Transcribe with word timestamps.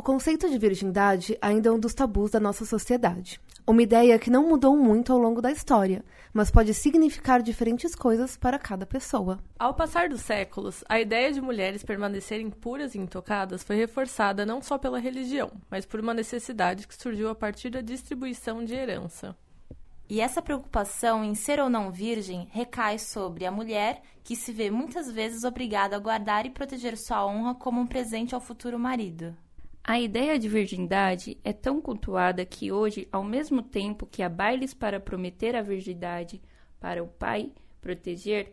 O 0.00 0.02
conceito 0.02 0.48
de 0.48 0.56
virgindade 0.56 1.36
ainda 1.42 1.68
é 1.68 1.72
um 1.72 1.78
dos 1.78 1.92
tabus 1.92 2.30
da 2.30 2.40
nossa 2.40 2.64
sociedade. 2.64 3.38
Uma 3.66 3.82
ideia 3.82 4.18
que 4.18 4.30
não 4.30 4.48
mudou 4.48 4.74
muito 4.74 5.12
ao 5.12 5.18
longo 5.18 5.42
da 5.42 5.52
história, 5.52 6.02
mas 6.32 6.50
pode 6.50 6.72
significar 6.72 7.42
diferentes 7.42 7.94
coisas 7.94 8.34
para 8.34 8.58
cada 8.58 8.86
pessoa. 8.86 9.38
Ao 9.58 9.74
passar 9.74 10.08
dos 10.08 10.22
séculos, 10.22 10.82
a 10.88 10.98
ideia 10.98 11.30
de 11.30 11.42
mulheres 11.42 11.84
permanecerem 11.84 12.48
puras 12.48 12.94
e 12.94 12.98
intocadas 12.98 13.62
foi 13.62 13.76
reforçada 13.76 14.46
não 14.46 14.62
só 14.62 14.78
pela 14.78 14.98
religião, 14.98 15.50
mas 15.70 15.84
por 15.84 16.00
uma 16.00 16.14
necessidade 16.14 16.88
que 16.88 16.96
surgiu 16.96 17.28
a 17.28 17.34
partir 17.34 17.68
da 17.68 17.82
distribuição 17.82 18.64
de 18.64 18.72
herança. 18.72 19.36
E 20.08 20.22
essa 20.22 20.40
preocupação 20.40 21.22
em 21.22 21.34
ser 21.34 21.60
ou 21.60 21.68
não 21.68 21.92
virgem 21.92 22.48
recai 22.50 22.98
sobre 22.98 23.44
a 23.44 23.50
mulher, 23.50 24.00
que 24.24 24.34
se 24.34 24.50
vê 24.50 24.70
muitas 24.70 25.12
vezes 25.12 25.44
obrigada 25.44 25.94
a 25.94 26.00
guardar 26.00 26.46
e 26.46 26.50
proteger 26.50 26.96
sua 26.96 27.26
honra 27.26 27.54
como 27.54 27.82
um 27.82 27.86
presente 27.86 28.34
ao 28.34 28.40
futuro 28.40 28.78
marido. 28.78 29.36
A 29.90 29.98
ideia 29.98 30.38
de 30.38 30.48
virgindade 30.48 31.36
é 31.42 31.52
tão 31.52 31.80
cultuada 31.80 32.46
que 32.46 32.70
hoje, 32.70 33.08
ao 33.10 33.24
mesmo 33.24 33.60
tempo 33.60 34.06
que 34.06 34.22
há 34.22 34.28
bailes 34.28 34.72
para 34.72 35.00
prometer 35.00 35.56
a 35.56 35.62
virgindade 35.62 36.40
para 36.78 37.02
o 37.02 37.08
pai 37.08 37.50
proteger, 37.80 38.52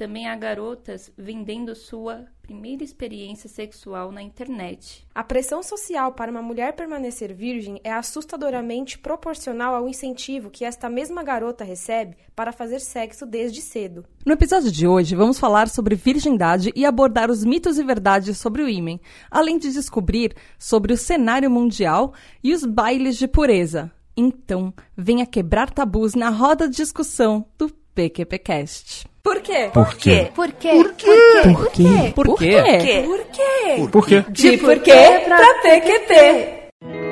também 0.00 0.26
há 0.26 0.34
garotas 0.34 1.12
vendendo 1.14 1.74
sua 1.74 2.24
primeira 2.40 2.82
experiência 2.82 3.50
sexual 3.50 4.10
na 4.10 4.22
internet. 4.22 5.06
A 5.14 5.22
pressão 5.22 5.62
social 5.62 6.12
para 6.12 6.30
uma 6.30 6.40
mulher 6.40 6.72
permanecer 6.72 7.34
virgem 7.34 7.78
é 7.84 7.92
assustadoramente 7.92 8.98
proporcional 8.98 9.74
ao 9.74 9.86
incentivo 9.86 10.48
que 10.48 10.64
esta 10.64 10.88
mesma 10.88 11.22
garota 11.22 11.64
recebe 11.64 12.16
para 12.34 12.50
fazer 12.50 12.80
sexo 12.80 13.26
desde 13.26 13.60
cedo. 13.60 14.06
No 14.24 14.32
episódio 14.32 14.72
de 14.72 14.86
hoje, 14.86 15.14
vamos 15.14 15.38
falar 15.38 15.68
sobre 15.68 15.94
virgindade 15.96 16.72
e 16.74 16.86
abordar 16.86 17.30
os 17.30 17.44
mitos 17.44 17.78
e 17.78 17.84
verdades 17.84 18.38
sobre 18.38 18.62
o 18.62 18.68
ímen, 18.70 18.98
além 19.30 19.58
de 19.58 19.70
descobrir 19.70 20.34
sobre 20.58 20.94
o 20.94 20.96
cenário 20.96 21.50
mundial 21.50 22.14
e 22.42 22.54
os 22.54 22.64
bailes 22.64 23.18
de 23.18 23.28
pureza. 23.28 23.92
Então, 24.16 24.72
venha 24.96 25.26
quebrar 25.26 25.70
tabus 25.70 26.14
na 26.14 26.30
roda 26.30 26.66
de 26.68 26.76
discussão 26.76 27.46
do 27.58 27.68
PQPcast. 27.94 29.04
Por 29.22 29.40
quê? 29.40 29.70
Por 29.72 29.94
quê? 29.94 30.30
Por 30.34 30.52
quê? 30.52 30.70
Por 30.70 30.92
quê? 30.94 31.42
Por 31.44 31.70
quê? 31.70 32.12
Por 32.14 32.38
quê? 32.38 33.02
Por 33.04 33.24
quê? 33.26 33.88
Por 33.90 34.06
quê? 34.06 34.24
De 34.30 34.56
por 34.58 34.78
quê 34.78 35.20
pra 35.26 35.54
PQP. 35.62 37.09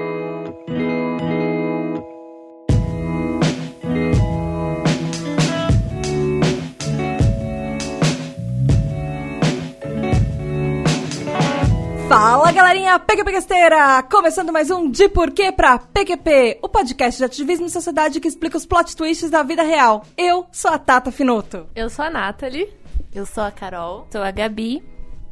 Fala 12.08 12.50
galerinha 12.50 12.98
PQPcasteira! 12.98 14.02
Começando 14.04 14.50
mais 14.50 14.70
um 14.70 14.90
De 14.90 15.10
Porquê 15.10 15.52
pra 15.52 15.78
PQP, 15.78 16.58
o 16.62 16.68
podcast 16.68 17.18
de 17.18 17.24
ativismo 17.24 17.66
e 17.66 17.70
sociedade 17.70 18.18
que 18.18 18.26
explica 18.26 18.56
os 18.56 18.64
plot 18.64 18.96
twists 18.96 19.28
da 19.28 19.42
vida 19.42 19.62
real. 19.62 20.02
Eu 20.16 20.46
sou 20.50 20.70
a 20.70 20.78
Tata 20.78 21.12
Finoto. 21.12 21.66
Eu 21.76 21.90
sou 21.90 22.06
a 22.06 22.10
Nathalie. 22.10 22.72
Eu 23.14 23.26
sou 23.26 23.44
a 23.44 23.50
Carol. 23.50 24.06
Sou 24.10 24.22
a 24.22 24.30
Gabi. 24.30 24.82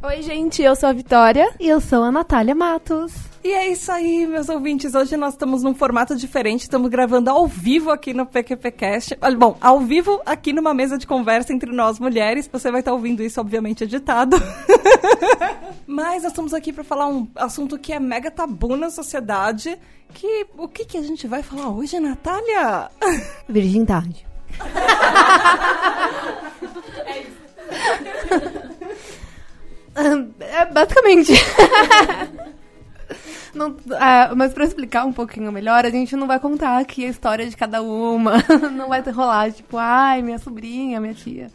Oi, 0.07 0.23
gente, 0.23 0.63
eu 0.63 0.77
sou 0.77 0.89
a 0.89 0.93
Vitória. 0.93 1.53
E 1.59 1.69
eu 1.69 1.81
sou 1.81 2.05
a 2.05 2.13
Natália 2.13 2.55
Matos. 2.55 3.13
E 3.43 3.51
é 3.51 3.73
isso 3.73 3.91
aí, 3.91 4.25
meus 4.25 4.49
ouvintes. 4.49 4.95
Hoje 4.95 5.17
nós 5.17 5.35
estamos 5.35 5.65
num 5.65 5.75
formato 5.75 6.15
diferente, 6.15 6.61
estamos 6.61 6.89
gravando 6.89 7.29
ao 7.29 7.45
vivo 7.45 7.91
aqui 7.91 8.15
no 8.15 8.25
PQPcast. 8.25 9.19
Bom, 9.37 9.59
ao 9.61 9.81
vivo 9.81 10.23
aqui 10.25 10.53
numa 10.53 10.73
mesa 10.73 10.97
de 10.97 11.09
conversa 11.09 11.53
entre 11.53 11.73
nós 11.73 11.99
mulheres. 11.99 12.49
Você 12.53 12.71
vai 12.71 12.83
estar 12.83 12.93
ouvindo 12.93 13.21
isso, 13.21 13.41
obviamente, 13.41 13.83
editado. 13.83 14.37
Mas 15.89 16.23
nós 16.23 16.31
estamos 16.31 16.55
aqui 16.55 16.73
para 16.73 16.85
falar 16.85 17.09
um 17.09 17.27
assunto 17.35 17.77
que 17.77 17.93
é 17.93 17.99
mega 17.99 18.31
tabu 18.31 18.77
na 18.77 18.91
sociedade. 18.91 19.77
Que 20.15 20.47
o 20.57 20.69
que, 20.69 20.85
que 20.85 20.99
a 20.99 21.03
gente 21.03 21.27
vai 21.27 21.43
falar 21.43 21.71
hoje, 21.71 21.99
Natália? 21.99 22.93
Virgindade. 23.49 24.25
É, 27.05 27.27
basicamente. 30.73 31.33
Não, 33.55 33.75
ah, 33.93 34.33
mas 34.37 34.53
pra 34.53 34.65
explicar 34.65 35.07
um 35.07 35.13
pouquinho 35.13 35.51
melhor, 35.51 35.87
a 35.87 35.91
gente 35.91 36.15
não 36.15 36.27
vai 36.27 36.39
contar 36.39 36.79
aqui 36.79 37.07
a 37.07 37.09
história 37.09 37.49
de 37.49 37.57
cada 37.57 37.81
uma. 37.81 38.35
Não 38.71 38.89
vai 38.91 39.03
ter 39.03 39.13
rolar, 39.13 39.51
tipo, 39.51 39.79
ai, 39.79 40.21
minha 40.21 40.39
sobrinha, 40.39 41.01
minha 41.01 41.15
tia. 41.15 41.51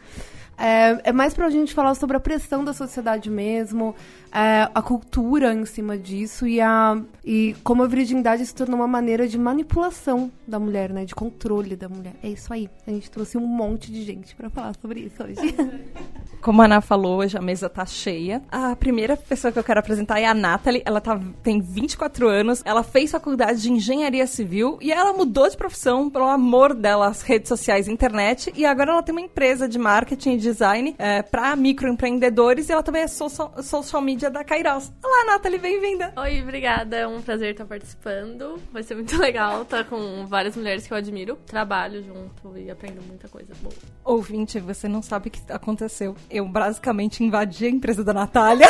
É, 0.58 0.98
é 1.04 1.12
mais 1.12 1.32
pra 1.32 1.48
gente 1.48 1.72
falar 1.72 1.94
sobre 1.94 2.16
a 2.16 2.20
pressão 2.20 2.64
da 2.64 2.72
sociedade 2.72 3.30
mesmo, 3.30 3.94
é, 4.32 4.68
a 4.74 4.82
cultura 4.82 5.52
em 5.52 5.64
cima 5.66 5.98
disso 5.98 6.46
e, 6.46 6.60
a, 6.60 7.00
e 7.24 7.54
como 7.62 7.82
a 7.82 7.86
virgindade 7.86 8.44
se 8.46 8.54
tornou 8.54 8.76
uma 8.76 8.88
maneira 8.88 9.28
de 9.28 9.38
manipulação 9.38 10.30
da 10.46 10.58
mulher, 10.58 10.90
né? 10.90 11.04
De 11.04 11.14
controle 11.14 11.76
da 11.76 11.88
mulher. 11.88 12.14
É 12.22 12.28
isso 12.28 12.52
aí. 12.52 12.68
A 12.86 12.90
gente 12.90 13.10
trouxe 13.10 13.36
um 13.36 13.46
monte 13.46 13.92
de 13.92 14.02
gente 14.02 14.34
pra 14.34 14.48
falar 14.48 14.74
sobre 14.80 15.00
isso 15.00 15.22
hoje. 15.22 15.54
Como 16.40 16.60
a 16.60 16.64
Ana 16.64 16.80
falou, 16.80 17.18
hoje 17.18 17.36
a 17.36 17.40
mesa 17.40 17.68
tá 17.68 17.86
cheia. 17.86 18.42
A 18.50 18.74
primeira 18.74 19.16
pessoa 19.16 19.52
que 19.52 19.58
eu 19.58 19.64
quero 19.64 19.78
apresentar 19.78 20.18
é 20.18 20.26
a 20.26 20.34
Nathalie. 20.34 20.82
Ela 20.84 21.00
tá, 21.00 21.20
tem 21.42 21.60
24 21.60 22.26
anos, 22.28 22.62
ela 22.64 22.82
fez 22.82 23.12
faculdade 23.12 23.62
de 23.62 23.70
engenharia 23.70 24.26
civil 24.26 24.78
e 24.80 24.90
ela 24.90 25.12
mudou 25.12 25.48
de 25.48 25.56
profissão 25.56 26.10
pelo 26.10 26.24
amor 26.24 26.74
dela 26.74 27.12
redes 27.24 27.48
sociais 27.48 27.86
e 27.86 27.92
internet. 27.92 28.52
E 28.56 28.66
agora 28.66 28.92
ela 28.92 29.02
tem 29.02 29.14
uma 29.14 29.20
empresa 29.20 29.68
de 29.68 29.78
marketing 29.78 30.32
e 30.32 30.38
design 30.38 30.94
é, 30.98 31.22
para 31.22 31.54
microempreendedores 31.54 32.68
e 32.68 32.72
ela 32.72 32.82
também 32.82 33.02
é 33.02 33.08
social, 33.08 33.54
social 33.62 34.02
media 34.02 34.21
da 34.30 34.44
Kairos. 34.44 34.92
Olá, 35.02 35.24
Nathalie, 35.26 35.58
bem-vinda! 35.58 36.12
Oi, 36.16 36.42
obrigada. 36.42 36.96
É 36.96 37.06
um 37.06 37.20
prazer 37.20 37.52
estar 37.52 37.64
participando. 37.64 38.60
Vai 38.72 38.82
ser 38.82 38.94
muito 38.94 39.16
legal 39.20 39.62
estar 39.62 39.84
com 39.84 40.26
várias 40.26 40.56
mulheres 40.56 40.86
que 40.86 40.92
eu 40.92 40.96
admiro. 40.96 41.36
Trabalho 41.46 42.02
junto 42.02 42.56
e 42.56 42.70
aprendo 42.70 43.02
muita 43.06 43.28
coisa 43.28 43.52
boa. 43.62 43.74
Ouvinte, 44.04 44.60
você 44.60 44.88
não 44.88 45.02
sabe 45.02 45.28
o 45.28 45.30
que 45.30 45.40
aconteceu. 45.52 46.16
Eu 46.30 46.46
basicamente 46.46 47.24
invadi 47.24 47.66
a 47.66 47.70
empresa 47.70 48.04
da 48.04 48.12
Natália. 48.12 48.66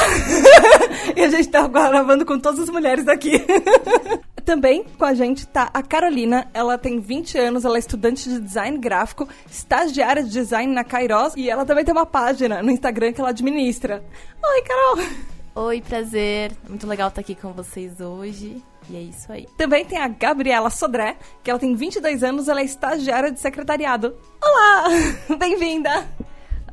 e 1.16 1.20
a 1.20 1.28
gente 1.28 1.48
tá 1.48 1.66
gravando 1.66 2.24
com 2.24 2.38
todas 2.38 2.60
as 2.60 2.70
mulheres 2.70 3.04
daqui. 3.04 3.32
Também 4.44 4.84
com 4.98 5.04
a 5.04 5.14
gente 5.14 5.46
tá 5.46 5.70
a 5.72 5.82
Carolina. 5.82 6.48
Ela 6.52 6.76
tem 6.76 6.98
20 6.98 7.38
anos, 7.38 7.64
ela 7.64 7.76
é 7.76 7.78
estudante 7.78 8.28
de 8.28 8.40
design 8.40 8.76
gráfico, 8.78 9.28
estagiária 9.50 10.22
de 10.22 10.30
design 10.30 10.72
na 10.72 10.84
Kairos 10.84 11.34
e 11.36 11.48
ela 11.48 11.64
também 11.64 11.84
tem 11.84 11.92
uma 11.92 12.06
página 12.06 12.62
no 12.62 12.70
Instagram 12.70 13.12
que 13.12 13.20
ela 13.20 13.30
administra. 13.30 14.02
Oi, 14.42 14.62
Carol! 14.62 15.31
Oi, 15.54 15.82
prazer. 15.82 16.52
Muito 16.66 16.86
legal 16.86 17.08
estar 17.08 17.20
aqui 17.20 17.34
com 17.34 17.52
vocês 17.52 18.00
hoje. 18.00 18.62
E 18.88 18.96
é 18.96 19.00
isso 19.00 19.30
aí. 19.30 19.46
Também 19.58 19.84
tem 19.84 19.98
a 19.98 20.08
Gabriela 20.08 20.70
Sodré, 20.70 21.18
que 21.44 21.50
ela 21.50 21.60
tem 21.60 21.74
22 21.74 22.24
anos, 22.24 22.48
ela 22.48 22.60
é 22.60 22.64
estagiária 22.64 23.30
de 23.30 23.38
secretariado. 23.38 24.16
Olá! 24.42 24.88
Bem-vinda! 25.38 26.08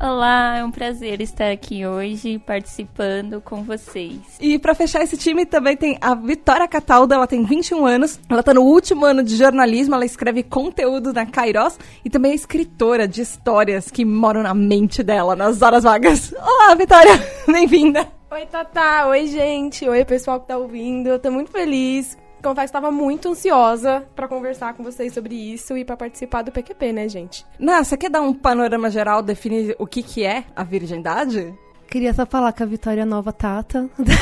Olá, 0.02 0.60
é 0.60 0.64
um 0.64 0.72
prazer 0.72 1.20
estar 1.20 1.52
aqui 1.52 1.86
hoje 1.86 2.40
participando 2.40 3.42
com 3.42 3.64
vocês. 3.64 4.22
E 4.40 4.58
pra 4.58 4.74
fechar 4.74 5.04
esse 5.04 5.18
time 5.18 5.46
também 5.46 5.76
tem 5.76 5.98
a 6.00 6.16
Vitória 6.16 6.66
Cataldo, 6.70 7.14
ela 7.14 7.28
tem 7.28 7.44
21 7.44 7.86
anos, 7.86 8.18
ela 8.30 8.42
tá 8.42 8.54
no 8.54 8.62
último 8.62 9.04
ano 9.04 9.22
de 9.22 9.36
jornalismo, 9.36 9.96
ela 9.96 10.06
escreve 10.06 10.42
conteúdo 10.42 11.12
na 11.12 11.26
Kairos 11.26 11.78
e 12.06 12.10
também 12.10 12.32
é 12.32 12.36
escritora 12.36 13.06
de 13.10 13.22
histórias 13.22 13.92
que 13.92 14.06
moram 14.06 14.42
na 14.42 14.54
mente 14.54 15.04
dela, 15.04 15.36
nas 15.36 15.62
horas 15.62 15.84
vagas. 15.84 16.34
Olá, 16.34 16.74
Vitória! 16.76 17.12
Bem-vinda! 17.46 18.08
Oi, 18.32 18.46
Tatá. 18.46 19.06
Oi, 19.08 19.28
gente. 19.28 19.90
Oi, 19.90 20.06
pessoal 20.06 20.40
que 20.40 20.48
tá 20.48 20.58
ouvindo. 20.58 21.08
Eu 21.08 21.20
tô 21.20 21.30
muito 21.30 21.52
feliz. 21.52 22.16
Confesso 22.42 22.68
que 22.68 22.74
tava 22.74 22.92
muito 22.92 23.30
ansiosa 23.30 24.08
pra 24.16 24.28
conversar 24.28 24.74
com 24.74 24.84
vocês 24.84 25.14
sobre 25.14 25.36
isso 25.36 25.78
e 25.78 25.84
pra 25.84 25.98
participar 25.98 26.42
do 26.42 26.52
PQP, 26.52 26.94
né, 26.94 27.10
gente? 27.10 27.46
Não, 27.60 27.84
você 27.84 27.98
quer 27.98 28.10
dar 28.10 28.22
um 28.22 28.34
panorama 28.34 28.90
geral, 28.90 29.22
definir 29.22 29.76
o 29.78 29.86
que 29.86 30.02
que 30.02 30.24
é 30.24 30.46
a 30.56 30.64
virgindade? 30.64 31.54
Queria 31.88 32.14
só 32.14 32.26
falar 32.26 32.54
que 32.54 32.64
a 32.64 32.66
Vitória 32.66 33.02
é 33.02 33.06
nova 33.06 33.34
Tata 33.34 33.90
da 33.98 34.14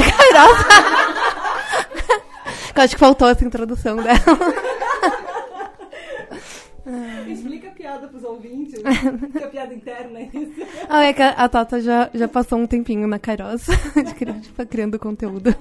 acho 2.84 2.94
que 2.96 3.00
faltou 3.00 3.28
essa 3.28 3.44
introdução 3.44 3.98
dela. 3.98 4.20
Explica 7.28 7.70
a 7.70 7.72
piada 7.72 8.08
pros 8.08 8.24
ouvintes, 8.24 8.82
que 9.32 9.44
a 9.44 9.48
piada 9.48 9.74
interna 9.74 10.20
é 10.20 10.30
isso. 10.34 10.62
Ah, 10.88 11.04
é 11.04 11.14
que 11.14 11.22
a, 11.22 11.30
a 11.32 11.50
Tata 11.50 11.82
já, 11.82 12.10
já 12.14 12.28
passou 12.28 12.60
um 12.60 12.66
tempinho 12.66 13.08
na 13.08 13.20
Kairos, 13.20 13.66
de 13.96 14.16
criar, 14.16 14.40
tipo, 14.40 14.66
criando 14.66 14.98
conteúdo. 14.98 15.54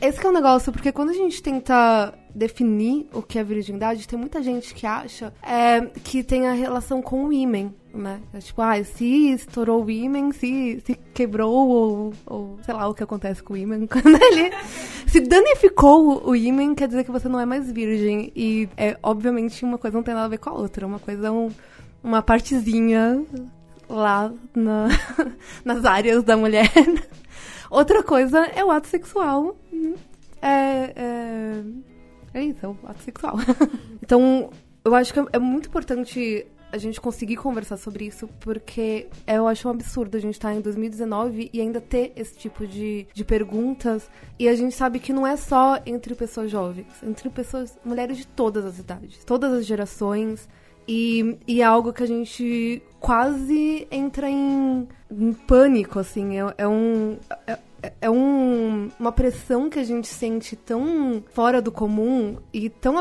Esse 0.00 0.20
que 0.20 0.26
é 0.26 0.30
o 0.30 0.32
negócio, 0.32 0.72
porque 0.72 0.92
quando 0.92 1.10
a 1.10 1.14
gente 1.14 1.42
tenta 1.42 2.14
definir 2.34 3.08
o 3.12 3.22
que 3.22 3.38
é 3.38 3.44
virgindade, 3.44 4.06
tem 4.06 4.18
muita 4.18 4.42
gente 4.42 4.74
que 4.74 4.86
acha 4.86 5.32
é, 5.42 5.80
que 6.02 6.22
tem 6.22 6.46
a 6.46 6.52
relação 6.52 7.00
com 7.00 7.24
o 7.24 7.32
ímen, 7.32 7.74
né? 7.98 8.20
É 8.32 8.38
tipo, 8.38 8.62
ah, 8.62 8.82
se 8.82 9.32
estourou 9.32 9.84
o 9.84 9.90
ímen, 9.90 10.32
se, 10.32 10.80
se 10.84 10.94
quebrou 11.12 11.68
ou, 11.68 12.14
ou 12.26 12.58
sei 12.62 12.74
lá 12.74 12.88
o 12.88 12.94
que 12.94 13.02
acontece 13.02 13.42
com 13.42 13.54
o 13.54 13.56
ímen, 13.56 13.86
quando 13.90 14.16
ele 14.22 14.50
se 15.06 15.20
danificou 15.20 16.26
o, 16.26 16.34
ímen, 16.34 16.74
quer 16.74 16.88
dizer 16.88 17.04
que 17.04 17.10
você 17.10 17.28
não 17.28 17.40
é 17.40 17.46
mais 17.46 17.70
virgem. 17.70 18.32
E, 18.34 18.68
é, 18.76 18.96
obviamente, 19.02 19.64
uma 19.64 19.78
coisa 19.78 19.96
não 19.96 20.04
tem 20.04 20.14
nada 20.14 20.26
a 20.26 20.30
ver 20.30 20.38
com 20.38 20.50
a 20.50 20.54
outra, 20.54 20.86
uma 20.86 20.98
coisa 20.98 21.28
é 21.28 21.30
um, 21.30 21.50
uma 22.02 22.22
partezinha 22.22 23.24
lá 23.88 24.32
na, 24.54 24.88
nas 25.64 25.84
áreas 25.84 26.22
da 26.22 26.36
mulher. 26.36 26.70
Outra 27.70 28.02
coisa 28.02 28.38
é 28.46 28.64
o 28.64 28.70
ato 28.70 28.86
sexual. 28.86 29.54
É, 30.40 31.60
isso, 32.34 32.64
é 32.64 32.68
o 32.68 32.76
ato 32.86 33.02
sexual. 33.02 33.36
então, 34.02 34.50
eu 34.84 34.94
acho 34.94 35.12
que 35.12 35.20
é 35.32 35.38
muito 35.38 35.68
importante 35.68 36.46
a 36.70 36.78
gente 36.78 37.00
conseguir 37.00 37.36
conversar 37.36 37.76
sobre 37.76 38.06
isso, 38.06 38.28
porque 38.40 39.08
eu 39.26 39.46
acho 39.46 39.68
um 39.68 39.70
absurdo 39.70 40.16
a 40.16 40.20
gente 40.20 40.34
estar 40.34 40.50
tá 40.50 40.54
em 40.54 40.60
2019 40.60 41.50
e 41.52 41.60
ainda 41.60 41.80
ter 41.80 42.12
esse 42.14 42.36
tipo 42.36 42.66
de, 42.66 43.06
de 43.12 43.24
perguntas. 43.24 44.10
E 44.38 44.48
a 44.48 44.54
gente 44.54 44.74
sabe 44.74 44.98
que 44.98 45.12
não 45.12 45.26
é 45.26 45.36
só 45.36 45.80
entre 45.86 46.14
pessoas 46.14 46.50
jovens, 46.50 46.86
entre 47.02 47.30
pessoas, 47.30 47.78
mulheres 47.84 48.16
de 48.18 48.26
todas 48.26 48.64
as 48.64 48.78
idades, 48.78 49.24
todas 49.24 49.52
as 49.52 49.66
gerações. 49.66 50.48
E, 50.86 51.38
e 51.46 51.60
é 51.60 51.64
algo 51.64 51.92
que 51.92 52.02
a 52.02 52.06
gente 52.06 52.82
quase 52.98 53.86
entra 53.90 54.28
em, 54.28 54.88
em 55.10 55.32
pânico, 55.32 55.98
assim. 55.98 56.38
É, 56.40 56.54
é 56.58 56.68
um. 56.68 57.18
É, 57.46 57.58
é 58.00 58.10
um, 58.10 58.90
uma 58.98 59.12
pressão 59.12 59.70
que 59.70 59.78
a 59.78 59.84
gente 59.84 60.08
sente 60.08 60.56
tão 60.56 61.22
fora 61.32 61.62
do 61.62 61.70
comum 61.70 62.36
e 62.52 62.68
tão 62.68 62.98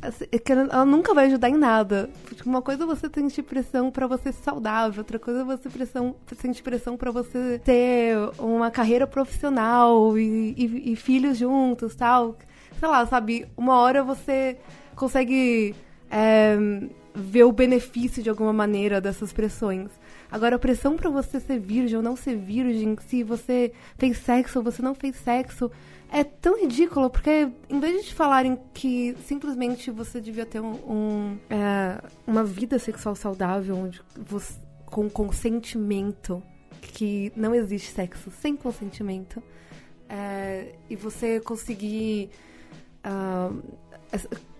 Assim, 0.00 0.24
é 0.30 0.52
ela 0.52 0.84
nunca 0.84 1.12
vai 1.12 1.26
ajudar 1.26 1.50
em 1.50 1.56
nada. 1.56 2.08
Uma 2.46 2.62
coisa 2.62 2.84
é 2.84 2.86
você 2.86 3.08
sentir 3.12 3.42
pressão 3.42 3.90
para 3.90 4.06
você 4.06 4.32
ser 4.32 4.42
saudável, 4.42 5.00
outra 5.00 5.18
coisa 5.18 5.40
é 5.40 5.44
você 5.44 5.68
pressão, 5.68 6.14
sentir 6.40 6.62
pressão 6.62 6.96
para 6.96 7.10
você 7.10 7.60
ter 7.64 8.16
uma 8.38 8.70
carreira 8.70 9.06
profissional 9.06 10.16
e, 10.16 10.54
e, 10.56 10.92
e, 10.92 10.96
filhos 10.96 11.36
juntos, 11.38 11.94
tal. 11.94 12.36
Sei 12.78 12.88
lá, 12.88 13.04
sabe? 13.06 13.46
Uma 13.56 13.76
hora 13.78 14.04
você 14.04 14.56
consegue 14.94 15.74
é, 16.10 16.56
ver 17.14 17.44
o 17.44 17.52
benefício 17.52 18.22
de 18.22 18.30
alguma 18.30 18.52
maneira 18.52 19.00
dessas 19.00 19.32
pressões. 19.32 19.90
Agora, 20.30 20.56
a 20.56 20.58
pressão 20.58 20.96
para 20.96 21.10
você 21.10 21.40
ser 21.40 21.58
virgem 21.58 21.96
ou 21.96 22.02
não 22.02 22.14
ser 22.14 22.36
virgem, 22.36 22.96
se 23.08 23.24
você 23.24 23.72
fez 23.96 24.18
sexo 24.18 24.58
ou 24.58 24.64
você 24.64 24.82
não 24.82 24.94
fez 24.94 25.16
sexo, 25.16 25.70
é 26.10 26.24
tão 26.24 26.60
ridículo, 26.60 27.10
porque 27.10 27.48
em 27.68 27.80
vez 27.80 28.06
de 28.06 28.14
falarem 28.14 28.58
que 28.72 29.16
simplesmente 29.26 29.90
você 29.90 30.20
devia 30.20 30.46
ter 30.46 30.60
um, 30.60 30.72
um 30.72 31.38
é, 31.50 32.00
uma 32.26 32.42
vida 32.44 32.78
sexual 32.78 33.14
saudável, 33.14 33.76
onde 33.76 34.00
você, 34.16 34.54
com 34.86 35.08
consentimento, 35.08 36.42
que 36.80 37.32
não 37.36 37.54
existe 37.54 37.92
sexo 37.92 38.30
sem 38.30 38.56
consentimento, 38.56 39.42
é, 40.08 40.74
e 40.88 40.96
você 40.96 41.38
conseguir 41.40 42.30
uh, 43.04 43.62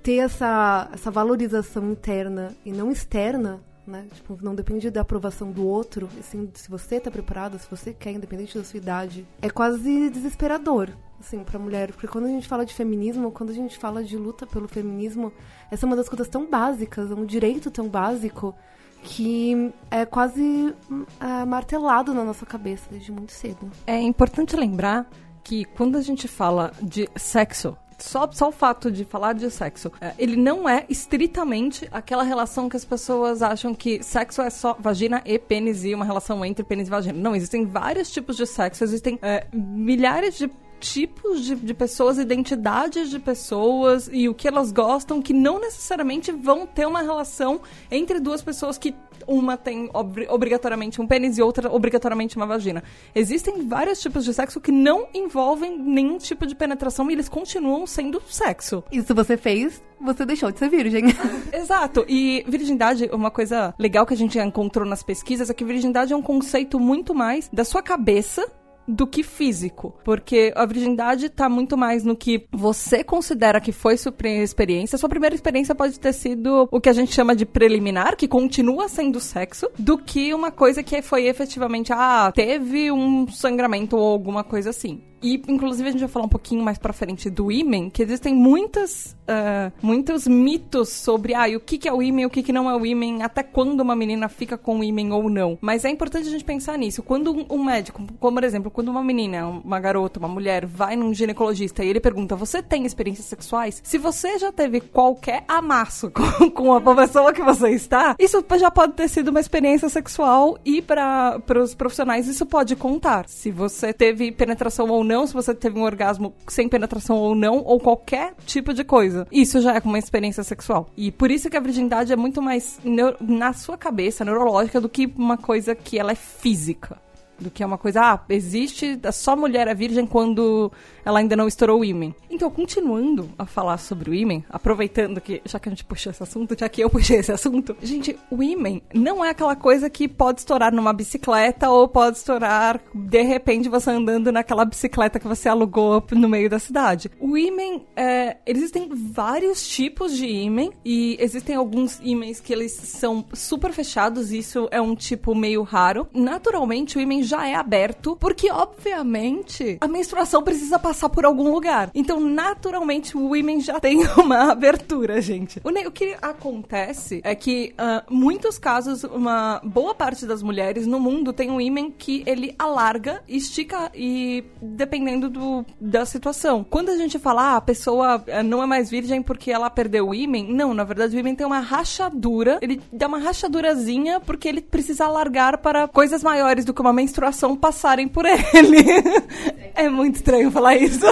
ter 0.03 0.17
essa, 0.17 0.91
essa 0.93 1.11
valorização 1.11 1.91
interna 1.91 2.55
e 2.65 2.73
não 2.73 2.91
externa, 2.91 3.61
né? 3.87 4.06
Tipo, 4.12 4.39
não 4.43 4.55
depende 4.55 4.91
da 4.91 5.00
aprovação 5.00 5.50
do 5.50 5.67
outro, 5.67 6.09
assim, 6.21 6.50
se 6.53 6.71
você 6.71 7.00
tá 7.00 7.11
preparado, 7.11 7.59
se 7.59 7.69
você 7.71 7.95
quer, 7.95 8.12
independente 8.12 8.59
da 8.59 8.65
sua 8.65 8.77
idade. 8.77 9.27
É 9.41 9.49
quase 9.49 10.11
desesperador, 10.11 10.91
assim, 11.20 11.43
pra 11.44 11.59
mulher. 11.59 11.93
Porque 11.93 12.06
quando 12.06 12.26
a 12.26 12.29
gente 12.29 12.47
fala 12.49 12.65
de 12.65 12.75
feminismo, 12.75 13.31
quando 13.31 13.50
a 13.50 13.55
gente 13.55 13.79
fala 13.79 14.03
de 14.03 14.17
luta 14.17 14.47
pelo 14.47 14.69
feminismo, 14.69 15.32
essa 15.70 15.85
é 15.85 15.87
uma 15.87 15.97
das 15.97 16.09
coisas 16.09 16.29
tão 16.29 16.47
básicas, 16.47 17.11
é 17.11 17.15
um 17.15 17.25
direito 17.25 17.70
tão 17.70 17.88
básico 17.88 18.55
que 19.03 19.73
é 19.91 20.05
quase 20.05 20.75
é, 21.20 21.44
martelado 21.44 22.12
na 22.12 22.25
nossa 22.25 22.44
cabeça 22.44 22.88
desde 22.91 23.12
muito 23.12 23.32
cedo. 23.32 23.70
É 23.87 24.00
importante 24.00 24.56
lembrar 24.56 25.09
que 25.44 25.65
quando 25.65 25.97
a 25.97 26.03
gente 26.03 26.26
fala 26.26 26.73
de 26.82 27.09
sexo, 27.17 27.76
só, 27.99 28.31
só 28.31 28.49
o 28.49 28.53
fato 28.53 28.91
de 28.91 29.05
falar 29.05 29.32
de 29.32 29.50
sexo, 29.50 29.91
é, 30.00 30.14
ele 30.19 30.37
não 30.37 30.69
é 30.69 30.85
estritamente 30.88 31.88
aquela 31.91 32.23
relação 32.23 32.69
que 32.69 32.76
as 32.76 32.85
pessoas 32.85 33.43
acham 33.43 33.75
que 33.75 34.03
sexo 34.03 34.43
é 34.43 34.50
só 34.50 34.76
vagina 34.79 35.23
e 35.25 35.38
pênis 35.38 35.85
e 35.85 35.94
uma 35.94 36.05
relação 36.05 36.44
entre 36.44 36.64
pênis 36.64 36.88
e 36.88 36.91
vagina. 36.91 37.19
Não, 37.19 37.35
existem 37.35 37.64
vários 37.67 38.11
tipos 38.11 38.37
de 38.37 38.47
sexo, 38.47 38.85
existem 38.85 39.19
é, 39.23 39.47
milhares 39.53 40.37
de 40.37 40.50
tipos 40.79 41.45
de, 41.45 41.55
de 41.55 41.75
pessoas, 41.75 42.19
identidades 42.19 43.11
de 43.11 43.19
pessoas 43.19 44.09
e 44.13 44.29
o 44.29 44.35
que 44.35 44.49
elas 44.49 44.73
gostam 44.73 45.21
que 45.21 45.33
não 45.33 45.61
necessariamente 45.61 46.33
vão 46.33 46.67
ter 46.67 46.87
uma 46.87 47.03
relação 47.03 47.61
entre 47.91 48.21
duas 48.21 48.43
pessoas 48.43 48.79
que 48.79 48.95
uma 49.27 49.57
tem 49.57 49.91
ob 49.93 50.27
obrigatoriamente 50.29 51.01
um 51.01 51.07
pênis 51.07 51.39
e 51.39 51.43
outra 51.43 51.71
obrigatoriamente 51.71 52.37
uma 52.37 52.47
vagina. 52.47 52.83
Existem 53.15 53.67
vários 53.67 54.01
tipos 54.01 54.25
de 54.25 54.33
sexo 54.33 54.61
que 54.61 54.73
não 54.73 55.09
envolvem 55.13 55.79
nenhum 55.79 56.19
tipo 56.19 56.47
de 56.47 56.55
penetração 56.55 57.11
e 57.11 57.15
eles 57.15 57.29
continuam 57.29 57.87
sendo 57.87 58.23
sexo. 58.29 58.83
Isso 58.91 59.15
você 59.15 59.37
fez, 59.37 59.83
você 60.01 60.25
deixou 60.25 60.51
de 60.51 60.59
ser 60.59 60.69
virgem. 60.69 61.05
Exato. 61.53 62.05
E 62.09 62.45
virgindade, 62.47 63.09
uma 63.13 63.31
coisa 63.31 63.75
legal 63.79 64.07
que 64.07 64.15
a 64.15 64.17
gente 64.17 64.39
encontrou 64.39 64.87
nas 64.87 65.03
pesquisas 65.03 65.51
é 65.51 65.55
que 65.55 65.65
virgindade 65.65 66.13
é 66.13 66.17
um 66.17 66.23
conceito 66.23 66.79
muito 66.79 67.15
mais 67.15 67.49
da 67.53 67.65
sua 67.65 67.83
cabeça 67.83 68.51
do 68.88 69.06
que 69.06 69.23
físico. 69.23 69.94
Porque 70.02 70.52
a 70.56 70.64
virgindade 70.64 71.29
tá 71.29 71.49
muito 71.49 71.76
mais 71.76 72.05
no 72.05 72.17
que 72.17 72.46
você 72.50 73.05
considera 73.05 73.61
que 73.61 73.70
foi 73.70 73.96
sua 73.96 74.14
experiência. 74.43 74.96
Sua 74.96 75.08
primeira 75.08 75.35
experiência 75.35 75.75
pode 75.75 76.00
ter 76.00 76.12
sido 76.12 76.67
o 76.70 76.81
que 76.81 76.88
a 76.88 76.93
gente 76.93 77.12
chama 77.12 77.37
de 77.37 77.44
preliminar, 77.44 78.17
que 78.17 78.26
continua 78.26 78.88
sendo 78.88 79.20
sexo, 79.20 79.69
do 79.79 79.99
que 79.99 80.32
uma 80.32 80.50
coisa 80.50 80.82
que 80.82 81.02
foi 81.02 81.26
efetivamente, 81.26 81.93
ah, 81.93 82.32
teve 82.35 82.90
um 82.90 83.29
sangramento 83.29 83.96
ou 83.96 84.12
alguma 84.12 84.43
coisa 84.43 84.70
assim. 84.70 85.02
E, 85.23 85.43
inclusive, 85.49 85.88
a 85.88 85.93
gente 85.93 86.00
vai 86.00 86.09
falar 86.09 86.26
um 86.26 86.31
pouquinho 86.31 86.62
mais 86.62 86.79
pra 86.79 86.93
frente 86.93 87.29
do 87.31 87.50
imen, 87.50 87.91
que 87.91 88.03
existem 88.03 88.35
muitas, 88.35 89.17
uh, 89.29 89.73
muitos 89.82 90.26
mitos 90.26 90.91
sobre 90.91 91.35
ah, 91.35 91.47
o 91.56 91.61
que, 91.61 91.79
que 91.79 91.88
é 91.88 91.93
o 91.93 92.03
imen, 92.03 92.26
o 92.26 92.31
que, 92.31 92.43
que 92.43 92.53
não 92.53 92.69
é 92.69 92.76
o 92.76 92.87
imen, 92.87 93.23
até 93.23 93.43
quando 93.43 93.81
uma 93.81 93.97
menina 93.97 94.29
fica 94.29 94.56
com 94.56 94.79
o 94.79 94.85
imen 94.85 95.12
ou 95.12 95.29
não. 95.29 95.59
Mas 95.61 95.85
é 95.85 95.91
importante 95.91 96.29
a 96.29 96.31
gente 96.31 96.44
pensar 96.44 96.79
nisso. 96.79 97.03
Quando 97.03 97.47
um, 97.50 97.65
médico, 97.65 98.03
como 98.20 98.38
por 98.38 98.44
exemplo, 98.44 98.70
quando 98.70 98.88
uma 98.88 99.03
menina, 99.03 99.49
uma 99.49 99.81
garota, 99.81 100.19
uma 100.19 100.29
mulher 100.29 100.65
vai 100.65 100.94
num 100.94 101.12
ginecologista 101.12 101.85
e 101.85 101.88
ele 101.88 102.00
pergunta: 102.00 102.37
Você 102.37 102.62
tem 102.62 102.87
experiências 102.87 103.26
sexuais? 103.26 103.81
Se 103.85 103.99
você 103.99 104.38
já 104.38 104.53
teve 104.53 104.81
qualquer 104.81 105.44
amasso 105.49 106.11
com, 106.12 106.50
com 106.50 106.73
a 106.73 106.94
pessoa 106.94 107.32
que 107.32 107.43
você 107.43 107.71
está, 107.71 108.14
isso 108.19 108.44
já 108.59 108.71
pode 108.71 108.94
ter 108.94 109.09
sido 109.09 109.29
uma 109.29 109.41
experiência 109.41 109.88
sexual 109.88 110.59
e 110.64 110.81
para 110.81 111.43
os 111.62 111.75
profissionais 111.75 112.29
isso 112.29 112.47
pode 112.47 112.76
contar. 112.76 113.29
Se 113.29 113.50
você 113.50 113.93
teve 113.93 114.31
penetração 114.32 114.88
ou 114.88 115.05
não, 115.09 115.27
se 115.27 115.35
você 115.35 115.55
teve 115.55 115.79
um 115.79 115.83
orgasmo 115.83 116.35
sem 116.47 116.69
penetração 116.69 117.17
ou 117.17 117.35
não, 117.35 117.63
ou 117.65 117.81
qualquer 117.81 118.35
tipo 118.47 118.73
de 118.73 118.85
coisa. 118.85 119.27
Isso 119.33 119.61
já 119.61 119.75
é 119.75 119.81
uma 119.85 119.99
experiência 119.99 120.45
sexual. 120.45 120.91
E 120.97 121.11
por 121.11 121.31
isso 121.31 121.49
que 121.49 121.57
a 121.57 121.61
virgindade 121.61 122.13
é 122.13 122.17
muito 122.17 122.43
mais 122.43 122.79
na 123.21 123.53
sua 123.53 123.79
cabeça, 123.79 124.25
neurológica, 124.25 124.81
do 124.81 124.89
que 124.89 125.13
uma 125.17 125.39
coisa 125.39 125.75
que 125.75 125.99
ela 125.99 126.13
é 126.13 126.15
física 126.15 127.08
do 127.38 127.50
que 127.50 127.62
é 127.62 127.67
uma 127.67 127.79
coisa, 127.79 128.00
ah, 128.00 128.20
existe, 128.29 128.99
só 129.12 129.37
mulher 129.37 129.69
é 129.69 129.75
virgem 129.75 130.06
quando 130.06 130.70
ela 131.05 131.20
ainda 131.20 131.37
não 131.37 131.49
estourou 131.49 131.81
o 131.81 131.85
ímen. 131.85 132.14
Então, 132.31 132.50
continuando 132.50 133.31
a 133.38 133.46
falar 133.46 133.79
sobre 133.79 134.11
o 134.11 134.14
ímen, 134.14 134.44
aproveitando 134.50 135.21
que, 135.21 135.40
já 135.45 135.59
que 135.59 135.68
a 135.68 135.73
gente 135.73 135.85
puxou 135.85 136.11
esse 136.11 136.23
assunto, 136.23 136.54
já 136.59 136.68
que 136.68 136.83
eu 136.83 136.90
puxei 136.90 137.18
esse 137.18 137.33
assunto, 137.33 137.76
gente, 137.83 138.18
o 138.30 138.42
ímen 138.42 138.83
não 138.92 139.25
é 139.25 139.30
aquela 139.30 139.57
coisa 139.57 139.88
que 139.88 140.07
pode 140.07 140.40
estourar 140.40 140.73
numa 140.73 140.92
bicicleta 140.92 141.71
ou 141.71 141.88
pode 141.88 142.18
estourar, 142.18 142.80
de 142.95 143.23
repente, 143.23 143.68
você 143.68 143.90
andando 143.90 144.30
naquela 144.30 144.64
bicicleta 144.64 145.18
que 145.18 145.26
você 145.26 145.49
alugou 145.49 146.04
no 146.12 146.28
meio 146.28 146.50
da 146.50 146.59
cidade. 146.59 147.11
O 147.18 147.38
ímen, 147.38 147.87
é, 147.97 148.37
existem 148.45 148.88
vários 148.92 149.66
tipos 149.66 150.16
de 150.16 150.26
ímen 150.26 150.73
e 150.85 151.16
existem 151.21 151.57
alguns 151.57 152.00
ímens 152.02 152.40
que 152.40 152.52
eles 152.52 152.73
são 152.73 153.25
super 153.33 153.73
fechados, 153.73 154.33
isso 154.33 154.68
é 154.71 154.80
um 154.80 154.95
tipo 154.95 155.35
meio 155.35 155.62
raro. 155.62 156.07
Naturalmente, 156.12 156.99
o 156.99 157.00
ímen 157.00 157.23
já 157.28 157.47
é 157.47 157.54
aberto, 157.54 158.16
porque 158.18 158.50
obviamente 158.50 159.76
a 159.80 159.87
menstruação 159.87 160.42
precisa 160.42 160.78
passar 160.78 161.08
por 161.11 161.25
algum 161.25 161.52
lugar. 161.52 161.90
Então, 161.94 162.18
naturalmente, 162.20 163.16
o 163.16 163.28
women 163.28 163.61
já 163.61 163.78
tem 163.78 164.00
uma 164.16 164.50
abertura, 164.50 165.20
gente. 165.20 165.61
O, 165.62 165.90
que 165.90 166.16
acontece 166.20 167.20
é 167.25 167.35
que, 167.35 167.75
uh, 167.78 168.12
muitos 168.12 168.58
casos, 168.58 169.04
uma 169.04 169.61
boa 169.62 169.94
parte 169.94 170.26
das 170.26 170.42
mulheres 170.42 170.87
no 170.87 170.99
mundo 170.99 171.32
tem 171.32 171.50
um 171.50 171.56
women 171.56 171.90
que 171.90 172.23
ele 172.26 172.54
alarga, 172.58 173.23
estica 173.28 173.90
e 173.94 174.44
dependendo 174.61 175.28
do, 175.28 175.64
da 175.80 176.04
situação. 176.06 176.64
Quando 176.68 176.90
a 176.90 176.97
gente 176.97 177.18
fala, 177.18 177.54
ah, 177.54 177.56
a 177.56 177.61
pessoa 177.61 178.23
eh, 178.26 178.42
não 178.42 178.62
é 178.62 178.66
mais 178.66 178.90
virgem 178.90 179.23
porque 179.23 179.50
ela 179.50 179.68
perdeu 179.68 180.08
o 180.08 180.14
imen, 180.14 180.52
não, 180.52 180.73
na 180.73 180.85
verdade 180.85 181.16
o 181.16 181.18
imen 181.18 181.35
tem 181.35 181.47
uma 181.47 181.61
rachadura, 181.61 182.58
ele 182.62 182.80
dá 182.92 183.06
uma 183.06 183.18
rachadurazinha 183.18 184.20
porque 184.20 184.49
ele 184.49 184.61
precisa 184.61 185.04
alargar 185.04 185.58
para 185.58 185.88
coisas 185.88 186.23
maiores 186.23 186.64
do 186.64 186.73
que 186.73 186.80
uma 186.80 186.92
menstruação 186.92 187.18
menstruação 187.19 187.57
passarem 187.57 188.07
por 188.07 188.25
ele. 188.25 188.39
É 189.75 189.89
muito 189.89 190.17
estranho 190.17 190.51
falar 190.51 190.75
isso. 190.77 191.07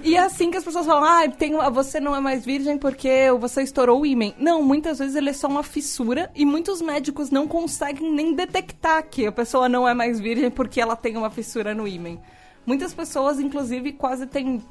E 0.00 0.14
é 0.16 0.20
assim 0.20 0.50
que 0.50 0.56
as 0.56 0.64
pessoas 0.64 0.86
falam, 0.86 1.04
ah, 1.04 1.28
tem, 1.28 1.54
você 1.72 1.98
não 1.98 2.14
é 2.14 2.20
mais 2.20 2.44
virgem 2.44 2.78
porque 2.78 3.30
você 3.38 3.62
estourou 3.62 4.00
o 4.00 4.06
ímen. 4.06 4.34
Não, 4.38 4.62
muitas 4.62 4.98
vezes 5.00 5.16
ele 5.16 5.30
é 5.30 5.32
só 5.32 5.48
uma 5.48 5.62
fissura 5.62 6.30
e 6.34 6.46
muitos 6.46 6.80
médicos 6.80 7.30
não 7.30 7.48
conseguem 7.48 8.10
nem 8.12 8.32
detectar 8.32 9.04
que 9.06 9.26
a 9.26 9.32
pessoa 9.32 9.68
não 9.68 9.88
é 9.88 9.92
mais 9.92 10.20
virgem 10.20 10.50
porque 10.50 10.80
ela 10.80 10.94
tem 10.94 11.16
uma 11.16 11.30
fissura 11.30 11.74
no 11.74 11.86
ímen. 11.86 12.18
Muitas 12.64 12.94
pessoas, 12.94 13.40
inclusive, 13.40 13.92
quase 13.92 14.26
têm 14.26 14.62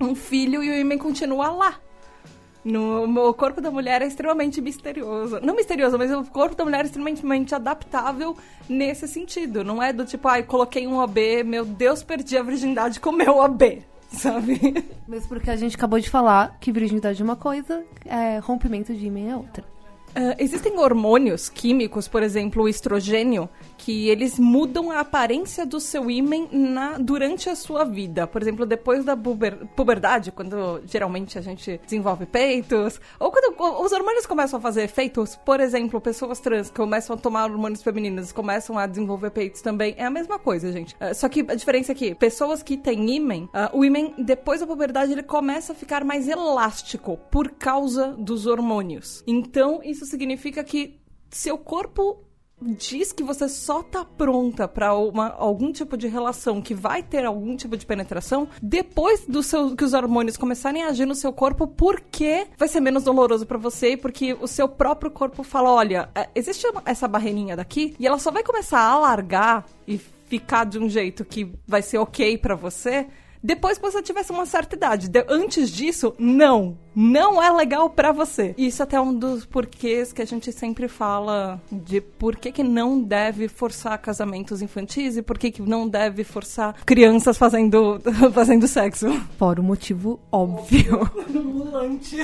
um 0.00 0.14
filho 0.14 0.62
e 0.62 0.70
o 0.70 0.74
ímen 0.74 0.98
continua 0.98 1.50
lá. 1.50 1.78
No, 2.64 3.28
o 3.28 3.34
corpo 3.34 3.60
da 3.60 3.70
mulher 3.70 4.00
é 4.00 4.06
extremamente 4.06 4.60
misterioso. 4.60 5.38
Não 5.42 5.54
misterioso, 5.54 5.98
mas 5.98 6.10
o 6.10 6.24
corpo 6.24 6.56
da 6.56 6.64
mulher 6.64 6.80
é 6.80 6.84
extremamente 6.84 7.54
adaptável 7.54 8.36
nesse 8.68 9.06
sentido. 9.06 9.62
Não 9.62 9.82
é 9.82 9.92
do 9.92 10.04
tipo, 10.04 10.26
ai, 10.28 10.40
ah, 10.40 10.44
coloquei 10.44 10.86
um 10.86 10.98
OB, 10.98 11.44
meu 11.44 11.64
Deus, 11.64 12.02
perdi 12.02 12.38
a 12.38 12.42
virgindade 12.42 12.98
com 13.00 13.12
meu 13.12 13.36
OB. 13.36 13.82
sabe? 14.14 14.86
Mesmo 15.06 15.28
porque 15.28 15.50
a 15.50 15.56
gente 15.56 15.76
acabou 15.76 15.98
de 15.98 16.08
falar 16.08 16.56
que 16.60 16.72
virgindade 16.72 17.20
é 17.20 17.24
uma 17.24 17.36
coisa, 17.36 17.84
é, 18.04 18.38
rompimento 18.38 18.94
de 18.94 19.06
ímã 19.06 19.30
é 19.30 19.36
outra. 19.36 19.73
Uh, 20.16 20.34
existem 20.38 20.78
hormônios 20.78 21.48
químicos, 21.48 22.06
por 22.06 22.22
exemplo, 22.22 22.62
o 22.62 22.68
estrogênio, 22.68 23.48
que 23.76 24.08
eles 24.08 24.38
mudam 24.38 24.92
a 24.92 25.00
aparência 25.00 25.66
do 25.66 25.80
seu 25.80 26.08
ímã 26.08 26.46
na, 26.52 26.98
durante 26.98 27.50
a 27.50 27.56
sua 27.56 27.84
vida. 27.84 28.24
Por 28.24 28.40
exemplo, 28.40 28.64
depois 28.64 29.04
da 29.04 29.16
puber, 29.16 29.66
puberdade, 29.74 30.30
quando 30.30 30.80
geralmente 30.86 31.36
a 31.36 31.42
gente 31.42 31.80
desenvolve 31.84 32.26
peitos, 32.26 33.00
ou 33.18 33.32
quando 33.32 33.54
os 33.82 33.92
hormônios 33.92 34.24
começam 34.24 34.58
a 34.58 34.62
fazer 34.62 34.84
efeitos, 34.84 35.34
por 35.44 35.58
exemplo, 35.58 36.00
pessoas 36.00 36.38
trans 36.38 36.70
começam 36.70 37.16
a 37.16 37.18
tomar 37.18 37.50
hormônios 37.50 37.82
femininos, 37.82 38.30
começam 38.30 38.78
a 38.78 38.86
desenvolver 38.86 39.30
peitos 39.30 39.62
também, 39.62 39.94
é 39.98 40.04
a 40.04 40.10
mesma 40.10 40.38
coisa, 40.38 40.70
gente. 40.70 40.94
Uh, 40.94 41.12
só 41.12 41.28
que 41.28 41.40
a 41.40 41.56
diferença 41.56 41.90
é 41.90 41.94
que 41.94 42.14
pessoas 42.14 42.62
que 42.62 42.76
têm 42.76 43.16
ímã, 43.16 43.44
uh, 43.46 43.76
o 43.76 43.84
ímã, 43.84 44.12
depois 44.16 44.60
da 44.60 44.66
puberdade, 44.66 45.10
ele 45.10 45.24
começa 45.24 45.72
a 45.72 45.76
ficar 45.76 46.04
mais 46.04 46.28
elástico 46.28 47.18
por 47.32 47.50
causa 47.50 48.12
dos 48.16 48.46
hormônios. 48.46 49.24
Então, 49.26 49.80
isso 49.82 50.03
isso 50.04 50.10
significa 50.10 50.62
que 50.62 51.00
seu 51.30 51.56
corpo 51.56 52.22
diz 52.62 53.12
que 53.12 53.22
você 53.22 53.48
só 53.48 53.82
tá 53.82 54.04
pronta 54.04 54.68
para 54.68 54.88
algum 54.88 55.72
tipo 55.72 55.96
de 55.96 56.06
relação 56.06 56.62
que 56.62 56.72
vai 56.72 57.02
ter 57.02 57.24
algum 57.24 57.56
tipo 57.56 57.76
de 57.76 57.84
penetração 57.84 58.48
depois 58.62 59.26
do 59.26 59.42
seu, 59.42 59.74
que 59.74 59.84
os 59.84 59.92
hormônios 59.92 60.36
começarem 60.36 60.82
a 60.82 60.88
agir 60.88 61.04
no 61.04 61.14
seu 61.14 61.32
corpo, 61.32 61.66
porque 61.66 62.46
vai 62.56 62.68
ser 62.68 62.80
menos 62.80 63.02
doloroso 63.02 63.44
para 63.44 63.58
você 63.58 63.92
e 63.92 63.96
porque 63.96 64.34
o 64.40 64.46
seu 64.46 64.68
próprio 64.68 65.10
corpo 65.10 65.42
fala, 65.42 65.72
olha, 65.72 66.08
é, 66.14 66.28
existe 66.34 66.66
essa 66.84 67.08
barreirinha 67.08 67.56
daqui 67.56 67.96
e 67.98 68.06
ela 68.06 68.18
só 68.18 68.30
vai 68.30 68.42
começar 68.42 68.78
a 68.78 68.92
alargar 68.92 69.66
e 69.86 69.98
ficar 69.98 70.64
de 70.64 70.78
um 70.78 70.88
jeito 70.88 71.24
que 71.24 71.52
vai 71.66 71.82
ser 71.82 71.98
ok 71.98 72.38
para 72.38 72.54
você 72.54 73.06
depois 73.44 73.76
que 73.76 73.84
você 73.84 74.00
tivesse 74.00 74.32
uma 74.32 74.46
certa 74.46 74.74
idade. 74.74 75.10
De 75.10 75.22
antes 75.28 75.70
disso, 75.70 76.14
não. 76.18 76.78
Não 76.96 77.42
é 77.42 77.50
legal 77.50 77.90
para 77.90 78.10
você. 78.10 78.54
Isso 78.56 78.82
até 78.82 78.96
é 78.96 79.00
um 79.00 79.12
dos 79.12 79.44
porquês 79.44 80.14
que 80.14 80.22
a 80.22 80.24
gente 80.24 80.50
sempre 80.50 80.88
fala 80.88 81.60
de 81.70 82.00
por 82.00 82.36
que, 82.36 82.50
que 82.50 82.62
não 82.62 83.02
deve 83.02 83.46
forçar 83.48 83.98
casamentos 83.98 84.62
infantis 84.62 85.18
e 85.18 85.22
por 85.22 85.36
que, 85.36 85.50
que 85.50 85.60
não 85.60 85.86
deve 85.86 86.24
forçar 86.24 86.74
crianças 86.86 87.36
fazendo, 87.36 88.00
fazendo 88.32 88.66
sexo. 88.66 89.08
Fora 89.36 89.60
o 89.60 89.64
motivo 89.64 90.18
óbvio. 90.32 91.10
Ambulante. 91.28 92.16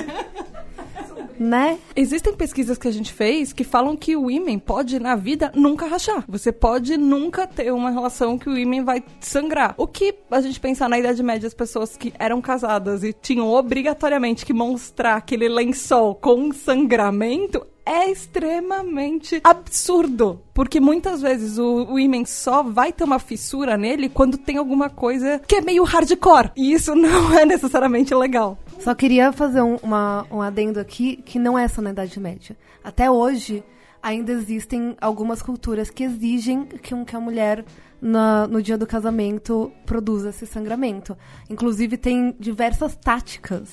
Né? 1.41 1.79
Existem 1.95 2.33
pesquisas 2.33 2.77
que 2.77 2.87
a 2.87 2.91
gente 2.91 3.11
fez 3.11 3.51
que 3.51 3.63
falam 3.63 3.97
que 3.97 4.15
o 4.15 4.29
ímã 4.29 4.59
pode, 4.59 4.99
na 4.99 5.15
vida, 5.15 5.51
nunca 5.55 5.87
rachar. 5.87 6.23
Você 6.27 6.51
pode 6.51 6.95
nunca 6.97 7.47
ter 7.47 7.73
uma 7.73 7.89
relação 7.89 8.37
que 8.37 8.47
o 8.47 8.57
ímã 8.57 8.83
vai 8.83 9.03
sangrar. 9.19 9.73
O 9.75 9.87
que 9.87 10.13
a 10.29 10.39
gente 10.39 10.59
pensar 10.59 10.87
na 10.87 10.99
Idade 10.99 11.23
Média, 11.23 11.47
as 11.47 11.53
pessoas 11.53 11.97
que 11.97 12.13
eram 12.19 12.39
casadas 12.41 13.03
e 13.03 13.11
tinham 13.11 13.47
obrigatoriamente 13.47 14.45
que 14.45 14.53
mostrar 14.53 15.15
aquele 15.15 15.49
lençol 15.49 16.13
com 16.13 16.51
sangramento 16.53 17.65
é 17.85 18.09
extremamente 18.09 19.41
absurdo. 19.43 20.41
Porque 20.53 20.79
muitas 20.79 21.21
vezes 21.21 21.57
o, 21.57 21.85
o 21.85 21.99
imen 21.99 22.25
só 22.25 22.63
vai 22.63 22.91
ter 22.91 23.03
uma 23.03 23.19
fissura 23.19 23.77
nele 23.77 24.09
quando 24.09 24.37
tem 24.37 24.57
alguma 24.57 24.89
coisa 24.89 25.39
que 25.47 25.55
é 25.55 25.61
meio 25.61 25.83
hardcore. 25.83 26.51
E 26.55 26.73
isso 26.73 26.93
não 26.95 27.33
é 27.37 27.45
necessariamente 27.45 28.13
legal. 28.13 28.57
Só 28.79 28.95
queria 28.95 29.31
fazer 29.31 29.61
um, 29.61 29.77
uma, 29.83 30.25
um 30.31 30.41
adendo 30.41 30.79
aqui 30.79 31.17
que 31.17 31.37
não 31.37 31.57
é 31.57 31.67
só 31.67 31.81
na 31.81 31.91
Idade 31.91 32.19
Média. 32.19 32.55
Até 32.83 33.09
hoje, 33.09 33.63
ainda 34.01 34.31
existem 34.31 34.95
algumas 34.99 35.41
culturas 35.41 35.89
que 35.89 36.03
exigem 36.03 36.65
que, 36.65 36.93
um, 36.93 37.05
que 37.05 37.15
a 37.15 37.19
mulher 37.19 37.63
na, 38.01 38.47
no 38.47 38.61
dia 38.61 38.77
do 38.77 38.87
casamento 38.87 39.71
produza 39.85 40.29
esse 40.29 40.47
sangramento. 40.47 41.15
Inclusive, 41.49 41.97
tem 41.97 42.35
diversas 42.39 42.95
táticas 42.95 43.69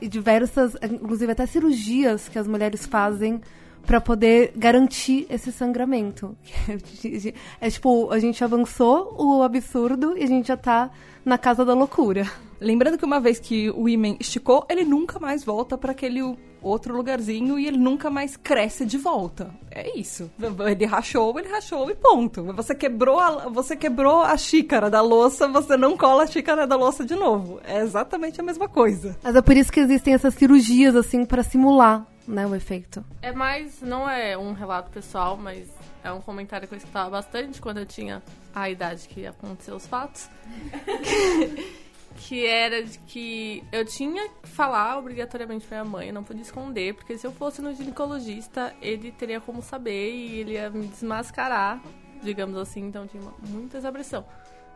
e 0.00 0.08
diversas, 0.08 0.76
inclusive 0.82 1.32
até 1.32 1.46
cirurgias 1.46 2.28
que 2.28 2.38
as 2.38 2.46
mulheres 2.46 2.84
fazem 2.84 3.40
para 3.86 4.00
poder 4.00 4.52
garantir 4.56 5.26
esse 5.30 5.52
sangramento. 5.52 6.36
É 7.60 7.70
tipo, 7.70 8.10
a 8.10 8.18
gente 8.18 8.42
avançou 8.42 9.14
o 9.18 9.42
absurdo 9.42 10.16
e 10.16 10.24
a 10.24 10.26
gente 10.26 10.48
já 10.48 10.56
tá 10.56 10.90
na 11.24 11.38
casa 11.38 11.64
da 11.64 11.74
loucura. 11.74 12.30
Lembrando 12.60 12.98
que 12.98 13.04
uma 13.04 13.20
vez 13.20 13.38
que 13.38 13.70
o 13.70 13.88
imen 13.88 14.16
esticou, 14.20 14.66
ele 14.68 14.84
nunca 14.84 15.18
mais 15.18 15.44
volta 15.44 15.78
para 15.78 15.92
aquele 15.92 16.22
outro 16.62 16.96
lugarzinho 16.96 17.58
e 17.58 17.66
ele 17.66 17.78
nunca 17.78 18.10
mais 18.10 18.36
cresce 18.36 18.84
de 18.84 18.98
volta. 18.98 19.50
É 19.70 19.98
isso. 19.98 20.30
Ele 20.66 20.86
rachou, 20.86 21.38
ele 21.38 21.48
rachou 21.48 21.90
e 21.90 21.94
ponto. 21.94 22.44
Você 22.52 22.74
quebrou 22.74 23.20
a, 23.20 23.48
você 23.48 23.76
quebrou 23.76 24.22
a 24.22 24.36
xícara 24.36 24.90
da 24.90 25.00
louça, 25.00 25.46
você 25.48 25.76
não 25.76 25.96
cola 25.96 26.24
a 26.24 26.26
xícara 26.26 26.66
da 26.66 26.76
louça 26.76 27.04
de 27.04 27.14
novo. 27.14 27.60
É 27.64 27.78
exatamente 27.78 28.40
a 28.40 28.44
mesma 28.44 28.68
coisa. 28.68 29.16
Mas 29.22 29.36
é 29.36 29.42
por 29.42 29.56
isso 29.56 29.72
que 29.72 29.80
existem 29.80 30.14
essas 30.14 30.34
cirurgias 30.34 30.96
assim 30.96 31.24
para 31.24 31.42
simular, 31.42 32.06
né, 32.26 32.46
o 32.46 32.54
efeito. 32.54 33.04
É 33.22 33.32
mais, 33.32 33.80
não 33.80 34.08
é 34.08 34.36
um 34.36 34.52
relato 34.52 34.90
pessoal, 34.90 35.36
mas 35.36 35.68
é 36.02 36.12
um 36.12 36.20
comentário 36.20 36.66
que 36.66 36.74
eu 36.74 36.78
escutava 36.78 37.10
bastante 37.10 37.60
quando 37.60 37.78
eu 37.78 37.86
tinha 37.86 38.22
a 38.54 38.68
idade 38.70 39.08
que 39.08 39.26
aconteceu 39.26 39.76
os 39.76 39.86
fatos. 39.86 40.28
que 42.18 42.44
era 42.44 42.82
de 42.82 42.98
que 42.98 43.64
eu 43.70 43.84
tinha 43.84 44.28
que 44.28 44.48
falar 44.48 44.98
obrigatoriamente 44.98 45.66
pra 45.66 45.82
minha 45.82 45.90
mãe, 45.90 46.08
eu 46.08 46.14
não 46.14 46.24
podia 46.24 46.42
esconder, 46.42 46.94
porque 46.94 47.16
se 47.16 47.26
eu 47.26 47.32
fosse 47.32 47.62
no 47.62 47.72
ginecologista, 47.72 48.74
ele 48.82 49.12
teria 49.12 49.40
como 49.40 49.62
saber 49.62 50.10
e 50.10 50.40
ele 50.40 50.52
ia 50.52 50.68
me 50.68 50.88
desmascarar, 50.88 51.80
digamos 52.22 52.58
assim, 52.58 52.80
então 52.80 53.06
tinha 53.06 53.22
muita 53.48 53.78
essa 53.78 53.92
pressão. 53.92 54.24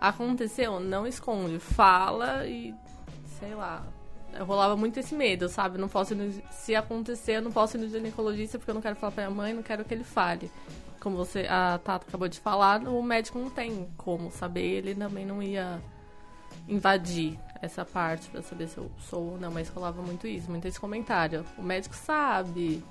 Aconteceu, 0.00 0.78
não 0.80 1.06
esconde, 1.06 1.58
fala 1.58 2.46
e 2.46 2.74
sei 3.38 3.54
lá. 3.54 3.84
Eu 4.32 4.46
rolava 4.46 4.76
muito 4.76 4.98
esse 4.98 5.14
medo, 5.14 5.48
sabe? 5.48 5.76
Não 5.78 5.88
posso 5.88 6.14
no, 6.14 6.32
se 6.50 6.74
acontecer, 6.74 7.36
eu 7.36 7.42
não 7.42 7.52
posso 7.52 7.76
ir 7.76 7.80
no 7.80 7.88
ginecologista 7.88 8.58
porque 8.58 8.70
eu 8.70 8.74
não 8.74 8.80
quero 8.80 8.96
falar 8.96 9.12
pra 9.12 9.24
minha 9.24 9.36
mãe, 9.36 9.52
não 9.52 9.62
quero 9.62 9.84
que 9.84 9.92
ele 9.92 10.04
fale. 10.04 10.50
Como 11.00 11.16
você, 11.16 11.46
a 11.50 11.78
Tata 11.78 12.06
acabou 12.08 12.28
de 12.28 12.38
falar, 12.38 12.80
o 12.86 13.02
médico 13.02 13.38
não 13.38 13.50
tem 13.50 13.88
como 13.96 14.30
saber, 14.30 14.78
ele 14.78 14.94
também 14.94 15.26
não 15.26 15.42
ia 15.42 15.82
invadir 16.68 17.38
essa 17.60 17.84
parte 17.84 18.28
para 18.28 18.42
saber 18.42 18.68
se 18.68 18.78
eu 18.78 18.90
sou 18.98 19.32
ou 19.32 19.38
não, 19.38 19.50
mas 19.50 19.68
rolava 19.68 20.02
muito 20.02 20.26
isso, 20.26 20.50
muito 20.50 20.66
esse 20.66 20.80
comentário. 20.80 21.44
O 21.56 21.62
médico 21.62 21.94
sabe. 21.94 22.82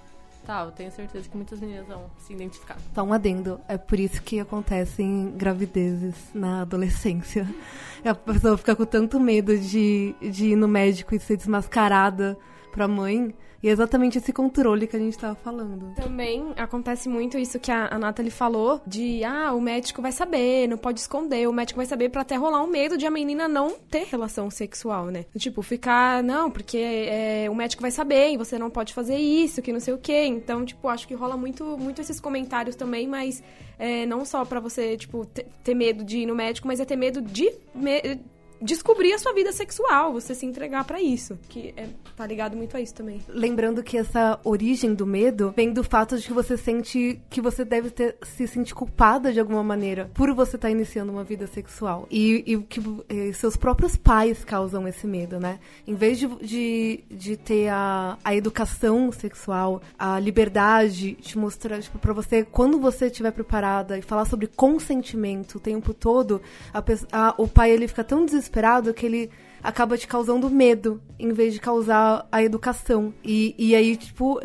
Tá, 0.45 0.63
eu 0.63 0.71
tenho 0.71 0.91
certeza 0.91 1.29
que 1.29 1.35
muitas 1.35 1.59
meninas 1.59 1.85
vão 1.85 2.09
se 2.17 2.33
identificar. 2.33 2.77
Só 2.95 3.03
um 3.03 3.13
adendo. 3.13 3.59
É 3.67 3.77
por 3.77 3.99
isso 3.99 4.21
que 4.23 4.39
acontecem 4.39 5.33
gravidezes 5.35 6.15
na 6.33 6.61
adolescência. 6.61 7.47
A 8.03 8.15
pessoa 8.15 8.57
fica 8.57 8.75
com 8.75 8.85
tanto 8.85 9.19
medo 9.19 9.55
de, 9.55 10.15
de 10.19 10.47
ir 10.47 10.55
no 10.55 10.67
médico 10.67 11.13
e 11.13 11.19
ser 11.19 11.37
desmascarada 11.37 12.35
pra 12.71 12.87
mãe 12.87 13.35
e 13.63 13.69
é 13.69 13.71
exatamente 13.71 14.17
esse 14.17 14.33
controle 14.33 14.87
que 14.87 14.95
a 14.95 14.99
gente 14.99 15.13
estava 15.13 15.35
falando. 15.35 15.93
Também 15.95 16.53
acontece 16.57 17.07
muito 17.07 17.37
isso 17.37 17.59
que 17.59 17.71
a, 17.71 17.87
a 17.87 17.99
Nathalie 17.99 18.31
falou, 18.31 18.81
de, 18.85 19.23
ah, 19.23 19.53
o 19.53 19.61
médico 19.61 20.01
vai 20.01 20.11
saber, 20.11 20.67
não 20.67 20.77
pode 20.77 20.99
esconder, 20.99 21.47
o 21.47 21.53
médico 21.53 21.77
vai 21.77 21.85
saber 21.85 22.09
para 22.09 22.21
até 22.21 22.35
rolar 22.35 22.63
um 22.63 22.67
medo 22.67 22.97
de 22.97 23.05
a 23.05 23.11
menina 23.11 23.47
não 23.47 23.71
ter 23.71 24.05
relação 24.05 24.49
sexual, 24.49 25.05
né? 25.07 25.25
Tipo, 25.37 25.61
ficar, 25.61 26.23
não, 26.23 26.49
porque 26.49 26.77
é, 26.77 27.47
o 27.49 27.55
médico 27.55 27.81
vai 27.81 27.91
saber 27.91 28.31
e 28.31 28.37
você 28.37 28.57
não 28.57 28.69
pode 28.69 28.93
fazer 28.93 29.17
isso, 29.17 29.61
que 29.61 29.71
não 29.71 29.79
sei 29.79 29.93
o 29.93 29.97
quê. 29.97 30.23
Então, 30.25 30.65
tipo, 30.65 30.87
acho 30.87 31.07
que 31.07 31.13
rola 31.13 31.37
muito, 31.37 31.63
muito 31.77 32.01
esses 32.01 32.19
comentários 32.19 32.75
também, 32.75 33.07
mas 33.07 33.43
é, 33.77 34.05
não 34.05 34.25
só 34.25 34.43
para 34.43 34.59
você, 34.59 34.97
tipo, 34.97 35.25
ter 35.25 35.75
medo 35.75 36.03
de 36.03 36.19
ir 36.19 36.25
no 36.25 36.35
médico, 36.35 36.67
mas 36.67 36.79
é 36.79 36.85
ter 36.85 36.95
medo 36.95 37.21
de... 37.21 37.51
Me 37.73 38.19
descobrir 38.61 39.13
a 39.13 39.17
sua 39.17 39.33
vida 39.33 39.51
sexual, 39.51 40.13
você 40.13 40.35
se 40.35 40.45
entregar 40.45 40.83
para 40.83 41.01
isso, 41.01 41.37
que 41.49 41.73
é, 41.75 41.87
tá 42.15 42.25
ligado 42.25 42.55
muito 42.55 42.77
a 42.77 42.81
isso 42.81 42.93
também. 42.93 43.21
Lembrando 43.27 43.81
que 43.81 43.97
essa 43.97 44.39
origem 44.43 44.93
do 44.93 45.05
medo 45.05 45.51
vem 45.55 45.73
do 45.73 45.83
fato 45.83 46.17
de 46.17 46.27
que 46.27 46.33
você 46.33 46.55
sente 46.55 47.19
que 47.29 47.41
você 47.41 47.65
deve 47.65 47.89
ter, 47.89 48.17
se 48.21 48.47
sentir 48.47 48.75
culpada 48.75 49.33
de 49.33 49.39
alguma 49.39 49.63
maneira 49.63 50.09
por 50.13 50.33
você 50.33 50.55
estar 50.55 50.67
tá 50.67 50.71
iniciando 50.71 51.11
uma 51.11 51.23
vida 51.23 51.47
sexual. 51.47 52.07
E, 52.11 52.43
e 52.45 52.57
que 52.63 52.81
e 53.09 53.33
seus 53.33 53.57
próprios 53.57 53.95
pais 53.95 54.43
causam 54.43 54.87
esse 54.87 55.07
medo, 55.07 55.39
né? 55.39 55.59
Em 55.87 55.95
vez 55.95 56.19
de, 56.19 56.27
de, 56.27 57.03
de 57.09 57.37
ter 57.37 57.69
a, 57.69 58.17
a 58.23 58.35
educação 58.35 59.11
sexual, 59.11 59.81
a 59.97 60.19
liberdade, 60.19 61.13
te 61.15 61.37
mostrar, 61.37 61.81
tipo, 61.81 61.97
pra 61.97 62.13
você, 62.13 62.43
quando 62.43 62.79
você 62.79 63.07
estiver 63.07 63.31
preparada 63.31 63.97
e 63.97 64.01
falar 64.01 64.25
sobre 64.25 64.47
consentimento 64.47 65.55
o 65.55 65.59
tempo 65.59 65.93
todo, 65.93 66.41
a, 66.73 66.83
a, 67.11 67.35
o 67.37 67.47
pai 67.47 67.71
ele 67.71 67.87
fica 67.87 68.03
tão 68.03 68.25
desesperado 68.25 68.50
desesperado 68.51 68.93
que 68.93 69.05
ele 69.05 69.29
acaba 69.63 69.97
te 69.97 70.07
causando 70.07 70.49
medo 70.49 71.01
em 71.17 71.31
vez 71.31 71.53
de 71.53 71.59
causar 71.59 72.27
a 72.31 72.43
educação. 72.43 73.13
E, 73.23 73.55
e 73.57 73.75
aí, 73.75 73.95
tipo, 73.95 74.41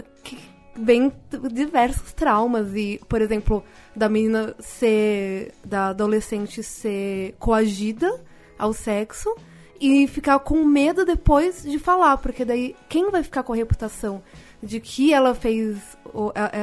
vem 0.74 1.12
diversos 1.52 2.12
traumas. 2.12 2.74
E, 2.74 3.00
por 3.08 3.20
exemplo, 3.20 3.64
da 3.94 4.08
menina 4.08 4.54
ser. 4.60 5.52
da 5.64 5.88
adolescente 5.88 6.62
ser 6.62 7.34
coagida 7.38 8.20
ao 8.58 8.72
sexo 8.72 9.34
e 9.78 10.06
ficar 10.06 10.38
com 10.38 10.64
medo 10.64 11.04
depois 11.04 11.62
de 11.62 11.78
falar, 11.78 12.16
porque 12.16 12.46
daí 12.46 12.74
quem 12.88 13.10
vai 13.10 13.22
ficar 13.22 13.42
com 13.42 13.52
a 13.52 13.56
reputação 13.56 14.22
de 14.62 14.80
que 14.80 15.12
ela 15.12 15.34
fez, 15.34 15.76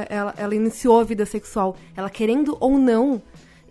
ela, 0.09 0.33
ela 0.35 0.55
iniciou 0.55 0.99
a 0.99 1.03
vida 1.03 1.23
sexual, 1.23 1.75
ela 1.95 2.09
querendo 2.09 2.57
ou 2.59 2.79
não, 2.79 3.21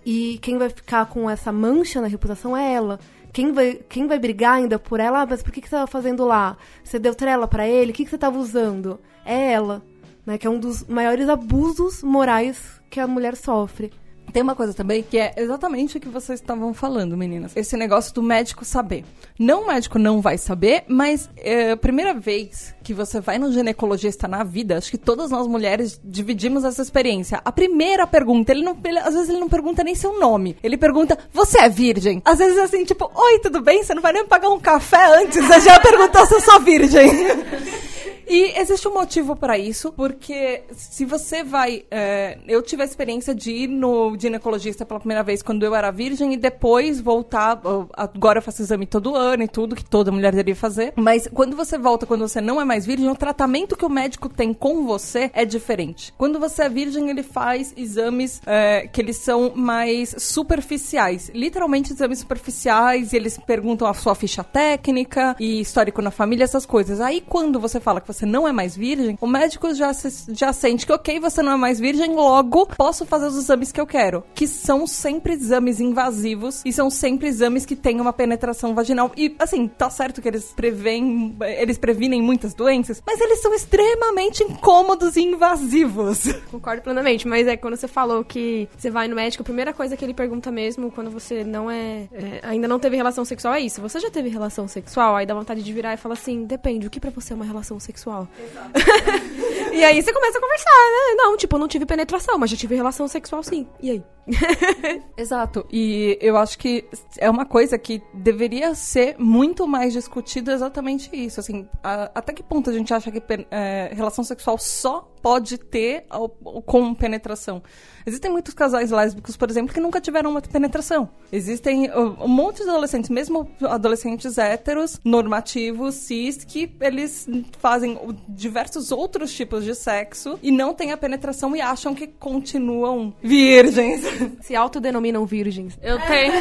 e 0.07 0.39
quem 0.41 0.59
vai 0.59 0.69
ficar 0.69 1.07
com 1.07 1.29
essa 1.29 1.51
mancha 1.51 2.01
na 2.01 2.07
reputação 2.07 2.57
é 2.57 2.73
ela 2.73 3.01
quem 3.33 3.53
vai, 3.53 3.81
quem 3.89 4.07
vai 4.07 4.19
brigar 4.19 4.55
ainda 4.55 4.79
por 4.79 5.01
ela? 5.01 5.23
Ah, 5.23 5.27
mas 5.27 5.43
por 5.43 5.51
que, 5.51 5.61
que 5.61 5.69
você 5.69 5.77
tava 5.77 5.87
fazendo 5.87 6.25
lá? 6.25 6.57
Você 6.85 6.99
deu 6.99 7.15
trela 7.15 7.49
pra 7.49 7.67
ele? 7.67 7.91
O 7.91 7.95
que, 7.95 8.05
que 8.05 8.11
você 8.11 8.19
tava 8.19 8.39
usando? 8.39 9.01
É 9.25 9.53
ela, 9.53 9.83
né? 10.27 10.37
Que 10.37 10.47
é 10.47 10.51
um 10.51 10.59
dos 10.59 10.85
maiores 10.85 11.29
abusos 11.29 12.03
morais 12.03 12.81
que 12.91 13.01
a 13.01 13.07
mulher 13.07 13.37
sofre. 13.37 13.91
Tem 14.33 14.43
uma 14.43 14.55
coisa 14.55 14.73
também 14.73 15.03
que 15.03 15.19
é 15.19 15.35
exatamente 15.37 15.99
o 15.99 16.01
que 16.01 16.09
vocês 16.09 16.41
estavam 16.41 16.73
falando, 16.73 17.17
meninas. 17.17 17.53
Esse 17.55 17.77
negócio 17.77 18.15
do 18.15 18.23
médico 18.23 18.65
saber. 18.65 19.05
Não 19.39 19.63
o 19.63 19.67
médico 19.67 19.99
não 19.99 20.23
vai 20.23 20.39
saber, 20.39 20.85
mas 20.89 21.29
é 21.37 21.73
a 21.73 21.77
primeira 21.77 22.15
vez 22.15 22.75
que 22.83 22.95
você 22.95 23.21
vai 23.21 23.39
no 23.39 23.53
ginecologista 23.53 24.27
na 24.27 24.43
vida, 24.43 24.79
acho 24.79 24.91
que 24.91 24.99
todas 24.99 25.31
nós 25.31 25.47
mulheres 25.47 26.01
dividimos 26.03 26.65
essa 26.65 26.81
experiência. 26.81 27.41
A 27.45 27.53
primeira 27.53 28.07
pergunta, 28.07 28.53
ele 28.53 28.65
não, 28.65 28.77
ele, 28.85 28.99
às 28.99 29.15
vezes 29.15 29.29
ele 29.29 29.39
não 29.39 29.49
pergunta 29.49 29.85
nem 29.85 29.95
seu 29.95 30.19
nome. 30.19 30.57
Ele 30.63 30.79
pergunta: 30.79 31.19
"Você 31.33 31.61
é 31.61 31.69
virgem?". 31.69 32.23
Às 32.25 32.39
vezes 32.39 32.57
é 32.57 32.63
assim, 32.63 32.85
tipo: 32.85 33.11
"Oi, 33.15 33.39
tudo 33.41 33.61
bem? 33.61 33.83
Você 33.83 33.95
não 33.95 34.03
vai 34.03 34.13
nem 34.13 34.27
pagar 34.27 34.49
um 34.49 34.59
café 34.59 35.23
antes, 35.23 35.45
você 35.45 35.61
já 35.61 35.79
perguntou 35.79 36.25
se 36.27 36.35
eu 36.35 36.41
sou 36.41 36.61
virgem". 36.61 37.11
E 38.33 38.59
existe 38.59 38.89
um 38.89 38.95
motivo 38.95 39.37
para 39.37 39.59
isso, 39.59 39.93
porque 39.93 40.63
se 40.73 41.05
você 41.05 41.45
vai. 41.45 41.85
É, 41.91 42.39
eu 42.49 42.63
tive 42.63 42.81
a 42.81 42.87
experiência 42.87 43.35
de 43.35 43.53
ir 43.53 43.69
no 43.69 44.17
ginecologista 44.19 44.87
pela 44.87 44.99
primeira 44.99 45.23
vez 45.23 45.43
quando 45.43 45.65
eu 45.65 45.75
era 45.75 45.91
virgem 45.91 46.33
e 46.33 46.39
depois 46.39 46.99
voltar. 46.99 47.61
Agora 47.93 48.39
eu 48.39 48.43
faço 48.43 48.63
exame 48.63 48.87
todo 48.87 49.15
ano 49.15 49.43
e 49.43 49.49
tudo, 49.49 49.77
que 49.77 49.85
toda 49.85 50.11
mulher 50.11 50.31
deveria 50.31 50.57
fazer. 50.57 50.95
Mas 50.97 51.29
quando 51.31 51.55
você 51.55 51.77
volta, 51.77 52.07
quando 52.07 52.27
você 52.27 52.41
não 52.41 52.59
é 52.59 52.65
mais 52.65 52.87
virgem, 52.87 53.11
o 53.11 53.15
tratamento 53.15 53.77
que 53.77 53.85
o 53.85 53.91
médico 53.91 54.31
tem 54.31 54.55
com 54.55 54.87
você 54.87 55.31
é 55.35 55.45
diferente. 55.45 56.15
Quando 56.17 56.41
você 56.41 56.63
é 56.63 56.69
virgem, 56.71 57.11
ele 57.11 57.23
faz 57.23 57.75
exames 57.77 58.41
é, 58.47 58.89
que 58.91 59.03
eles 59.03 59.19
são 59.19 59.53
mais 59.55 60.15
superficiais. 60.17 61.31
Literalmente 61.35 61.93
exames 61.93 62.21
superficiais, 62.21 63.13
e 63.13 63.17
eles 63.17 63.39
perguntam 63.47 63.87
a 63.87 63.93
sua 63.93 64.15
ficha 64.15 64.43
técnica 64.43 65.37
e 65.39 65.61
histórico 65.61 66.01
na 66.01 66.11
família, 66.11 66.45
essas 66.45 66.65
coisas. 66.65 66.99
Aí 66.99 67.21
quando 67.21 67.61
você 67.61 67.79
fala 67.79 68.01
que 68.01 68.07
você 68.07 68.22
não 68.27 68.47
é 68.47 68.53
mais 68.53 68.77
virgem, 68.77 69.19
o 69.21 69.27
médico 69.27 69.75
já, 69.75 69.93
se, 69.93 70.35
já 70.35 70.53
sente 70.53 70.87
que, 70.87 70.93
ok, 70.93 71.21
você 71.21 71.43
não 71.43 71.53
é 71.53 71.57
mais 71.57 71.79
virgem, 71.79 72.15
logo 72.15 72.67
posso 72.67 73.05
fazer 73.05 73.27
os 73.27 73.37
exames 73.37 73.73
que 73.73 73.81
eu 73.81 73.87
quero. 73.87 74.25
Que 74.35 74.47
são 74.47 74.87
sempre 74.87 75.33
exames 75.33 75.81
invasivos 75.81 76.63
e 76.65 76.73
são 76.73 76.91
sempre 76.91 77.29
exames 77.29 77.67
que 77.67 77.77
têm 77.77 78.01
uma 78.01 78.13
penetração 78.13 78.75
vaginal. 78.75 79.13
E, 79.17 79.35
assim, 79.39 79.69
tá 79.69 79.91
certo 79.91 80.21
que 80.21 80.29
eles 80.29 80.53
preveem, 80.53 81.37
eles 81.59 81.79
previnem 81.79 82.23
muitas 82.23 82.55
doenças, 82.55 83.03
mas 83.07 83.21
eles 83.21 83.41
são 83.41 83.55
extremamente 83.55 84.43
incômodos 84.43 85.17
e 85.17 85.23
invasivos. 85.23 86.33
Concordo 86.51 86.83
plenamente, 86.83 87.27
mas 87.27 87.47
é 87.47 87.57
quando 87.57 87.77
você 87.77 87.89
falou 87.89 88.25
que 88.25 88.69
você 88.77 88.91
vai 88.91 89.09
no 89.09 89.17
médico, 89.17 89.43
a 89.43 89.45
primeira 89.45 89.73
coisa 89.73 89.97
que 89.97 90.05
ele 90.05 90.15
pergunta 90.15 90.51
mesmo 90.51 90.91
quando 90.91 91.11
você 91.11 91.45
não 91.45 91.71
é, 91.71 92.09
é 92.13 92.41
ainda 92.43 92.69
não 92.69 92.79
teve 92.79 92.97
relação 92.97 93.25
sexual 93.25 93.55
é 93.55 93.61
isso. 93.61 93.81
Você 93.81 94.01
já 94.01 94.11
teve 94.11 94.29
relação 94.29 94.69
sexual? 94.69 95.17
Aí 95.17 95.27
dá 95.27 95.35
vontade 95.35 95.63
de 95.63 95.73
virar 95.73 95.95
e 95.95 95.97
falar 95.97 96.15
assim: 96.15 96.45
depende, 96.45 96.87
o 96.87 96.91
que 96.91 97.01
para 97.01 97.11
você 97.11 97.33
é 97.33 97.37
uma 97.37 97.45
relação 97.45 97.79
sexual? 97.81 98.02
Sexual. 98.03 98.29
e 99.73 99.85
aí 99.85 100.03
você 100.03 100.13
começa 100.13 100.39
a 100.39 100.41
conversar, 100.41 100.71
né? 100.71 101.15
Não, 101.17 101.37
tipo, 101.37 101.57
não 101.57 101.69
tive 101.69 101.87
penetração, 101.87 102.37
mas 102.39 102.51
já 102.51 102.57
tive 102.57 102.75
relação 102.75 103.07
sexual 103.07 103.43
sim. 103.43 103.67
E 103.81 103.91
aí? 103.91 104.03
Exato. 105.17 105.67
E 105.71 106.19
eu 106.21 106.37
acho 106.37 106.59
que 106.59 106.85
é 107.19 107.29
uma 107.29 107.45
coisa 107.45 107.77
que 107.79 108.03
deveria 108.15 108.75
ser 108.75 109.17
muito 109.19 109.67
mais 109.67 109.93
discutida 109.93 110.53
exatamente 110.53 111.11
isso. 111.13 111.41
Assim, 111.41 111.69
a, 111.83 112.11
até 112.15 112.33
que 112.33 112.43
ponto 112.43 112.71
a 112.71 112.73
gente 112.73 112.93
acha 112.93 113.11
que 113.11 113.23
é, 113.51 113.91
relação 113.93 114.23
sexual 114.25 114.59
só 114.59 115.09
pode 115.21 115.59
ter 115.59 116.05
ao, 116.09 116.29
com 116.29 116.95
penetração? 116.95 117.63
Existem 118.05 118.31
muitos 118.31 118.55
casais 118.55 118.91
lésbicos, 118.91 119.37
por 119.37 119.49
exemplo, 119.49 119.73
que 119.73 119.81
nunca 119.81 120.01
tiveram 120.01 120.31
uma 120.31 120.41
penetração. 120.41 121.09
Existem 121.31 121.91
um 121.93 122.29
monte 122.29 122.63
de 122.63 122.69
adolescentes, 122.69 123.11
mesmo 123.11 123.49
adolescentes 123.63 124.39
héteros, 124.39 125.01
normativos, 125.05 125.95
cis, 125.95 126.45
que 126.45 126.75
eles 126.81 127.29
fazem 127.59 127.92
diversos 128.29 128.93
outros 128.93 129.33
tipos 129.33 129.65
de 129.65 129.75
sexo 129.75 130.39
e 130.43 130.51
não 130.51 130.75
têm 130.75 130.93
a 130.93 130.97
penetração 130.97 131.55
e 131.57 131.61
acham 131.61 131.95
que 131.95 132.07
continuam 132.07 133.15
virgens. 133.23 134.03
Se 134.43 134.55
autodenominam 134.55 135.25
virgens. 135.25 135.79
Eu 135.83 135.99
tenho. 136.01 136.33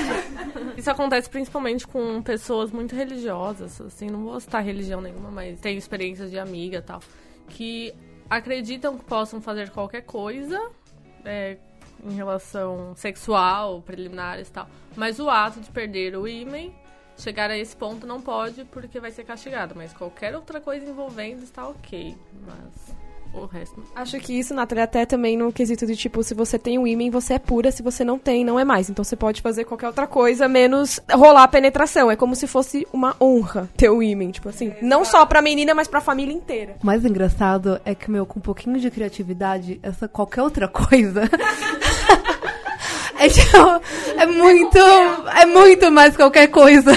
Isso 0.78 0.90
acontece 0.90 1.30
principalmente 1.30 1.88
com 1.88 2.22
pessoas 2.22 2.72
muito 2.72 2.96
religiosas, 2.96 3.80
assim, 3.82 4.08
não 4.08 4.24
vou 4.24 4.40
citar 4.40 4.64
religião 4.64 5.02
nenhuma, 5.02 5.30
mas 5.30 5.60
tenho 5.60 5.78
experiências 5.78 6.32
de 6.32 6.40
amiga 6.40 6.78
e 6.78 6.82
tal, 6.82 7.00
que 7.48 7.94
acreditam 8.30 8.98
que 8.98 9.04
possam 9.04 9.42
fazer 9.42 9.70
qualquer 9.70 10.02
coisa 10.02 10.60
é, 11.26 11.58
em 12.04 12.16
relação 12.16 12.94
sexual, 12.96 13.82
preliminares 13.82 14.48
e 14.48 14.52
tal. 14.52 14.68
Mas 14.96 15.20
o 15.20 15.30
ato 15.30 15.60
de 15.60 15.70
perder 15.70 16.16
o 16.16 16.28
ímã, 16.28 16.72
chegar 17.22 17.50
a 17.50 17.58
esse 17.58 17.76
ponto 17.76 18.06
não 18.08 18.22
pode 18.22 18.66
porque 18.66 19.00
vai 19.00 19.12
ser 19.12 19.24
castigado. 19.24 19.74
Mas 19.76 19.94
qualquer 19.94 20.36
outra 20.36 20.60
coisa 20.60 20.86
envolvendo 20.86 21.44
está 21.44 21.68
ok. 21.68 22.16
Mas 22.46 22.96
o 23.34 23.46
resto. 23.46 23.82
Acho 23.96 24.20
que 24.20 24.38
isso, 24.38 24.54
Nathalie, 24.54 24.84
até 24.84 25.06
também 25.06 25.38
no 25.38 25.52
quesito 25.52 25.86
de 25.86 25.96
tipo, 25.96 26.24
se 26.24 26.34
você 26.34 26.60
tem 26.60 26.78
o 26.78 26.86
ímã, 26.86 27.10
você 27.10 27.36
é 27.36 27.40
pura, 27.40 27.72
se 27.72 27.82
você 27.82 28.04
não 28.04 28.20
tem, 28.20 28.44
não 28.44 28.60
é 28.60 28.66
mais. 28.66 28.90
Então 28.90 29.04
você 29.04 29.16
pode 29.16 29.42
fazer 29.42 29.64
qualquer 29.64 29.88
outra 29.88 30.08
coisa, 30.08 30.48
menos 30.48 31.00
rolar 31.12 31.44
a 31.44 31.48
penetração. 31.48 32.12
É 32.12 32.16
como 32.16 32.36
se 32.36 32.48
fosse 32.48 32.88
uma 32.92 33.16
honra 33.22 33.70
ter 33.78 33.90
o 33.90 34.04
ímã, 34.04 34.30
tipo 34.32 34.50
assim. 34.50 34.74
Não 34.82 35.06
só 35.06 35.26
pra 35.26 35.42
menina, 35.42 35.74
mas 35.74 35.88
pra 35.88 36.02
família 36.02 36.34
inteira. 36.34 36.76
O 36.82 36.86
mais 36.86 37.06
engraçado 37.06 37.80
é 37.86 37.96
que, 37.96 38.12
meu, 38.12 38.26
com 38.26 38.40
um 38.40 38.42
pouquinho 38.42 38.80
de 38.80 38.92
criatividade, 38.92 39.80
essa 39.82 40.08
qualquer 40.08 40.42
outra 40.42 40.68
coisa. 40.68 41.22
É, 43.22 43.30
tipo, 43.30 43.58
é 44.18 44.26
muito. 44.26 44.78
É 44.78 45.46
muito 45.46 45.92
mais 45.92 46.16
qualquer 46.18 46.48
coisa. 46.48 46.92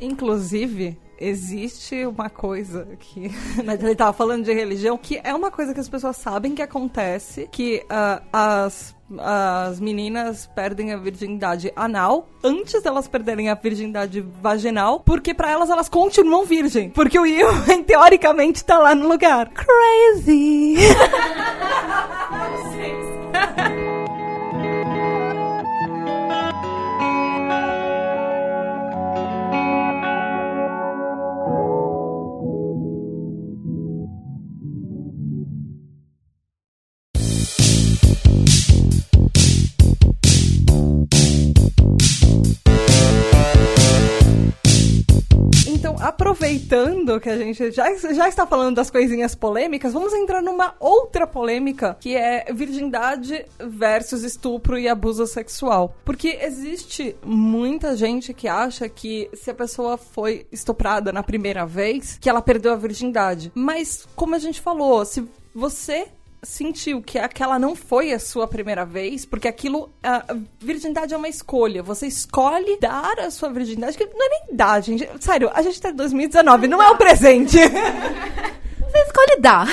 Inclusive, 0.00 0.98
existe 1.20 2.06
uma 2.06 2.30
coisa 2.30 2.88
que 2.98 3.30
ele 3.60 3.92
estava 3.92 4.12
falando 4.12 4.44
de 4.44 4.52
religião 4.52 4.98
que 4.98 5.20
é 5.22 5.34
uma 5.34 5.50
coisa 5.50 5.72
que 5.72 5.80
as 5.80 5.88
pessoas 5.88 6.16
sabem 6.16 6.54
que 6.54 6.62
acontece 6.62 7.48
que 7.50 7.84
uh, 7.84 8.22
as 8.32 8.94
as 9.18 9.78
meninas 9.78 10.50
perdem 10.52 10.92
a 10.92 10.96
virgindade 10.96 11.72
anal 11.76 12.28
antes 12.42 12.82
delas 12.82 13.06
perderem 13.06 13.48
a 13.48 13.54
virgindade 13.54 14.20
vaginal, 14.20 14.98
porque 14.98 15.32
para 15.32 15.48
elas 15.48 15.70
elas 15.70 15.88
continuam 15.88 16.44
virgem, 16.44 16.90
porque 16.90 17.16
o 17.16 17.24
ímã 17.24 17.62
teoricamente 17.86 18.64
tá 18.64 18.78
lá 18.78 18.96
no 18.96 19.06
lugar. 19.06 19.48
Crazy. 19.50 20.74
aproveitando 46.06 47.18
que 47.20 47.28
a 47.28 47.36
gente 47.36 47.72
já, 47.72 47.92
já 47.96 48.28
está 48.28 48.46
falando 48.46 48.76
das 48.76 48.90
coisinhas 48.90 49.34
polêmicas, 49.34 49.92
vamos 49.92 50.12
entrar 50.14 50.40
numa 50.40 50.74
outra 50.78 51.26
polêmica, 51.26 51.96
que 52.00 52.14
é 52.14 52.46
virgindade 52.52 53.44
versus 53.58 54.22
estupro 54.22 54.78
e 54.78 54.88
abuso 54.88 55.26
sexual. 55.26 55.96
Porque 56.04 56.38
existe 56.40 57.16
muita 57.24 57.96
gente 57.96 58.32
que 58.32 58.46
acha 58.46 58.88
que 58.88 59.28
se 59.34 59.50
a 59.50 59.54
pessoa 59.54 59.96
foi 59.96 60.46
estuprada 60.52 61.12
na 61.12 61.24
primeira 61.24 61.66
vez, 61.66 62.18
que 62.20 62.30
ela 62.30 62.40
perdeu 62.40 62.72
a 62.72 62.76
virgindade. 62.76 63.50
Mas, 63.54 64.06
como 64.14 64.36
a 64.36 64.38
gente 64.38 64.60
falou, 64.60 65.04
se 65.04 65.26
você 65.52 66.06
sentiu 66.46 67.02
que 67.02 67.18
aquela 67.18 67.58
não 67.58 67.74
foi 67.74 68.12
a 68.12 68.18
sua 68.18 68.46
primeira 68.46 68.84
vez, 68.84 69.24
porque 69.24 69.48
aquilo. 69.48 69.90
A 70.02 70.36
virgindade 70.60 71.12
é 71.12 71.16
uma 71.16 71.28
escolha. 71.28 71.82
Você 71.82 72.06
escolhe 72.06 72.78
dar 72.80 73.18
a 73.18 73.30
sua 73.30 73.50
virgindade, 73.50 73.96
que 73.96 74.06
não 74.06 74.26
é 74.26 74.28
nem 74.28 74.56
dar, 74.56 74.80
gente. 74.80 75.08
Sério, 75.20 75.50
a 75.52 75.60
gente 75.62 75.80
tá 75.80 75.90
em 75.90 75.94
2019, 75.96 76.68
não 76.68 76.82
é 76.82 76.90
um 76.90 76.96
presente. 76.96 77.58
Você 78.96 79.02
escolhe 79.02 79.40
dar. 79.40 79.68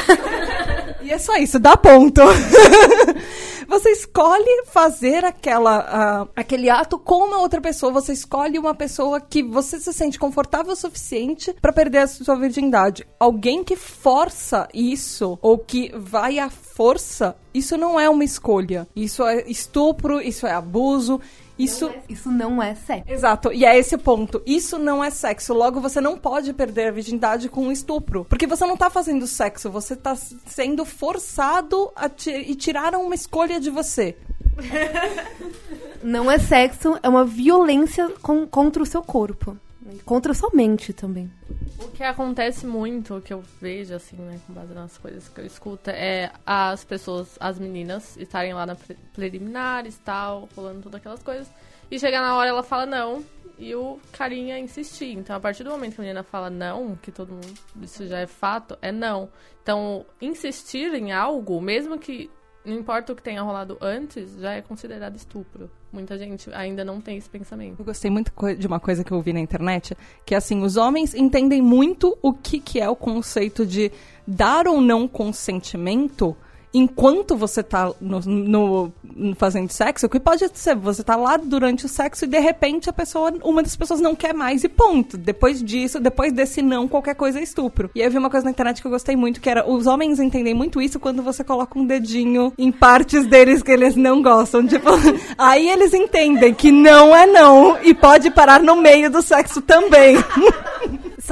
E 1.01 1.11
é 1.11 1.17
só 1.17 1.35
isso, 1.37 1.59
dá 1.59 1.77
ponto. 1.77 2.21
Você 3.67 3.89
escolhe 3.89 4.65
fazer 4.67 5.25
aquela, 5.25 6.25
uh, 6.25 6.29
aquele 6.35 6.69
ato 6.69 6.99
com 6.99 7.25
uma 7.25 7.39
outra 7.39 7.59
pessoa. 7.59 7.91
Você 7.93 8.13
escolhe 8.13 8.59
uma 8.59 8.75
pessoa 8.75 9.19
que 9.19 9.41
você 9.41 9.79
se 9.79 9.91
sente 9.93 10.19
confortável 10.19 10.73
o 10.73 10.75
suficiente 10.75 11.55
para 11.59 11.73
perder 11.73 11.99
a 11.99 12.07
sua 12.07 12.35
virgindade. 12.35 13.07
Alguém 13.19 13.63
que 13.63 13.75
força 13.75 14.67
isso 14.73 15.39
ou 15.41 15.57
que 15.57 15.91
vai 15.95 16.37
à 16.37 16.49
força, 16.49 17.35
isso 17.53 17.77
não 17.77 17.99
é 17.99 18.07
uma 18.09 18.23
escolha. 18.23 18.87
Isso 18.95 19.23
é 19.23 19.43
estupro, 19.47 20.21
isso 20.21 20.45
é 20.45 20.51
abuso. 20.51 21.19
Isso 21.57 21.85
não 21.85 21.93
é, 21.93 22.03
isso 22.09 22.31
não 22.31 22.63
é 22.63 22.75
sexo. 22.75 23.11
Exato, 23.11 23.53
e 23.53 23.63
é 23.65 23.77
esse 23.77 23.95
o 23.95 23.99
ponto. 23.99 24.41
Isso 24.45 24.79
não 24.79 25.03
é 25.03 25.09
sexo. 25.09 25.53
Logo, 25.53 25.79
você 25.79 26.01
não 26.01 26.17
pode 26.17 26.51
perder 26.53 26.87
a 26.87 26.91
virgindade 26.91 27.49
com 27.49 27.65
um 27.65 27.71
estupro. 27.71 28.25
Porque 28.25 28.47
você 28.47 28.65
não 28.65 28.75
tá 28.75 28.89
fazendo 28.89 29.27
sexo, 29.27 29.69
você 29.69 29.95
tá 29.95 30.15
sendo 30.15 30.83
forçado 30.85 31.91
a 31.95 32.09
e 32.27 32.55
tiraram 32.55 33.03
uma 33.03 33.15
escolha 33.15 33.59
de 33.59 33.69
você. 33.69 34.15
Não 36.03 36.29
é 36.29 36.37
sexo, 36.37 36.99
é 37.01 37.07
uma 37.07 37.23
violência 37.23 38.09
com, 38.21 38.45
contra 38.45 38.83
o 38.83 38.85
seu 38.85 39.01
corpo. 39.01 39.57
Contra 40.05 40.33
sua 40.33 40.49
mente 40.53 40.93
também. 40.93 41.31
O 41.79 41.89
que 41.89 42.03
acontece 42.03 42.65
muito, 42.65 43.17
o 43.17 43.21
que 43.21 43.33
eu 43.33 43.43
vejo, 43.61 43.93
assim, 43.93 44.15
né, 44.17 44.39
com 44.45 44.53
base 44.53 44.73
nas 44.73 44.97
coisas 44.97 45.27
que 45.27 45.41
eu 45.41 45.45
escuto, 45.45 45.89
é 45.89 46.31
as 46.45 46.83
pessoas, 46.83 47.37
as 47.39 47.59
meninas, 47.59 48.17
estarem 48.17 48.53
lá 48.53 48.65
na 48.65 48.75
pre 48.75 48.95
preliminares 49.13 49.95
e 49.95 49.99
tal, 49.99 50.49
rolando 50.55 50.81
todas 50.81 50.99
aquelas 50.99 51.21
coisas, 51.21 51.47
e 51.91 51.99
chegar 51.99 52.21
na 52.21 52.35
hora 52.35 52.49
ela 52.49 52.63
fala 52.63 52.85
não, 52.85 53.23
e 53.57 53.75
o 53.75 53.99
carinha 54.11 54.57
insistir. 54.57 55.11
Então, 55.11 55.35
a 55.35 55.39
partir 55.39 55.63
do 55.63 55.71
momento 55.71 55.95
que 55.95 56.01
a 56.01 56.03
menina 56.03 56.23
fala 56.23 56.49
não, 56.49 56.95
que 56.95 57.11
todo 57.11 57.33
mundo, 57.33 57.53
isso 57.81 58.07
já 58.07 58.19
é 58.19 58.27
fato, 58.27 58.77
é 58.81 58.91
não. 58.91 59.29
Então, 59.61 60.05
insistir 60.21 60.93
em 60.93 61.11
algo, 61.11 61.61
mesmo 61.61 61.99
que 61.99 62.29
não 62.65 62.75
importa 62.75 63.13
o 63.13 63.15
que 63.15 63.21
tenha 63.21 63.41
rolado 63.41 63.77
antes, 63.81 64.37
já 64.39 64.53
é 64.53 64.61
considerado 64.61 65.15
estupro. 65.15 65.69
Muita 65.93 66.17
gente 66.17 66.51
ainda 66.51 66.83
não 66.83 66.99
tem 66.99 67.17
esse 67.17 67.29
pensamento. 67.29 67.75
Eu 67.77 67.85
gostei 67.85 68.09
muito 68.09 68.33
de 68.57 68.65
uma 68.65 68.79
coisa 68.79 69.03
que 69.03 69.11
eu 69.11 69.21
vi 69.21 69.31
na 69.31 69.39
internet, 69.39 69.95
que 70.25 70.33
é 70.33 70.37
assim, 70.37 70.63
os 70.63 70.75
homens 70.75 71.13
entendem 71.13 71.61
muito 71.61 72.17
o 72.19 72.33
que, 72.33 72.59
que 72.59 72.79
é 72.79 72.89
o 72.89 72.95
conceito 72.95 73.63
de 73.63 73.91
dar 74.25 74.67
ou 74.67 74.81
não 74.81 75.07
consentimento 75.07 76.35
enquanto 76.73 77.35
você 77.35 77.61
tá 77.61 77.91
no, 78.01 78.19
no, 78.21 78.93
no, 79.03 79.35
fazendo 79.35 79.69
sexo, 79.69 80.07
o 80.07 80.09
que 80.09 80.19
pode 80.19 80.49
ser, 80.53 80.75
você 80.75 81.03
tá 81.03 81.15
lá 81.15 81.37
durante 81.37 81.85
o 81.85 81.89
sexo 81.89 82.25
e 82.25 82.27
de 82.27 82.39
repente 82.39 82.89
a 82.89 82.93
pessoa, 82.93 83.33
uma 83.43 83.61
das 83.61 83.75
pessoas 83.75 84.01
não 84.01 84.15
quer 84.15 84.33
mais 84.33 84.63
e 84.63 84.69
ponto. 84.69 85.17
Depois 85.17 85.63
disso, 85.63 85.99
depois 85.99 86.33
desse 86.33 86.61
não, 86.61 86.87
qualquer 86.87 87.15
coisa 87.15 87.39
é 87.39 87.43
estupro. 87.43 87.91
E 87.93 88.01
aí 88.01 88.07
eu 88.07 88.11
vi 88.11 88.17
uma 88.17 88.29
coisa 88.29 88.45
na 88.45 88.51
internet 88.51 88.81
que 88.81 88.87
eu 88.87 88.91
gostei 88.91 89.15
muito, 89.15 89.39
que 89.39 89.49
era, 89.49 89.69
os 89.69 89.85
homens 89.85 90.19
entendem 90.19 90.53
muito 90.53 90.81
isso 90.81 90.99
quando 90.99 91.21
você 91.21 91.43
coloca 91.43 91.77
um 91.77 91.85
dedinho 91.85 92.51
em 92.57 92.71
partes 92.71 93.27
deles 93.27 93.61
que 93.61 93.71
eles 93.71 93.95
não 93.95 94.21
gostam. 94.21 94.65
Tipo, 94.65 94.89
aí 95.37 95.69
eles 95.69 95.93
entendem 95.93 96.53
que 96.53 96.71
não 96.71 97.15
é 97.15 97.27
não 97.27 97.77
e 97.83 97.93
pode 97.93 98.31
parar 98.31 98.61
no 98.61 98.75
meio 98.75 99.09
do 99.11 99.21
sexo 99.21 99.61
também. 99.61 100.17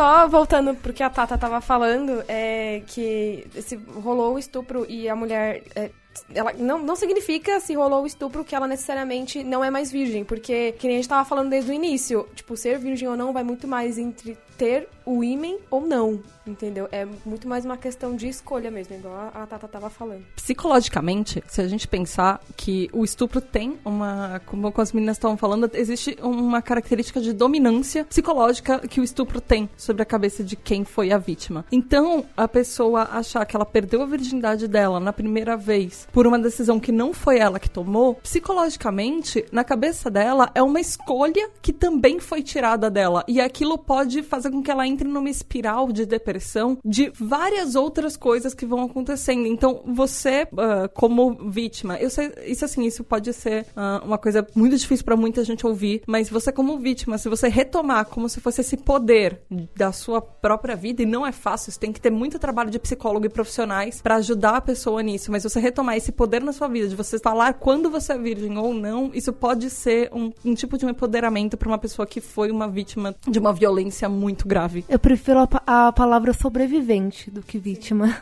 Só 0.01 0.27
voltando 0.27 0.73
pro 0.73 0.91
que 0.91 1.03
a 1.03 1.11
Tata 1.11 1.37
tava 1.37 1.61
falando, 1.61 2.23
é 2.27 2.81
que 2.87 3.45
se 3.61 3.75
rolou 3.75 4.33
o 4.33 4.39
estupro 4.39 4.83
e 4.89 5.07
a 5.07 5.15
mulher. 5.15 5.61
É, 5.75 5.91
ela 6.33 6.51
não, 6.53 6.79
não 6.79 6.95
significa 6.95 7.59
se 7.59 7.75
rolou 7.75 8.01
o 8.01 8.07
estupro 8.07 8.43
que 8.43 8.55
ela 8.55 8.67
necessariamente 8.67 9.43
não 9.43 9.63
é 9.63 9.69
mais 9.69 9.91
virgem, 9.91 10.25
porque 10.25 10.71
que 10.71 10.87
nem 10.87 10.97
a 10.97 10.99
gente 11.01 11.07
tava 11.07 11.23
falando 11.23 11.51
desde 11.51 11.69
o 11.69 11.73
início, 11.75 12.27
tipo, 12.33 12.57
ser 12.57 12.79
virgem 12.79 13.07
ou 13.07 13.15
não 13.15 13.31
vai 13.31 13.43
muito 13.43 13.67
mais 13.67 13.99
entre 13.99 14.35
ter 14.61 14.87
o 15.03 15.23
ímen 15.23 15.57
ou 15.71 15.81
não, 15.81 16.19
entendeu? 16.45 16.87
É 16.91 17.07
muito 17.25 17.47
mais 17.47 17.65
uma 17.65 17.75
questão 17.75 18.15
de 18.15 18.27
escolha 18.27 18.69
mesmo, 18.69 18.95
igual 18.95 19.31
a 19.33 19.47
Tata 19.47 19.67
tava 19.67 19.89
falando. 19.89 20.23
Psicologicamente, 20.35 21.43
se 21.47 21.59
a 21.59 21.67
gente 21.67 21.87
pensar 21.87 22.39
que 22.55 22.87
o 22.93 23.03
estupro 23.03 23.41
tem 23.41 23.79
uma, 23.83 24.39
como 24.45 24.71
as 24.77 24.93
meninas 24.93 25.17
estavam 25.17 25.35
falando, 25.35 25.67
existe 25.73 26.15
uma 26.21 26.61
característica 26.61 27.19
de 27.19 27.33
dominância 27.33 28.05
psicológica 28.05 28.79
que 28.87 29.01
o 29.01 29.03
estupro 29.03 29.41
tem 29.41 29.67
sobre 29.75 30.03
a 30.03 30.05
cabeça 30.05 30.43
de 30.43 30.55
quem 30.55 30.85
foi 30.85 31.11
a 31.11 31.17
vítima. 31.17 31.65
Então, 31.71 32.23
a 32.37 32.47
pessoa 32.47 33.09
achar 33.11 33.43
que 33.45 33.55
ela 33.55 33.65
perdeu 33.65 34.03
a 34.03 34.05
virgindade 34.05 34.67
dela 34.67 34.99
na 34.99 35.11
primeira 35.11 35.57
vez 35.57 36.07
por 36.11 36.27
uma 36.27 36.37
decisão 36.37 36.79
que 36.79 36.91
não 36.91 37.13
foi 37.13 37.39
ela 37.39 37.59
que 37.59 37.69
tomou, 37.69 38.13
psicologicamente, 38.13 39.43
na 39.51 39.63
cabeça 39.63 40.07
dela, 40.11 40.51
é 40.53 40.61
uma 40.61 40.79
escolha 40.79 41.49
que 41.63 41.73
também 41.73 42.19
foi 42.19 42.43
tirada 42.43 42.87
dela. 42.87 43.23
E 43.27 43.41
aquilo 43.41 43.75
pode 43.75 44.21
fazer 44.21 44.50
com 44.51 44.61
que 44.61 44.71
ela 44.71 44.87
entre 44.87 45.07
numa 45.07 45.29
espiral 45.29 45.91
de 45.91 46.05
depressão 46.05 46.77
de 46.83 47.11
várias 47.15 47.75
outras 47.75 48.15
coisas 48.17 48.53
que 48.53 48.65
vão 48.65 48.83
acontecendo. 48.83 49.45
Então, 49.45 49.81
você, 49.85 50.43
uh, 50.43 50.89
como 50.93 51.49
vítima, 51.49 51.97
eu 51.97 52.09
sei, 52.09 52.31
isso 52.45 52.65
assim, 52.65 52.85
isso 52.85 53.03
pode 53.03 53.33
ser 53.33 53.65
uh, 53.75 54.05
uma 54.05 54.17
coisa 54.17 54.45
muito 54.55 54.77
difícil 54.77 55.05
para 55.05 55.15
muita 55.15 55.43
gente 55.43 55.65
ouvir, 55.65 56.01
mas 56.07 56.29
você, 56.29 56.51
como 56.51 56.77
vítima, 56.77 57.17
se 57.17 57.29
você 57.29 57.47
retomar 57.47 58.05
como 58.05 58.27
se 58.29 58.39
fosse 58.39 58.61
esse 58.61 58.77
poder 58.77 59.41
da 59.75 59.91
sua 59.91 60.21
própria 60.21 60.75
vida, 60.75 61.03
e 61.03 61.05
não 61.05 61.25
é 61.25 61.31
fácil, 61.31 61.69
isso 61.69 61.79
tem 61.79 61.91
que 61.91 62.01
ter 62.01 62.11
muito 62.11 62.39
trabalho 62.39 62.69
de 62.69 62.79
psicólogo 62.79 63.25
e 63.25 63.29
profissionais 63.29 64.01
para 64.01 64.15
ajudar 64.15 64.57
a 64.57 64.61
pessoa 64.61 65.01
nisso, 65.01 65.31
mas 65.31 65.43
você 65.43 65.59
retomar 65.59 65.95
esse 65.95 66.11
poder 66.11 66.43
na 66.43 66.53
sua 66.53 66.67
vida, 66.67 66.87
de 66.87 66.95
você 66.95 67.19
falar 67.19 67.53
quando 67.55 67.89
você 67.89 68.13
é 68.13 68.17
virgem 68.17 68.57
ou 68.57 68.73
não, 68.73 69.11
isso 69.13 69.31
pode 69.31 69.69
ser 69.69 70.09
um, 70.13 70.31
um 70.43 70.53
tipo 70.53 70.77
de 70.77 70.85
um 70.85 70.89
empoderamento 70.89 71.57
para 71.57 71.67
uma 71.67 71.77
pessoa 71.77 72.05
que 72.05 72.21
foi 72.21 72.51
uma 72.51 72.67
vítima 72.67 73.15
de 73.27 73.39
uma 73.39 73.53
violência 73.53 74.07
muito 74.09 74.40
grave. 74.47 74.85
Eu 74.87 74.99
prefiro 74.99 75.39
a, 75.39 75.87
a 75.87 75.91
palavra 75.91 76.33
sobrevivente 76.33 77.29
do 77.29 77.41
que 77.41 77.57
vítima. 77.57 78.21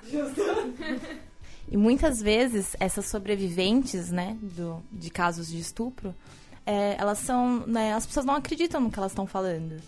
e 1.70 1.78
muitas 1.78 2.22
vezes 2.22 2.76
essas 2.80 3.06
sobreviventes, 3.06 4.12
né, 4.12 4.38
do, 4.42 4.82
de 4.92 5.10
casos 5.10 5.48
de 5.48 5.60
estupro, 5.60 6.14
é, 6.66 6.96
elas 7.00 7.20
são, 7.20 7.66
né, 7.66 7.94
as 7.94 8.06
pessoas 8.06 8.26
não 8.26 8.36
acreditam 8.36 8.82
no 8.82 8.92
que 8.92 9.00
elas 9.00 9.12
estão 9.12 9.26
falando. 9.26 9.82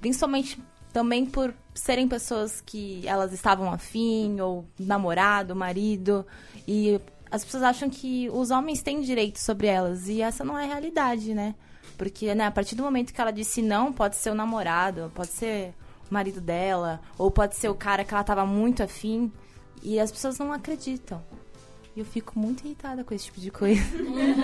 Principalmente 0.00 0.60
também 0.92 1.26
por 1.26 1.54
serem 1.74 2.08
pessoas 2.08 2.60
que 2.60 3.06
elas 3.06 3.32
estavam 3.32 3.72
afim, 3.72 4.40
ou 4.40 4.64
namorado, 4.78 5.54
marido, 5.54 6.26
e 6.66 7.00
as 7.30 7.44
pessoas 7.44 7.62
acham 7.62 7.90
que 7.90 8.28
os 8.30 8.50
homens 8.50 8.82
têm 8.82 9.00
direito 9.00 9.38
sobre 9.38 9.66
elas, 9.66 10.08
e 10.08 10.22
essa 10.22 10.44
não 10.44 10.58
é 10.58 10.64
a 10.64 10.68
realidade, 10.68 11.34
né? 11.34 11.54
Porque, 11.98 12.32
né, 12.32 12.46
a 12.46 12.50
partir 12.50 12.76
do 12.76 12.82
momento 12.84 13.12
que 13.12 13.20
ela 13.20 13.32
disse 13.32 13.60
não, 13.60 13.92
pode 13.92 14.14
ser 14.16 14.30
o 14.30 14.34
namorado, 14.34 15.10
pode 15.14 15.30
ser 15.30 15.74
o 16.08 16.14
marido 16.14 16.40
dela, 16.40 17.00
ou 17.18 17.28
pode 17.28 17.56
ser 17.56 17.68
o 17.68 17.74
cara 17.74 18.04
que 18.04 18.14
ela 18.14 18.22
tava 18.22 18.46
muito 18.46 18.82
afim, 18.82 19.30
e 19.82 19.98
as 19.98 20.10
pessoas 20.10 20.38
não 20.38 20.52
acreditam. 20.52 21.20
E 21.96 22.00
eu 22.00 22.06
fico 22.06 22.38
muito 22.38 22.64
irritada 22.64 23.02
com 23.02 23.12
esse 23.12 23.24
tipo 23.24 23.40
de 23.40 23.50
coisa. 23.50 23.82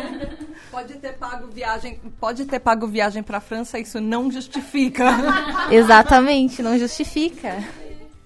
pode 0.72 0.94
ter 0.94 1.12
pago 1.12 1.46
viagem, 1.46 2.00
pode 2.18 2.44
ter 2.44 2.58
pago 2.58 2.88
viagem 2.88 3.22
para 3.22 3.40
França, 3.40 3.78
isso 3.78 4.00
não 4.00 4.28
justifica. 4.28 5.04
Exatamente, 5.70 6.60
não 6.60 6.76
justifica. 6.76 7.62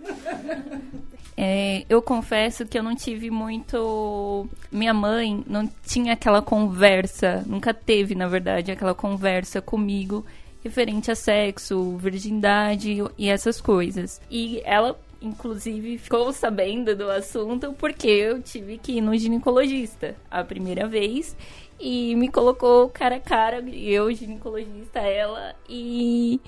É, 1.40 1.84
eu 1.88 2.02
confesso 2.02 2.66
que 2.66 2.76
eu 2.76 2.82
não 2.82 2.96
tive 2.96 3.30
muito. 3.30 4.48
Minha 4.72 4.92
mãe 4.92 5.44
não 5.46 5.70
tinha 5.86 6.14
aquela 6.14 6.42
conversa, 6.42 7.44
nunca 7.46 7.72
teve, 7.72 8.16
na 8.16 8.26
verdade, 8.26 8.72
aquela 8.72 8.92
conversa 8.92 9.62
comigo 9.62 10.26
referente 10.64 11.12
a 11.12 11.14
sexo, 11.14 11.96
virgindade 11.96 13.04
e 13.16 13.28
essas 13.28 13.60
coisas. 13.60 14.20
E 14.28 14.60
ela 14.64 14.98
inclusive 15.22 15.98
ficou 15.98 16.32
sabendo 16.32 16.96
do 16.96 17.08
assunto 17.08 17.72
porque 17.72 18.08
eu 18.08 18.42
tive 18.42 18.76
que 18.76 18.92
ir 18.98 19.00
no 19.00 19.16
ginecologista 19.16 20.16
a 20.28 20.42
primeira 20.42 20.88
vez 20.88 21.36
e 21.78 22.16
me 22.16 22.28
colocou 22.28 22.88
cara 22.88 23.16
a 23.16 23.20
cara, 23.20 23.60
eu 23.60 24.12
ginecologista, 24.12 24.98
ela 24.98 25.54
e 25.68 26.40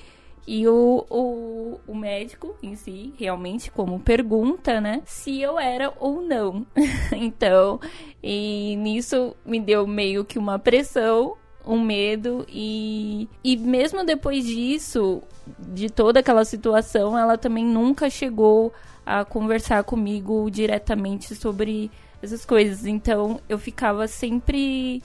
e 0.47 0.67
o, 0.67 1.07
o, 1.09 1.81
o 1.87 1.95
médico 1.95 2.57
em 2.63 2.75
si, 2.75 3.15
realmente, 3.19 3.71
como 3.71 4.01
pergunta, 4.01 4.81
né? 4.81 5.03
Se 5.05 5.41
eu 5.41 5.59
era 5.59 5.93
ou 5.99 6.23
não. 6.23 6.67
então, 7.13 7.81
e 8.23 8.77
nisso 8.77 9.37
me 9.45 9.61
deu 9.61 9.87
meio 9.87 10.25
que 10.25 10.39
uma 10.39 10.59
pressão 10.59 11.37
um 11.67 11.79
medo 11.79 12.47
e 12.49 13.29
e 13.45 13.55
mesmo 13.57 14.03
depois 14.03 14.47
disso, 14.47 15.23
de 15.59 15.91
toda 15.91 16.21
aquela 16.21 16.45
situação, 16.45 17.17
ela 17.17 17.37
também 17.37 17.65
nunca 17.65 18.09
chegou 18.09 18.73
a 19.05 19.25
conversar 19.25 19.85
comigo 19.85 20.51
diretamente 20.51 21.35
sobre 21.35 21.91
essas 22.23 22.45
coisas. 22.45 22.87
Então, 22.87 23.41
eu 23.49 23.59
ficava 23.59 24.07
sempre 24.07 25.03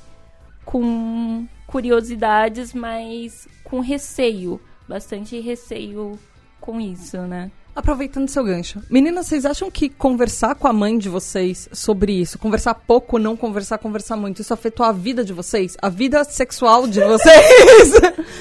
com 0.63 1.47
curiosidades, 1.67 2.73
mas 2.73 3.47
com 3.63 3.79
receio, 3.79 4.59
bastante 4.87 5.39
receio 5.39 6.19
com 6.59 6.79
isso, 6.79 7.17
né? 7.21 7.51
Aproveitando 7.75 8.29
seu 8.29 8.41
gancho. 8.41 8.81
Meninas, 8.89 9.27
vocês 9.27 9.45
acham 9.45 9.69
que 9.69 9.89
conversar 9.89 10.55
com 10.55 10.65
a 10.65 10.71
mãe 10.71 10.97
de 10.97 11.09
vocês 11.09 11.67
sobre 11.73 12.13
isso, 12.13 12.39
conversar 12.39 12.73
pouco, 12.73 13.19
não 13.19 13.35
conversar, 13.35 13.77
conversar 13.79 14.15
muito, 14.15 14.41
isso 14.41 14.53
afetou 14.53 14.85
a 14.85 14.93
vida 14.93 15.25
de 15.25 15.33
vocês? 15.33 15.75
A 15.81 15.89
vida 15.89 16.23
sexual 16.23 16.87
de 16.87 17.01
vocês? 17.03 17.91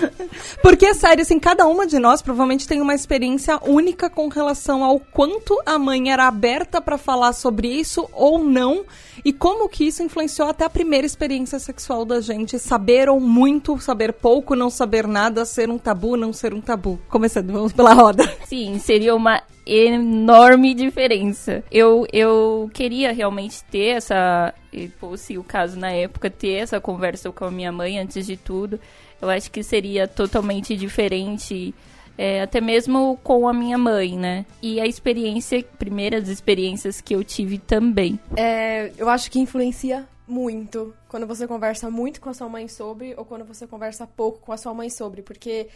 Porque, 0.63 0.95
sério, 0.95 1.23
assim, 1.23 1.41
cada 1.41 1.67
uma 1.67 1.85
de 1.85 1.99
nós 1.99 2.23
provavelmente 2.23 2.69
tem 2.69 2.81
uma 2.81 2.95
experiência 2.95 3.59
única 3.67 4.09
com 4.09 4.29
relação 4.29 4.85
ao 4.85 5.01
quanto 5.01 5.61
a 5.67 5.79
mãe 5.81 6.13
era 6.13 6.29
aberta 6.29 6.81
para 6.81 6.97
falar 6.97 7.33
sobre 7.33 7.67
isso 7.69 8.09
ou 8.13 8.39
não, 8.39 8.85
e 9.25 9.33
como 9.33 9.69
que 9.69 9.85
isso 9.85 10.03
influenciou 10.03 10.49
até 10.49 10.65
a 10.65 10.71
primeira 10.71 11.07
experiência 11.07 11.59
sexual 11.59 12.05
da 12.05 12.21
gente. 12.21 12.59
Saber 12.59 13.09
ou 13.09 13.19
muito, 13.19 13.79
saber 13.81 14.13
pouco, 14.13 14.55
não 14.55 14.71
saber 14.71 15.07
nada, 15.07 15.45
ser 15.45 15.71
um 15.71 15.79
tabu, 15.79 16.17
não 16.17 16.33
ser 16.33 16.55
um 16.55 16.61
tabu. 16.61 17.01
Começando, 17.09 17.53
vamos 17.53 17.73
pela 17.73 17.93
roda. 17.93 18.31
Sim, 18.47 18.79
seria 18.79 19.15
uma 19.15 19.24
enorme 19.67 20.75
diferença. 20.75 21.65
Eu, 21.71 22.07
eu 22.13 22.71
queria 22.73 23.13
realmente 23.13 23.65
ter 23.65 23.97
essa, 23.97 24.55
fosse 24.99 25.39
o 25.39 25.45
caso 25.45 25.79
na 25.79 25.91
época, 25.91 26.31
ter 26.31 26.55
essa 26.55 26.81
conversa 26.81 27.31
com 27.33 27.45
a 27.45 27.51
minha 27.51 27.73
mãe 27.73 27.99
antes 27.99 28.27
de 28.27 28.37
tudo. 28.37 28.79
Eu 29.21 29.31
acho 29.31 29.51
que 29.51 29.63
seria 29.63 30.07
totalmente 30.07 30.77
diferente. 30.77 31.75
É, 32.17 32.43
até 32.43 32.61
mesmo 32.61 33.19
com 33.25 33.49
a 33.49 33.53
minha 33.53 33.77
mãe, 33.77 34.17
né? 34.17 34.47
E 34.63 34.81
a 34.81 34.87
experiência, 34.87 35.65
primeiras 35.79 36.29
experiências 36.29 37.01
que 37.01 37.15
eu 37.15 37.25
tive 37.25 37.59
também. 37.59 38.21
É, 38.37 38.93
eu 38.97 39.09
acho 39.09 39.29
que 39.31 39.41
influencia 39.41 40.07
muito 40.27 40.95
quando 41.09 41.27
você 41.27 41.47
conversa 41.47 41.91
muito 41.91 42.21
com 42.21 42.31
a 42.31 42.35
sua 42.35 42.49
mãe 42.49 42.69
sobre 42.69 43.15
ou 43.17 43.25
quando 43.25 43.45
você 43.45 43.67
conversa 43.67 44.07
pouco 44.07 44.39
com 44.41 44.53
a 44.53 44.57
sua 44.57 44.73
mãe 44.73 44.89
sobre. 44.91 45.23
Porque, 45.23 45.69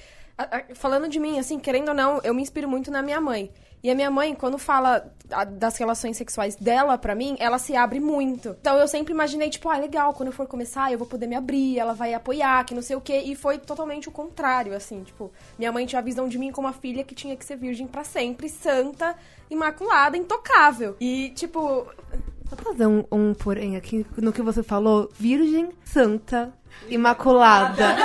falando 0.74 1.09
de 1.09 1.18
mim, 1.18 1.38
assim, 1.38 1.59
querendo 1.59 1.88
ou 1.88 1.94
não, 1.94 2.20
eu 2.22 2.33
me 2.35 2.42
inspiro 2.42 2.68
muito 2.68 2.90
na 2.90 3.03
minha 3.03 3.20
mãe. 3.20 3.51
E 3.81 3.88
a 3.90 3.94
minha 3.94 4.11
mãe, 4.11 4.35
quando 4.35 4.59
fala 4.59 5.09
a- 5.31 5.44
das 5.44 5.77
relações 5.77 6.16
sexuais 6.16 6.57
dela 6.57 6.98
pra 6.98 7.14
mim, 7.14 7.37
ela 7.38 7.59
se 7.61 7.77
abre 7.77 8.01
muito. 8.01 8.57
Então 8.61 8.77
eu 8.77 8.88
sempre 8.88 9.12
imaginei, 9.12 9.51
tipo, 9.51 9.68
ah, 9.68 9.79
legal, 9.79 10.12
quando 10.14 10.29
eu 10.29 10.33
for 10.33 10.48
começar, 10.48 10.90
eu 10.90 10.98
vou 10.98 11.07
poder 11.07 11.29
me 11.29 11.37
abrir, 11.37 11.79
ela 11.79 11.92
vai 11.94 12.12
apoiar, 12.12 12.64
que 12.64 12.74
não 12.74 12.83
sei 12.83 12.96
o 12.96 13.01
quê. 13.01 13.22
E 13.24 13.37
foi 13.37 13.57
totalmente 13.59 14.09
o 14.09 14.12
contrário, 14.12 14.74
assim, 14.74 15.05
tipo, 15.05 15.31
minha 15.57 15.70
mãe 15.70 15.87
tinha 15.87 16.01
a 16.01 16.03
visão 16.03 16.29
de 16.29 16.37
mim 16.38 16.51
como 16.51 16.66
uma 16.66 16.72
filha 16.74 17.05
que 17.05 17.14
tinha 17.14 17.37
que 17.37 17.44
ser 17.44 17.57
virgem 17.57 17.87
pra 17.87 18.03
sempre, 18.03 18.48
santa, 18.48 19.14
imaculada, 19.48 20.16
intocável. 20.16 20.96
E, 21.01 21.31
tipo, 21.31 21.87
Só 22.51 22.57
fazer 22.57 22.87
um, 22.87 23.05
um 23.12 23.33
porém 23.35 23.77
aqui 23.77 24.05
no 24.16 24.33
que 24.33 24.42
você 24.42 24.62
falou. 24.62 25.09
Virgem, 25.14 25.68
santa, 25.85 26.53
imaculada. 26.88 27.97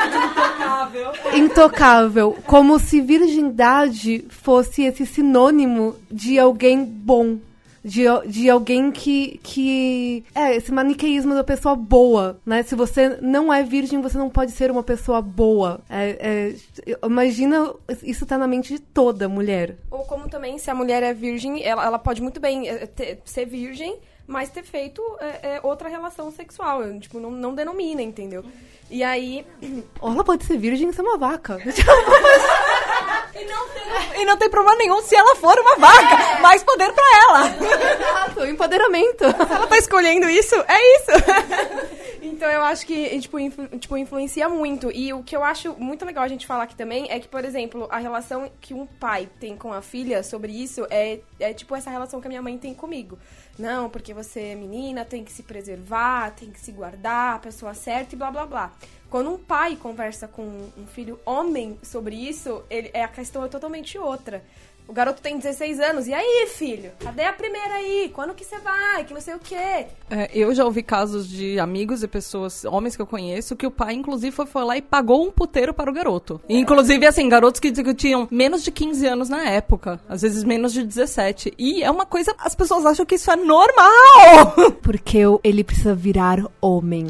Intocável. 1.35 2.37
Como 2.45 2.79
se 2.79 3.01
virgindade 3.01 4.25
fosse 4.29 4.83
esse 4.83 5.05
sinônimo 5.05 5.95
de 6.11 6.37
alguém 6.39 6.83
bom. 6.83 7.37
De, 7.85 8.03
de 8.27 8.49
alguém 8.49 8.91
que, 8.91 9.41
que. 9.43 10.23
É, 10.33 10.55
esse 10.55 10.71
maniqueísmo 10.71 11.33
da 11.33 11.43
pessoa 11.43 11.75
boa, 11.75 12.39
né? 12.45 12.63
Se 12.63 12.75
você 12.75 13.17
não 13.21 13.53
é 13.53 13.61
virgem, 13.61 13.99
você 14.01 14.17
não 14.17 14.29
pode 14.29 14.53
ser 14.53 14.71
uma 14.71 14.81
pessoa 14.83 15.21
boa. 15.21 15.81
É, 15.89 16.55
é, 16.87 16.95
imagina, 17.05 17.73
isso 18.01 18.25
tá 18.25 18.37
na 18.37 18.47
mente 18.47 18.73
de 18.73 18.79
toda 18.79 19.27
mulher. 19.27 19.75
Ou 19.91 19.99
como 20.05 20.29
também, 20.29 20.57
se 20.57 20.71
a 20.71 20.75
mulher 20.75 21.03
é 21.03 21.13
virgem, 21.13 21.61
ela, 21.61 21.83
ela 21.85 21.99
pode 21.99 22.21
muito 22.21 22.39
bem 22.39 22.69
eh, 22.69 22.85
ter- 22.85 23.19
ser 23.25 23.45
virgem, 23.45 23.97
mas 24.27 24.49
ter 24.49 24.63
feito 24.63 25.01
eh, 25.19 25.39
eh, 25.43 25.59
outra 25.63 25.89
relação 25.89 26.31
sexual. 26.31 26.81
Eu, 26.83 26.99
Tipo, 26.99 27.19
não, 27.19 27.31
não 27.31 27.53
denomina, 27.53 28.01
entendeu? 28.01 28.43
E 28.89 29.03
aí. 29.03 29.45
Ela 30.01 30.23
pode 30.23 30.45
ser 30.45 30.57
virgem 30.57 30.89
e 30.89 30.93
ser 30.93 31.01
uma 31.01 31.17
vaca. 31.17 31.57
E 34.15 34.25
não 34.25 34.37
tem 34.37 34.49
problema 34.49 34.77
nenhum 34.77 35.01
se 35.01 35.15
ela 35.15 35.35
for 35.35 35.57
uma 35.59 35.75
vaca. 35.75 36.39
Mais 36.39 36.63
poder 36.63 36.91
pra 36.93 37.03
ela. 37.23 37.47
Exato, 37.93 38.45
empoderamento. 38.45 39.25
Se 39.25 39.53
ela 39.53 39.67
tá 39.67 39.77
escolhendo 39.77 40.29
isso, 40.29 40.55
é 40.67 40.97
isso! 40.97 42.02
Então 42.23 42.49
eu 42.49 42.63
acho 42.63 42.85
que, 42.85 43.19
tipo, 43.19 43.37
influ- 43.39 43.67
tipo, 43.79 43.97
influencia 43.97 44.47
muito. 44.49 44.91
E 44.91 45.11
o 45.13 45.23
que 45.23 45.35
eu 45.35 45.43
acho 45.43 45.73
muito 45.79 46.05
legal 46.05 46.23
a 46.23 46.27
gente 46.27 46.45
falar 46.47 46.63
aqui 46.63 46.75
também 46.75 47.07
é 47.09 47.19
que, 47.19 47.27
por 47.27 47.43
exemplo, 47.45 47.87
a 47.91 47.97
relação 47.97 48.49
que 48.61 48.73
um 48.73 48.85
pai 48.85 49.29
tem 49.39 49.55
com 49.57 49.71
a 49.73 49.81
filha 49.81 50.23
sobre 50.23 50.51
isso 50.51 50.85
é, 50.89 51.19
é 51.39 51.53
tipo 51.53 51.75
essa 51.75 51.89
relação 51.89 52.19
que 52.21 52.27
a 52.27 52.29
minha 52.29 52.41
mãe 52.41 52.57
tem 52.57 52.73
comigo. 52.73 53.17
Não, 53.57 53.89
porque 53.89 54.13
você 54.13 54.39
é 54.39 54.55
menina, 54.55 55.05
tem 55.05 55.23
que 55.23 55.31
se 55.31 55.43
preservar, 55.43 56.31
tem 56.31 56.49
que 56.49 56.59
se 56.59 56.71
guardar, 56.71 57.35
a 57.35 57.39
pessoa 57.39 57.73
certa 57.73 58.15
e 58.15 58.17
blá 58.17 58.31
blá 58.31 58.45
blá. 58.45 58.71
Quando 59.09 59.31
um 59.31 59.37
pai 59.37 59.75
conversa 59.75 60.27
com 60.27 60.41
um 60.75 60.87
filho 60.87 61.19
homem 61.23 61.77
sobre 61.83 62.15
isso, 62.15 62.63
ele, 62.69 62.89
é, 62.93 63.03
a 63.03 63.07
questão 63.07 63.45
é 63.45 63.47
totalmente 63.47 63.97
outra. 63.97 64.43
O 64.87 64.93
garoto 64.93 65.21
tem 65.21 65.37
16 65.37 65.79
anos. 65.79 66.07
E 66.07 66.13
aí, 66.13 66.47
filho? 66.49 66.91
Cadê 66.99 67.23
a 67.23 67.33
primeira 67.33 67.75
aí? 67.75 68.11
Quando 68.13 68.33
que 68.33 68.43
você 68.43 68.57
vai? 68.59 69.03
Que 69.05 69.13
não 69.13 69.21
sei 69.21 69.33
o 69.33 69.39
quê. 69.39 69.87
É, 70.09 70.29
eu 70.33 70.53
já 70.53 70.65
ouvi 70.65 70.83
casos 70.83 71.27
de 71.27 71.59
amigos 71.59 72.03
e 72.03 72.07
pessoas, 72.07 72.65
homens 72.65 72.95
que 72.95 73.01
eu 73.01 73.07
conheço, 73.07 73.55
que 73.55 73.65
o 73.65 73.71
pai, 73.71 73.93
inclusive, 73.93 74.35
foi, 74.35 74.45
foi 74.45 74.63
lá 74.63 74.77
e 74.77 74.81
pagou 74.81 75.25
um 75.25 75.31
puteiro 75.31 75.73
para 75.73 75.89
o 75.89 75.93
garoto. 75.93 76.41
E, 76.47 76.57
inclusive, 76.57 77.05
assim, 77.05 77.27
garotos 77.29 77.59
que, 77.59 77.71
que 77.71 77.93
tinham 77.93 78.27
menos 78.29 78.63
de 78.63 78.71
15 78.71 79.07
anos 79.07 79.29
na 79.29 79.49
época. 79.49 79.99
Às 80.07 80.21
vezes 80.21 80.43
menos 80.43 80.73
de 80.73 80.83
17. 80.83 81.53
E 81.57 81.81
é 81.81 81.89
uma 81.89 82.05
coisa, 82.05 82.35
as 82.37 82.53
pessoas 82.53 82.85
acham 82.85 83.05
que 83.05 83.15
isso 83.15 83.31
é 83.31 83.35
normal! 83.35 84.73
Porque 84.81 85.19
ele 85.43 85.63
precisa 85.63 85.95
virar 85.95 86.43
homem. 86.61 87.07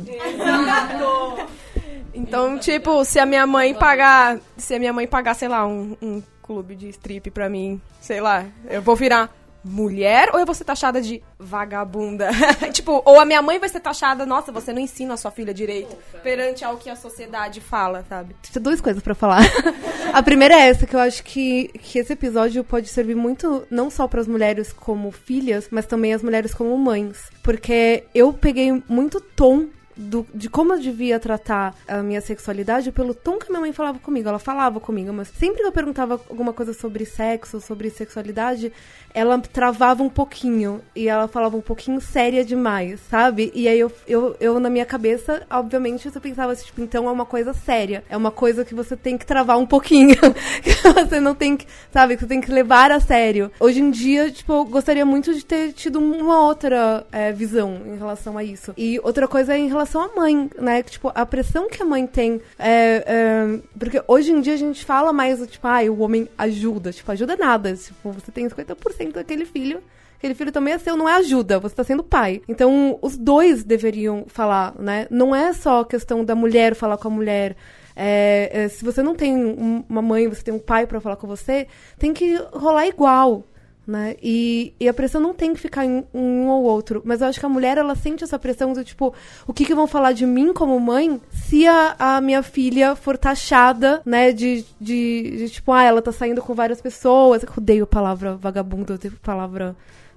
Então, 2.14 2.58
tipo, 2.60 3.04
se 3.04 3.20
a 3.20 3.26
minha 3.26 3.46
mãe 3.48 3.74
pagar. 3.74 4.40
Se 4.58 4.76
a 4.76 4.80
minha 4.80 4.94
mãe 4.94 5.08
pagar, 5.08 5.34
sei 5.34 5.48
lá, 5.48 5.66
um, 5.66 5.98
um 6.02 6.24
clube 6.42 6.76
de 6.76 6.90
strip 6.90 7.32
pra 7.32 7.50
mim, 7.50 7.82
sei 8.00 8.22
lá, 8.22 8.46
eu 8.70 8.82
vou 8.82 8.96
virar 8.96 9.34
mulher 9.64 10.30
ou 10.34 10.40
eu 10.40 10.46
vou 10.46 10.54
ser 10.54 10.66
taxada 10.66 11.02
de 11.02 11.24
vagabunda? 11.40 12.30
tipo, 12.74 13.02
ou 13.06 13.20
a 13.20 13.26
minha 13.26 13.42
mãe 13.42 13.60
vai 13.60 13.70
ser 13.70 13.80
taxada, 13.80 14.26
nossa, 14.26 14.52
você 14.52 14.74
não 14.74 14.82
ensina 14.82 15.14
a 15.14 15.18
sua 15.18 15.32
filha 15.32 15.54
direito. 15.54 15.96
Perante 16.22 16.66
ao 16.66 16.78
que 16.78 16.90
a 16.90 16.96
sociedade 16.96 17.62
fala, 17.62 18.04
sabe? 18.10 18.36
Tem 18.52 18.62
duas 18.62 18.82
coisas 18.82 19.02
pra 19.02 19.16
falar. 19.16 19.42
A 20.14 20.22
primeira 20.22 20.54
é 20.54 20.70
essa, 20.70 20.86
que 20.86 20.96
eu 20.96 21.00
acho 21.00 21.24
que, 21.24 21.70
que 21.80 21.98
esse 21.98 22.14
episódio 22.14 22.64
pode 22.64 22.88
servir 22.88 23.16
muito, 23.16 23.66
não 23.72 23.90
só 23.90 24.08
pras 24.08 24.28
mulheres 24.28 24.72
como 24.72 25.12
filhas, 25.12 25.68
mas 25.72 25.86
também 25.86 26.14
as 26.14 26.22
mulheres 26.22 26.54
como 26.54 26.78
mães. 26.78 27.32
Porque 27.42 28.04
eu 28.14 28.32
peguei 28.32 28.84
muito 28.88 29.20
tom 29.20 29.68
do- 29.96 30.26
de 30.34 30.50
como 30.50 30.74
eu 30.74 30.80
devia 30.80 31.20
tratar 31.20 31.76
a 31.88 32.02
minha 32.02 32.22
sexualidade 32.22 32.92
pelo 32.92 33.14
tom 33.14 33.38
que 33.38 33.50
minha 33.50 33.62
mãe 33.62 33.74
falava 33.74 34.00
comigo. 34.00 34.28
Ela 34.30 34.40
falava 34.40 34.80
comigo, 34.80 35.12
mas 35.14 35.28
sempre 35.30 35.62
que 35.62 35.68
eu 35.68 35.72
perguntava 35.72 36.20
alguma 36.30 36.54
coisa 36.54 36.74
sobre 36.74 37.06
sexo, 37.06 37.62
sobre 37.62 37.90
sexualidade, 37.90 38.72
ela 39.14 39.38
travava 39.40 40.04
um 40.04 40.10
pouquinho. 40.10 40.82
E 40.96 41.08
ela 41.08 41.28
falava 41.28 41.56
um 41.56 41.62
pouquinho 41.62 42.02
séria 42.02 42.44
demais, 42.44 43.00
sabe? 43.10 43.52
E 43.54 43.68
aí 43.68 43.80
eu, 43.80 43.92
eu, 44.08 44.36
eu 44.40 44.60
na 44.60 44.70
minha 44.70 44.86
cabeça, 44.86 45.44
obviamente, 45.50 46.10
eu 46.14 46.22
pensava 46.22 46.52
assim, 46.54 46.66
tipo, 46.66 46.82
então 46.82 47.08
é 47.08 47.12
uma 47.12 47.26
coisa 47.26 47.54
séria. 47.54 48.04
É 48.10 48.18
uma 48.18 48.32
coisa 48.32 48.66
que 48.66 48.74
você 48.74 48.96
tem 48.96 49.18
que 49.18 49.26
travar 49.26 49.58
um 49.58 49.66
pouquinho. 49.66 50.16
que 50.64 50.74
você 50.94 51.20
não 51.20 51.36
tem 51.36 51.56
que, 51.58 51.68
sabe? 51.92 52.16
Que 52.16 52.22
você 52.22 52.28
tem 52.28 52.42
que 52.42 52.52
levar 52.52 52.92
a 52.92 53.00
sério. 53.00 53.52
Hoje 53.60 53.82
em 53.82 53.92
dia, 53.92 54.32
tipo, 54.32 54.52
eu 54.54 54.66
gostaria 54.66 55.06
muito 55.06 55.34
de 55.34 55.46
ter 55.46 55.74
tido 55.74 56.00
uma 56.00 56.46
outra 56.46 57.06
é, 57.12 57.32
visão 57.32 57.82
em 57.86 57.98
relação 57.98 58.38
a 58.38 58.44
isso. 58.44 58.74
E 58.78 59.00
outra 59.04 59.28
coisa 59.28 59.54
é 59.54 59.58
em 59.58 59.68
relação 59.68 59.83
à 59.86 60.16
mãe, 60.16 60.50
né? 60.60 60.84
Tipo, 60.84 61.12
a 61.14 61.26
pressão 61.26 61.70
que 61.70 61.82
a 61.82 61.86
mãe 61.86 62.06
tem. 62.08 62.42
é, 62.58 63.04
é, 63.06 63.60
porque 63.78 64.02
hoje 64.08 64.32
em 64.32 64.42
dia 64.42 64.54
a 64.54 64.58
gente 64.58 64.84
fala 64.86 65.12
mais, 65.14 65.40
do 65.40 65.48
tipo, 65.48 65.68
ah, 65.68 65.82
o 65.92 66.00
homem 66.02 66.28
ajuda. 66.38 66.92
Tipo, 66.92 67.12
ajuda 67.12 67.36
nada. 67.36 67.76
Tipo, 67.76 68.12
você 68.12 68.32
tem 68.32 68.48
50% 68.48 69.12
daquele 69.14 69.46
filho. 69.46 69.82
Aquele 70.18 70.36
filho 70.36 70.52
também 70.54 70.74
é 70.74 70.78
seu, 70.78 70.96
não 70.96 71.10
é 71.10 71.16
ajuda, 71.16 71.60
você 71.60 71.76
tá 71.76 71.84
sendo 71.84 72.02
pai. 72.02 72.42
Então, 72.48 72.98
os 73.02 73.18
dois 73.18 73.62
deveriam 73.64 74.24
falar, 74.28 74.74
né? 74.80 75.06
Não 75.10 75.36
é 75.36 75.52
só 75.52 75.84
questão 75.84 76.24
da 76.24 76.34
mulher 76.34 76.76
falar 76.76 76.96
com 76.98 77.10
a 77.10 77.12
mulher. 77.12 77.58
É, 77.94 78.50
é, 78.54 78.68
se 78.70 78.86
você 78.86 79.04
não 79.04 79.16
tem 79.16 79.36
um- 79.36 79.84
uma 79.90 80.02
mãe, 80.02 80.28
você 80.30 80.42
tem 80.42 80.54
um 80.54 80.60
pai 80.60 80.88
pra 80.88 81.02
falar 81.02 81.18
com 81.18 81.28
você, 81.28 81.68
tem 82.00 82.14
que 82.14 82.36
rolar 82.54 82.88
igual, 82.88 83.44
né? 83.86 84.16
E, 84.22 84.74
e 84.80 84.88
a 84.88 84.94
pressão 84.94 85.20
não 85.20 85.34
tem 85.34 85.54
que 85.54 85.60
ficar 85.60 85.86
em 85.86 86.06
um 86.14 86.48
ou 86.48 86.64
outro. 86.64 87.02
Mas 87.06 87.22
eu 87.22 87.28
acho 87.28 87.40
que 87.40 87.46
a 87.46 87.50
mulher, 87.50 87.78
ela 87.78 87.96
sente 87.96 88.24
essa 88.24 88.40
pressão 88.40 88.74
do 88.74 88.84
tipo, 88.84 89.14
o 89.46 89.54
que, 89.54 89.66
que 89.66 89.76
vão 89.76 89.88
falar 89.88 90.14
de 90.14 90.26
mim 90.26 90.54
como 90.54 90.80
mãe 90.80 91.22
se 91.32 91.68
a, 91.68 91.96
a 92.00 92.22
minha 92.22 92.42
filha 92.42 92.96
for 92.96 93.18
taxada, 93.18 94.02
né? 94.06 94.32
De, 94.32 94.66
de, 94.80 95.38
de, 95.38 95.50
tipo, 95.50 95.72
ah, 95.72 95.84
ela 95.84 96.02
tá 96.02 96.12
saindo 96.12 96.42
com 96.42 96.54
várias 96.54 96.82
pessoas. 96.82 97.44
Eu 97.44 97.50
odeio 97.58 97.84
a 97.84 97.88
palavra 97.88 98.36
vagabundo, 98.36 98.94
eu 98.94 98.96
odeio 98.96 99.14
a 99.22 99.26
palavra. 99.26 99.76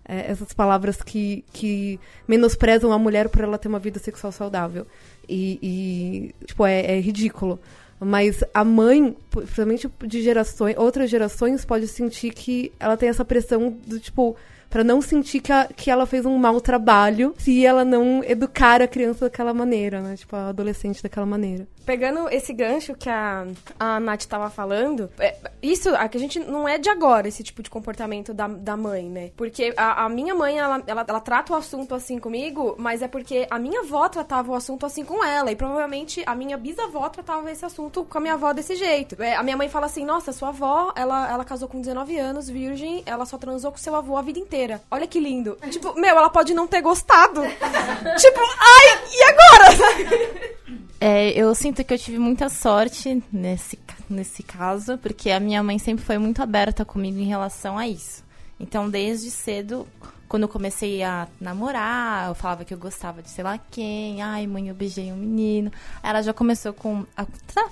é, 0.09 0.31
essas 0.31 0.53
palavras 0.53 1.03
que, 1.03 1.45
que 1.53 1.99
menosprezam 2.29 2.93
a 2.93 2.99
mulher 2.99 3.29
por 3.29 3.43
ela 3.43 3.59
ter 3.59 3.69
uma 3.69 3.79
vida 3.79 3.99
sexual 3.99 4.33
saudável. 4.33 4.87
E, 5.29 5.59
e, 5.61 6.47
tipo, 6.47 6.65
é, 6.65 6.97
é 6.97 7.01
ridículo. 7.01 7.59
Mas 7.99 8.45
a 8.53 8.63
mãe, 8.65 9.17
principalmente 9.31 9.91
de 10.07 10.23
gerações, 10.23 10.77
outras 10.77 11.09
gerações, 11.09 11.65
pode 11.65 11.89
sentir 11.89 12.31
que 12.31 12.71
ela 12.79 12.97
tem 12.97 13.09
essa 13.09 13.25
pressão 13.25 13.75
do 13.87 13.99
tipo. 13.99 14.37
Pra 14.69 14.83
não 14.83 15.01
sentir 15.01 15.41
que, 15.41 15.53
a- 15.53 15.69
que 15.75 15.91
ela 15.91 16.05
fez 16.07 16.27
um 16.27 16.37
mau 16.37 16.61
trabalho 16.61 17.33
se 17.39 17.65
ela 17.65 17.85
não 17.85 18.23
educar 18.25 18.83
a 18.83 18.89
criança 18.89 19.27
daquela 19.27 19.55
maneira, 19.55 20.01
né? 20.03 20.17
Tipo, 20.17 20.35
a 20.37 20.49
adolescente 20.49 21.03
daquela 21.03 21.25
maneira. 21.25 21.67
Pegando 21.87 22.29
esse 22.29 22.53
gancho 22.53 22.95
que 22.95 23.09
a, 23.09 23.47
a 23.79 24.01
Nath 24.01 24.25
tava 24.25 24.51
falando, 24.51 25.09
é, 25.21 25.37
isso 25.63 25.95
a 25.95 26.09
que 26.09 26.19
a 26.19 26.21
gente 26.21 26.41
não 26.41 26.69
é 26.69 26.79
de 26.79 26.91
agora, 26.91 27.29
esse 27.29 27.45
tipo 27.45 27.63
de 27.63 27.71
comportamento 27.71 28.35
da, 28.35 28.49
da 28.49 28.77
mãe, 28.77 29.09
né? 29.09 29.31
Porque 29.37 29.73
a, 29.77 30.05
a 30.05 30.09
minha 30.09 30.35
mãe, 30.35 30.59
ela, 30.59 30.83
ela, 30.85 31.05
ela 31.07 31.21
trata 31.21 31.53
o 31.53 31.57
assunto 31.57 31.95
assim 31.95 32.19
comigo, 32.19 32.75
mas 32.77 33.03
é 33.03 33.09
porque 33.09 33.47
a 33.49 33.59
minha 33.59 33.81
avó 33.81 34.09
tratava 34.09 34.51
o 34.51 34.55
assunto 34.55 34.85
assim 34.85 35.05
com 35.05 35.25
ela. 35.25 35.51
E 35.53 35.57
provavelmente 35.57 36.25
a 36.27 36.35
minha 36.35 36.57
bisavó 36.57 37.09
tratava 37.09 37.51
esse 37.51 37.65
assunto 37.65 38.05
com 38.05 38.19
a 38.19 38.21
minha 38.21 38.35
avó 38.35 38.53
desse 38.53 38.75
jeito. 38.75 39.23
É, 39.23 39.37
a 39.37 39.43
minha 39.45 39.57
mãe 39.57 39.69
fala 39.69 39.87
assim: 39.87 40.05
nossa, 40.05 40.33
sua 40.33 40.49
avó, 40.49 40.93
ela, 40.97 41.31
ela 41.31 41.45
casou 41.45 41.69
com 41.69 41.81
19 41.81 42.19
anos, 42.19 42.49
virgem, 42.49 43.05
ela 43.07 43.25
só 43.25 43.39
transou 43.39 43.71
com 43.71 43.79
seu 43.79 43.95
avô 43.95 44.17
a 44.17 44.23
vida 44.23 44.41
inteira. 44.41 44.83
Olha 44.91 45.07
que 45.07 45.21
lindo. 45.21 45.57
Tipo, 45.77 45.95
meu, 45.95 46.17
ela 46.17 46.31
pode 46.31 46.55
não 46.55 46.67
ter 46.67 46.81
gostado. 46.81 47.43
tipo, 48.17 48.41
ai, 48.41 48.99
e 49.13 49.23
agora? 49.23 50.47
É, 51.01 51.31
eu 51.31 51.55
sinto 51.55 51.76
que 51.85 51.93
eu 51.95 51.99
tive 51.99 52.19
muita 52.19 52.49
sorte 52.49 53.23
nesse, 53.33 53.79
nesse 54.09 54.43
caso, 54.43 54.99
porque 54.99 55.31
a 55.31 55.41
minha 55.41 55.63
mãe 55.63 55.79
sempre 55.79 56.05
foi 56.05 56.19
muito 56.19 56.43
aberta 56.43 56.85
comigo 56.85 57.19
em 57.19 57.27
relação 57.27 57.79
a 57.79 57.87
isso. 57.87 58.25
Então, 58.59 58.89
desde 58.89 59.31
cedo, 59.31 59.87
quando 60.29 60.45
eu 60.45 60.49
comecei 60.49 61.03
a 61.03 61.29
namorar, 61.41 62.29
eu 62.29 62.35
falava 62.35 62.65
que 62.65 62.73
eu 62.73 62.79
gostava 62.79 63.23
de 63.23 63.31
sei 63.31 63.45
lá 63.45 63.59
quem, 63.71 64.23
ai, 64.23 64.47
mãe, 64.47 64.69
eu 64.69 64.75
beijei 64.75 65.13
um 65.13 65.17
menino. 65.17 65.71
Ela 66.03 66.23
já 66.23 66.33
começou 66.33 66.73
com, 66.73 67.05
a 67.17 67.27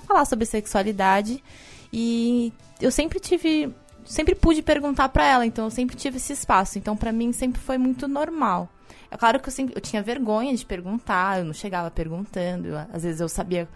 falar 0.07 0.25
sobre 0.25 0.45
sexualidade 0.45 1.43
e 1.91 2.53
eu 2.79 2.91
sempre 2.91 3.19
tive, 3.19 3.73
sempre 4.05 4.35
pude 4.35 4.61
perguntar 4.61 5.09
pra 5.09 5.25
ela, 5.25 5.45
então 5.45 5.65
eu 5.65 5.71
sempre 5.71 5.95
tive 5.95 6.17
esse 6.17 6.33
espaço. 6.33 6.77
Então, 6.77 6.95
pra 6.95 7.11
mim, 7.11 7.33
sempre 7.33 7.61
foi 7.61 7.77
muito 7.77 8.07
normal. 8.07 8.69
É 9.09 9.17
claro 9.17 9.39
que 9.39 9.47
eu, 9.47 9.53
sempre, 9.53 9.75
eu 9.75 9.81
tinha 9.81 10.01
vergonha 10.01 10.55
de 10.55 10.65
perguntar, 10.65 11.39
eu 11.39 11.45
não 11.45 11.53
chegava 11.53 11.89
perguntando. 11.91 12.75
às 12.91 13.03
vezes 13.03 13.21
eu 13.21 13.29
sabia, 13.29 13.67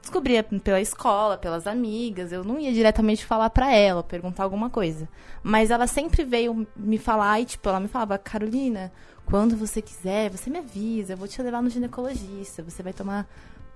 descobria 0.00 0.42
pela 0.42 0.80
escola, 0.80 1.36
pelas 1.36 1.66
amigas, 1.66 2.32
eu 2.32 2.42
não 2.44 2.58
ia 2.58 2.72
diretamente 2.72 3.24
falar 3.24 3.50
pra 3.50 3.72
ela, 3.74 4.02
perguntar 4.02 4.42
alguma 4.44 4.70
coisa. 4.70 5.08
Mas 5.42 5.70
ela 5.70 5.86
sempre 5.86 6.24
veio 6.24 6.66
me 6.76 6.98
falar 6.98 7.40
e, 7.40 7.44
tipo, 7.44 7.68
ela 7.68 7.80
me 7.80 7.88
falava, 7.88 8.16
Carolina, 8.18 8.90
quando 9.26 9.56
você 9.56 9.82
quiser, 9.82 10.30
você 10.30 10.48
me 10.48 10.58
avisa, 10.58 11.12
eu 11.12 11.16
vou 11.16 11.28
te 11.28 11.40
levar 11.42 11.62
no 11.62 11.68
ginecologista, 11.70 12.62
você 12.62 12.82
vai 12.82 12.92
tomar 12.92 13.26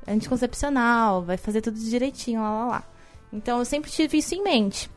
anticoncepcional, 0.08 1.22
vai 1.22 1.36
fazer 1.36 1.60
tudo 1.60 1.78
direitinho, 1.78 2.40
lá, 2.40 2.50
lá, 2.50 2.66
lá. 2.66 2.82
Então 3.32 3.58
eu 3.58 3.64
sempre 3.64 3.90
tive 3.90 4.18
isso 4.18 4.34
em 4.34 4.42
mente. 4.42 4.90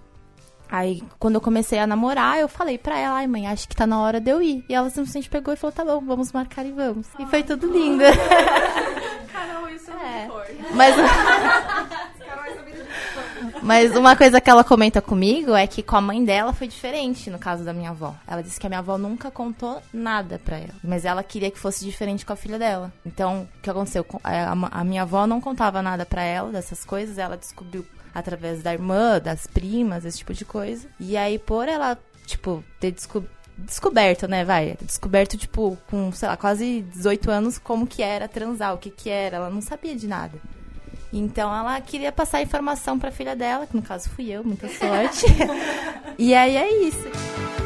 Aí, 0.68 1.04
quando 1.20 1.36
eu 1.36 1.42
comecei 1.42 1.78
a 1.78 1.86
namorar, 1.86 2.40
eu 2.40 2.48
falei 2.48 2.78
pra 2.78 2.98
ela, 2.98 3.18
ai 3.18 3.28
mãe, 3.28 3.46
acho 3.48 3.68
que 3.68 3.76
tá 3.76 3.86
na 3.86 4.00
hora 4.02 4.20
de 4.20 4.32
eu 4.32 4.42
ir. 4.42 4.66
E 4.68 4.74
ela 4.74 4.90
simplesmente 4.90 5.30
pegou 5.30 5.54
e 5.54 5.58
falou, 5.58 5.72
tá 5.72 5.86
bom, 5.86 6.02
vamos 6.04 6.32
marcar 6.32 6.66
e 6.66 6.72
vamos. 6.72 7.08
E 7.20 7.26
foi 7.28 7.44
tudo 7.44 7.72
lindo. 7.72 8.04
Carol, 9.32 9.70
isso 9.70 9.92
é, 9.92 9.94
É. 10.24 10.28
muito 10.28 10.32
forte. 10.34 10.54
Mas... 10.76 10.96
Mas 13.62 13.96
uma 13.96 14.16
coisa 14.16 14.40
que 14.40 14.48
ela 14.50 14.64
comenta 14.64 15.02
comigo 15.02 15.56
é 15.56 15.66
que 15.66 15.82
com 15.82 15.96
a 15.96 16.02
mãe 16.02 16.24
dela 16.24 16.54
foi 16.54 16.68
diferente 16.68 17.32
no 17.32 17.40
caso 17.40 17.64
da 17.64 17.74
minha 17.74 17.90
avó. 17.90 18.14
Ela 18.28 18.44
disse 18.44 18.60
que 18.60 18.66
a 18.68 18.70
minha 18.70 18.80
avó 18.80 18.96
nunca 18.98 19.32
contou 19.32 19.82
nada 19.92 20.40
pra 20.44 20.58
ela. 20.58 20.76
Mas 20.84 21.04
ela 21.04 21.24
queria 21.24 21.50
que 21.50 21.58
fosse 21.58 21.84
diferente 21.84 22.24
com 22.26 22.34
a 22.34 22.36
filha 22.36 22.60
dela. 22.60 22.94
Então, 23.04 23.48
o 23.58 23.62
que 23.62 23.70
aconteceu? 23.70 24.04
Com- 24.04 24.20
A, 24.24 24.84
minha 24.84 25.02
avó 25.02 25.26
não 25.26 25.42
contava 25.42 25.82
nada 25.82 26.06
pra 26.06 26.22
ela 26.22 26.52
dessas 26.52 26.86
coisas. 26.86 27.18
Ela 27.18 27.38
descobriu 27.38 27.84
através 28.14 28.62
da 28.62 28.72
irmã, 28.72 29.20
das 29.20 29.48
primas, 29.48 30.06
esse 30.06 30.20
tipo 30.20 30.34
de 30.34 30.46
coisa. 30.46 30.88
E 31.00 31.18
aí, 31.18 31.40
por 31.40 31.68
ela, 31.68 31.98
tipo, 32.26 32.64
ter 32.80 32.92
descoberto 32.92 33.34
descoberto, 33.58 34.28
né, 34.28 34.44
vai, 34.44 34.78
descoberto, 34.82 35.38
tipo, 35.38 35.78
com, 35.90 36.12
sei 36.12 36.28
lá, 36.28 36.36
quase 36.36 36.82
18 36.94 37.32
anos, 37.32 37.58
como 37.58 37.88
que 37.88 38.04
era 38.04 38.28
transar, 38.28 38.74
o 38.74 38.78
que 38.78 38.90
que 38.90 39.10
era, 39.10 39.38
ela 39.38 39.50
não 39.50 39.62
sabia 39.62 39.96
de 39.96 40.08
nada. 40.10 40.34
Então 41.18 41.56
ela 41.56 41.80
queria 41.80 42.12
passar 42.12 42.42
informação 42.42 43.00
pra 43.00 43.10
filha 43.10 43.36
dela, 43.36 43.66
que 43.66 43.76
no 43.76 43.82
caso 43.82 44.10
fui 44.10 44.30
eu, 44.30 44.44
muita 44.44 44.68
sorte. 44.68 45.26
e 46.20 46.36
aí 46.36 46.58
é 46.58 46.84
isso. 46.84 47.65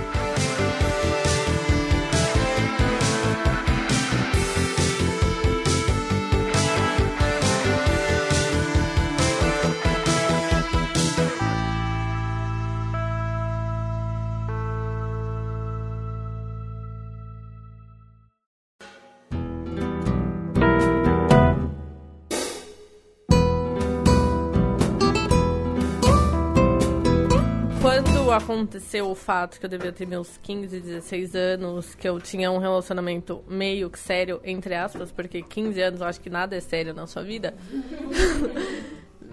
Quando 27.82 28.30
aconteceu 28.32 29.10
o 29.10 29.16
fato 29.16 29.58
que 29.58 29.66
eu 29.66 29.70
devia 29.70 29.94
ter 29.94 30.06
meus 30.06 30.38
15, 30.38 30.82
16 30.82 31.36
anos, 31.36 31.96
que 31.96 32.08
eu 32.08 32.20
tinha 32.20 32.52
um 32.52 32.58
relacionamento 32.58 33.42
meio 33.48 33.90
que 33.90 33.98
sério, 33.98 34.42
entre 34.44 34.76
aspas, 34.76 35.14
porque 35.14 35.42
15 35.42 35.82
anos 35.82 36.02
eu 36.02 36.08
acho 36.08 36.20
que 36.20 36.30
nada 36.30 36.58
é 36.58 36.60
sério 36.60 36.94
na 36.94 37.08
sua 37.08 37.24
vida. 37.24 37.56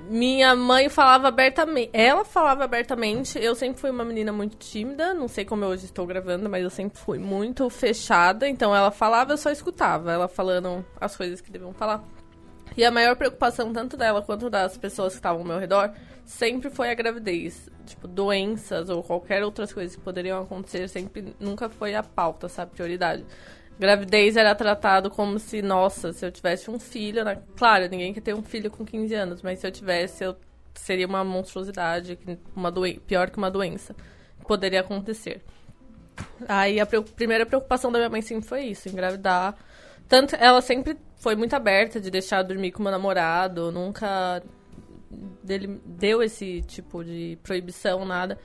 Minha 0.09 0.54
mãe 0.54 0.88
falava 0.88 1.26
abertamente. 1.26 1.90
Ela 1.92 2.24
falava 2.24 2.62
abertamente. 2.62 3.37
Eu 3.42 3.56
sempre 3.56 3.80
fui 3.80 3.90
uma 3.90 4.04
menina 4.04 4.32
muito 4.32 4.56
tímida. 4.56 5.12
Não 5.12 5.26
sei 5.26 5.44
como 5.44 5.64
eu 5.64 5.70
hoje 5.70 5.87
estou 5.87 6.06
gravando, 6.06 6.48
mas 6.48 6.62
eu 6.62 6.70
sempre 6.70 6.96
fui 6.96 7.18
muito 7.18 7.68
fechada. 7.68 8.48
Então 8.48 8.74
ela 8.74 8.92
falava, 8.92 9.32
eu 9.32 9.37
só 9.37 9.50
escutava. 9.50 10.12
Ela 10.12 10.28
falando 10.28 10.87
as 11.00 11.16
coisas 11.16 11.40
que 11.40 11.50
deviam 11.50 11.72
falar. 11.72 12.04
E 12.76 12.85
a 12.85 12.90
maior 12.90 13.16
preocupação, 13.16 13.72
tanto 13.72 13.96
dela 13.96 14.22
quanto 14.22 14.48
das 14.48 14.78
pessoas 14.78 15.14
que 15.14 15.18
estavam 15.18 15.40
ao 15.40 15.46
meu 15.46 15.59
redor, 15.59 15.92
sempre 16.24 16.70
foi 16.70 16.90
a 16.90 16.94
gravidez. 16.94 17.68
Tipo, 17.87 18.07
doenças 18.07 18.88
ou 18.90 19.03
qualquer 19.03 19.42
outras 19.42 19.72
coisas 19.72 19.96
que 19.96 20.03
poderiam 20.03 20.42
acontecer, 20.42 20.88
sempre 20.88 21.35
nunca 21.40 21.68
foi 21.68 21.94
a 21.94 22.03
pauta, 22.03 22.49
sabe? 22.49 22.72
Prioridade. 22.72 23.25
Gravidez 23.79 24.37
era 24.37 24.55
tratado 24.55 25.11
como 25.11 25.38
se, 25.38 25.61
nossa, 25.62 26.12
se 26.12 26.25
eu 26.25 26.31
tivesse 26.33 26.70
um 26.70 26.79
filho. 26.79 27.25
Né? 27.25 27.38
Claro, 27.57 27.88
ninguém 27.88 28.12
quer 28.12 28.20
ter 28.20 28.35
um 28.35 28.42
filho 28.42 28.70
com 28.70 28.85
15 28.85 29.14
anos, 29.14 29.42
mas 29.42 29.59
se 29.61 29.66
eu 29.66 29.70
tivesse, 29.72 30.25
eu 30.25 30.37
seria 30.75 31.07
uma 31.07 31.25
monstruosidade, 31.25 32.18
uma 32.55 32.72
pior 33.07 33.31
que 33.31 33.38
uma 33.38 33.51
doença. 33.51 33.94
Poderia 34.46 34.81
acontecer. 34.81 35.42
Aí 36.49 36.81
a 36.81 36.87
preo- 36.87 37.03
primeira 37.03 37.44
preocupação 37.44 37.90
da 37.92 37.99
minha 37.99 38.09
mãe 38.11 38.22
sempre 38.22 38.46
foi 38.49 38.64
isso, 38.64 38.88
engravidar. 38.88 39.55
Tanto 40.09 40.37
ela 40.37 40.61
sempre 40.62 40.96
foi 41.16 41.35
muito 41.35 41.55
aberta 41.55 42.01
de 42.01 42.11
deixar 42.11 42.42
dormir 42.42 42.70
com 42.72 42.83
meu 42.83 42.92
namorado, 42.92 43.72
nunca 43.72 44.42
dele 45.42 45.80
deu 45.84 46.22
esse 46.22 46.62
tipo 46.62 47.04
de 47.04 47.38
proibição, 47.42 48.04
nada. 48.04 48.38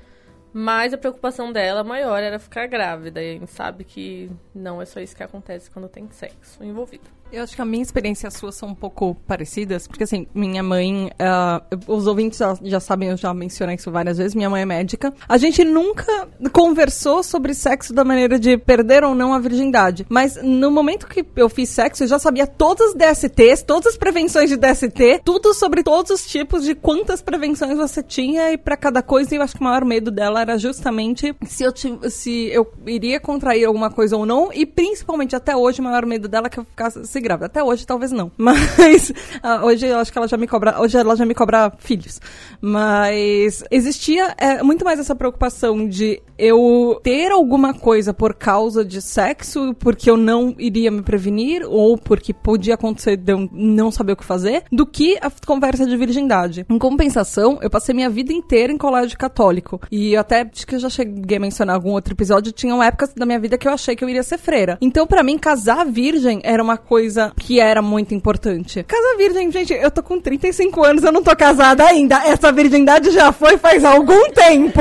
Mas 0.54 0.94
a 0.94 0.98
preocupação 0.98 1.52
dela 1.52 1.84
maior 1.84 2.22
era 2.22 2.38
ficar 2.38 2.68
grávida. 2.68 3.22
E 3.22 3.30
a 3.30 3.34
gente 3.34 3.52
sabe 3.52 3.84
que 3.84 4.30
não 4.54 4.82
é 4.82 4.86
só 4.86 5.00
isso 5.00 5.16
que 5.16 5.24
acontece 5.24 5.72
quando 5.72 5.88
tem 5.88 6.10
sexo 6.12 6.64
envolvido. 6.64 7.21
Eu 7.32 7.44
acho 7.44 7.56
que 7.56 7.62
a 7.62 7.66
minha 7.66 7.82
experiência 7.82 8.28
e 8.28 8.30
a 8.30 8.32
sua 8.32 8.52
são 8.52 8.70
um 8.70 8.76
pouco 8.76 9.16
parecidas, 9.26 9.88
porque 9.88 10.04
assim, 10.04 10.28
minha 10.36 10.62
mãe, 10.62 11.10
ah, 11.18 11.64
os 11.88 12.06
ouvintes 12.06 12.38
já, 12.38 12.58
já 12.62 12.80
sabem, 12.82 13.10
eu 13.10 13.16
já 13.16 13.34
mencionei 13.34 13.76
isso 13.78 13.90
várias 13.90 14.18
vezes, 14.18 14.36
minha 14.36 14.50
mãe 14.50 14.64
é 14.64 14.66
médica. 14.66 15.14
A 15.30 15.38
gente 15.38 15.64
nunca 15.64 16.28
conversou 16.52 17.24
sobre 17.24 17.54
sexo 17.54 17.94
da 17.94 18.04
maneira 18.04 18.38
de 18.38 18.58
perder 18.58 19.06
ou 19.06 19.16
não 19.16 19.34
a 19.34 19.40
virgindade, 19.40 20.06
mas 20.10 20.38
no 20.44 20.70
momento 20.70 21.08
que 21.08 21.26
eu 21.38 21.48
fiz 21.48 21.70
sexo, 21.70 22.04
eu 22.04 22.08
já 22.08 22.20
sabia 22.20 22.46
todas 22.46 22.90
as 22.90 22.96
DSTs, 22.96 23.64
todas 23.64 23.94
as 23.94 23.98
prevenções 23.98 24.50
de 24.50 24.58
DST, 24.58 25.22
tudo 25.24 25.54
sobre 25.54 25.84
todos 25.84 26.12
os 26.12 26.26
tipos 26.26 26.66
de 26.66 26.76
quantas 26.76 27.22
prevenções 27.22 27.78
você 27.78 28.04
tinha 28.04 28.52
e 28.52 28.58
pra 28.58 28.76
cada 28.76 29.02
coisa, 29.02 29.34
e 29.34 29.38
eu 29.38 29.42
acho 29.42 29.56
que 29.56 29.62
o 29.62 29.64
maior 29.64 29.86
medo 29.86 30.12
dela 30.12 30.42
era 30.42 30.58
justamente 30.58 31.34
se 31.48 31.64
eu, 31.64 31.72
se 32.10 32.50
eu 32.52 32.70
iria 32.86 33.22
contrair 33.22 33.64
alguma 33.64 33.90
coisa 33.90 34.18
ou 34.18 34.26
não, 34.26 34.52
e 34.52 34.66
principalmente 34.66 35.34
até 35.34 35.56
hoje, 35.56 35.80
o 35.80 35.84
maior 35.84 36.06
medo 36.06 36.28
dela 36.28 36.48
é 36.48 36.50
que 36.50 36.60
eu 36.60 36.66
ficasse 36.66 37.21
grávida. 37.22 37.46
Até 37.46 37.64
hoje, 37.64 37.86
talvez 37.86 38.12
não. 38.12 38.32
Mas 38.38 39.12
ah, 39.42 39.66
hoje 39.66 39.88
eu 39.88 39.98
acho 39.98 40.12
que 40.12 40.18
ela 40.18 40.28
já 40.28 40.38
me 40.38 40.48
cobra. 40.48 40.80
Hoje 40.82 40.98
ela 40.98 41.16
já 41.16 41.26
me 41.26 41.34
cobra 41.34 41.72
filhos. 41.80 42.20
Mas 42.60 43.64
existia 43.72 44.34
é, 44.38 44.62
muito 44.64 44.84
mais 44.86 45.00
essa 45.00 45.16
preocupação 45.16 45.88
de 45.88 46.22
eu 46.38 47.00
ter 47.04 47.32
alguma 47.32 47.74
coisa 47.74 48.14
por 48.14 48.34
causa 48.34 48.84
de 48.84 49.02
sexo, 49.02 49.76
porque 49.76 50.10
eu 50.10 50.18
não 50.18 50.56
iria 50.58 50.90
me 50.90 51.02
prevenir, 51.02 51.64
ou 51.68 51.98
porque 51.98 52.34
podia 52.34 52.74
acontecer 52.74 53.16
de 53.18 53.32
eu 53.32 53.50
não 53.52 53.92
saber 53.92 54.14
o 54.14 54.16
que 54.16 54.24
fazer, 54.24 54.64
do 54.72 54.86
que 54.86 55.18
a 55.22 55.32
conversa 55.46 55.86
de 55.86 55.96
virgindade. 55.96 56.66
Em 56.70 56.80
compensação, 56.80 57.60
eu 57.62 57.70
passei 57.70 57.94
minha 57.94 58.10
vida 58.10 58.34
inteira 58.34 58.74
em 58.74 58.78
colégio 58.78 59.18
católico. 59.18 59.80
E 59.92 60.16
até 60.16 60.42
acho 60.42 60.66
que 60.66 60.76
eu 60.76 60.80
já 60.80 60.90
cheguei 60.90 61.38
a 61.38 61.40
mencionar 61.40 61.76
algum 61.76 61.92
outro 61.92 62.14
episódio, 62.14 62.52
tinham 62.52 62.82
épocas 62.82 63.14
da 63.14 63.26
minha 63.26 63.40
vida 63.40 63.58
que 63.58 63.68
eu 63.68 63.74
achei 63.74 63.96
que 63.96 64.04
eu 64.04 64.10
iria 64.10 64.24
ser 64.24 64.38
freira. 64.38 64.78
Então, 64.82 65.06
pra 65.06 65.24
mim, 65.24 65.38
casar 65.38 65.86
virgem 65.86 66.42
era 66.44 66.62
uma 66.62 66.78
coisa 66.78 67.11
que 67.38 67.60
era 67.60 67.82
muito 67.82 68.14
importante. 68.14 68.84
Casar 68.84 69.18
virgem, 69.18 69.52
gente, 69.52 69.74
eu 69.74 69.92
tô 69.92 70.04
com 70.04 70.20
35 70.20 70.84
anos, 70.84 71.04
eu 71.04 71.12
não 71.12 71.24
tô 71.24 71.36
casada 71.36 71.86
ainda. 71.86 72.18
Essa 72.26 72.52
virgindade 72.52 73.12
já 73.12 73.32
foi 73.32 73.58
faz 73.58 73.84
algum 73.84 74.30
tempo. 74.32 74.80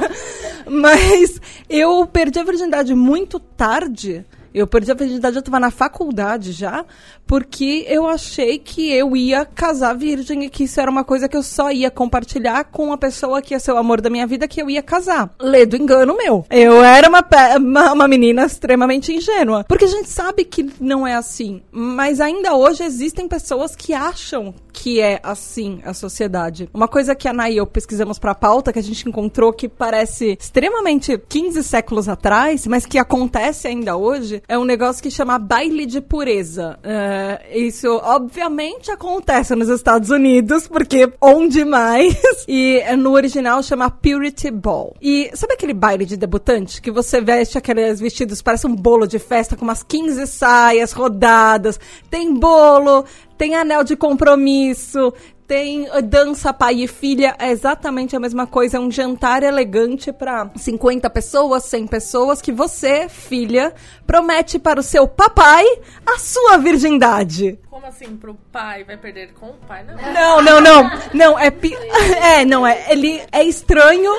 Mas 0.70 1.40
eu 1.68 2.06
perdi 2.06 2.38
a 2.38 2.44
virgindade 2.44 2.94
muito 2.94 3.40
tarde. 3.40 4.24
Eu 4.54 4.66
perdi 4.66 4.90
a 4.90 4.94
virgindade, 4.94 5.36
eu 5.36 5.42
tava 5.42 5.60
na 5.60 5.70
faculdade 5.70 6.52
já, 6.52 6.84
porque 7.26 7.84
eu 7.88 8.06
achei 8.06 8.58
que 8.58 8.90
eu 8.92 9.16
ia 9.16 9.44
casar 9.44 9.94
virgem 9.94 10.44
e 10.44 10.50
que 10.50 10.64
isso 10.64 10.80
era 10.80 10.90
uma 10.90 11.04
coisa 11.04 11.28
que 11.28 11.36
eu 11.36 11.42
só 11.42 11.70
ia 11.70 11.90
compartilhar 11.90 12.64
com 12.64 12.92
a 12.92 12.98
pessoa 12.98 13.42
que 13.42 13.54
ia 13.54 13.60
ser 13.60 13.72
o 13.72 13.76
amor 13.76 14.00
da 14.00 14.10
minha 14.10 14.26
vida, 14.26 14.48
que 14.48 14.60
eu 14.60 14.70
ia 14.70 14.82
casar. 14.82 15.34
Lê 15.40 15.66
do 15.66 15.76
engano 15.76 16.16
meu. 16.16 16.44
Eu 16.50 16.82
era 16.82 17.08
uma, 17.08 17.24
uma, 17.56 17.92
uma 17.92 18.08
menina 18.08 18.44
extremamente 18.44 19.12
ingênua. 19.12 19.64
Porque 19.68 19.84
a 19.84 19.88
gente 19.88 20.08
sabe 20.08 20.44
que 20.44 20.70
não 20.80 21.06
é 21.06 21.14
assim. 21.14 21.62
Mas 21.70 22.20
ainda 22.20 22.54
hoje 22.54 22.82
existem 22.84 23.28
pessoas 23.28 23.74
que 23.76 23.92
acham 23.92 24.54
que 24.72 25.00
é 25.00 25.20
assim 25.22 25.80
a 25.84 25.92
sociedade. 25.92 26.68
Uma 26.72 26.88
coisa 26.88 27.14
que 27.14 27.28
a 27.28 27.30
Ana 27.30 27.50
e 27.50 27.56
eu 27.56 27.66
pesquisamos 27.66 28.18
pra 28.18 28.34
pauta, 28.34 28.72
que 28.72 28.78
a 28.78 28.82
gente 28.82 29.08
encontrou 29.08 29.52
que 29.52 29.68
parece 29.68 30.36
extremamente 30.38 31.16
15 31.16 31.62
séculos 31.62 32.08
atrás, 32.08 32.66
mas 32.66 32.84
que 32.84 32.98
acontece 32.98 33.68
ainda 33.68 33.96
hoje, 33.96 34.39
é 34.48 34.58
um 34.58 34.64
negócio 34.64 35.02
que 35.02 35.10
chama 35.10 35.38
baile 35.38 35.86
de 35.86 36.00
pureza. 36.00 36.78
É, 36.82 37.58
isso, 37.58 37.88
obviamente, 38.02 38.90
acontece 38.90 39.54
nos 39.54 39.68
Estados 39.68 40.10
Unidos, 40.10 40.66
porque 40.68 41.12
onde 41.20 41.64
mais? 41.64 42.16
E 42.48 42.82
no 42.96 43.12
original 43.12 43.62
chama 43.62 43.90
Purity 43.90 44.50
Ball. 44.50 44.94
E 45.00 45.30
sabe 45.34 45.54
aquele 45.54 45.72
baile 45.74 46.04
de 46.04 46.16
debutante? 46.16 46.82
Que 46.82 46.90
você 46.90 47.20
veste 47.20 47.56
aqueles 47.56 48.00
vestidos, 48.00 48.42
parece 48.42 48.66
um 48.66 48.74
bolo 48.74 49.06
de 49.06 49.18
festa, 49.18 49.56
com 49.56 49.64
umas 49.64 49.82
15 49.82 50.26
saias 50.26 50.92
rodadas, 50.92 51.78
tem 52.10 52.34
bolo, 52.34 53.04
tem 53.38 53.54
anel 53.54 53.84
de 53.84 53.96
compromisso, 53.96 55.12
tem 55.50 55.88
eh, 55.92 56.00
dança 56.00 56.52
pai 56.52 56.76
e 56.76 56.86
filha, 56.86 57.34
é 57.36 57.50
exatamente 57.50 58.14
a 58.14 58.20
mesma 58.20 58.46
coisa, 58.46 58.76
é 58.76 58.80
um 58.80 58.88
jantar 58.88 59.42
elegante 59.42 60.12
para 60.12 60.48
50 60.54 61.10
pessoas, 61.10 61.64
100 61.64 61.88
pessoas 61.88 62.40
que 62.40 62.52
você, 62.52 63.08
filha, 63.08 63.74
promete 64.06 64.60
para 64.60 64.78
o 64.78 64.82
seu 64.82 65.08
papai 65.08 65.64
a 66.06 66.18
sua 66.20 66.56
virgindade. 66.56 67.58
Como 67.80 67.86
assim, 67.86 68.14
pro 68.16 68.34
pai 68.52 68.84
vai 68.84 68.96
perder 68.98 69.32
com 69.32 69.46
o 69.46 69.54
pai? 69.66 69.82
Não. 69.84 70.42
Não, 70.42 70.42
não, 70.42 70.60
não. 70.60 70.90
Não, 71.14 71.38
é 71.38 71.50
pi... 71.50 71.74
É, 72.20 72.44
não, 72.44 72.66
é. 72.66 72.92
Ele 72.92 73.22
é 73.32 73.42
estranho. 73.42 74.12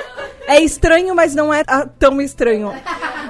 É 0.47 0.59
estranho, 0.59 1.13
mas 1.13 1.35
não 1.35 1.53
é 1.53 1.63
ah, 1.67 1.85
tão 1.85 2.19
estranho. 2.19 2.73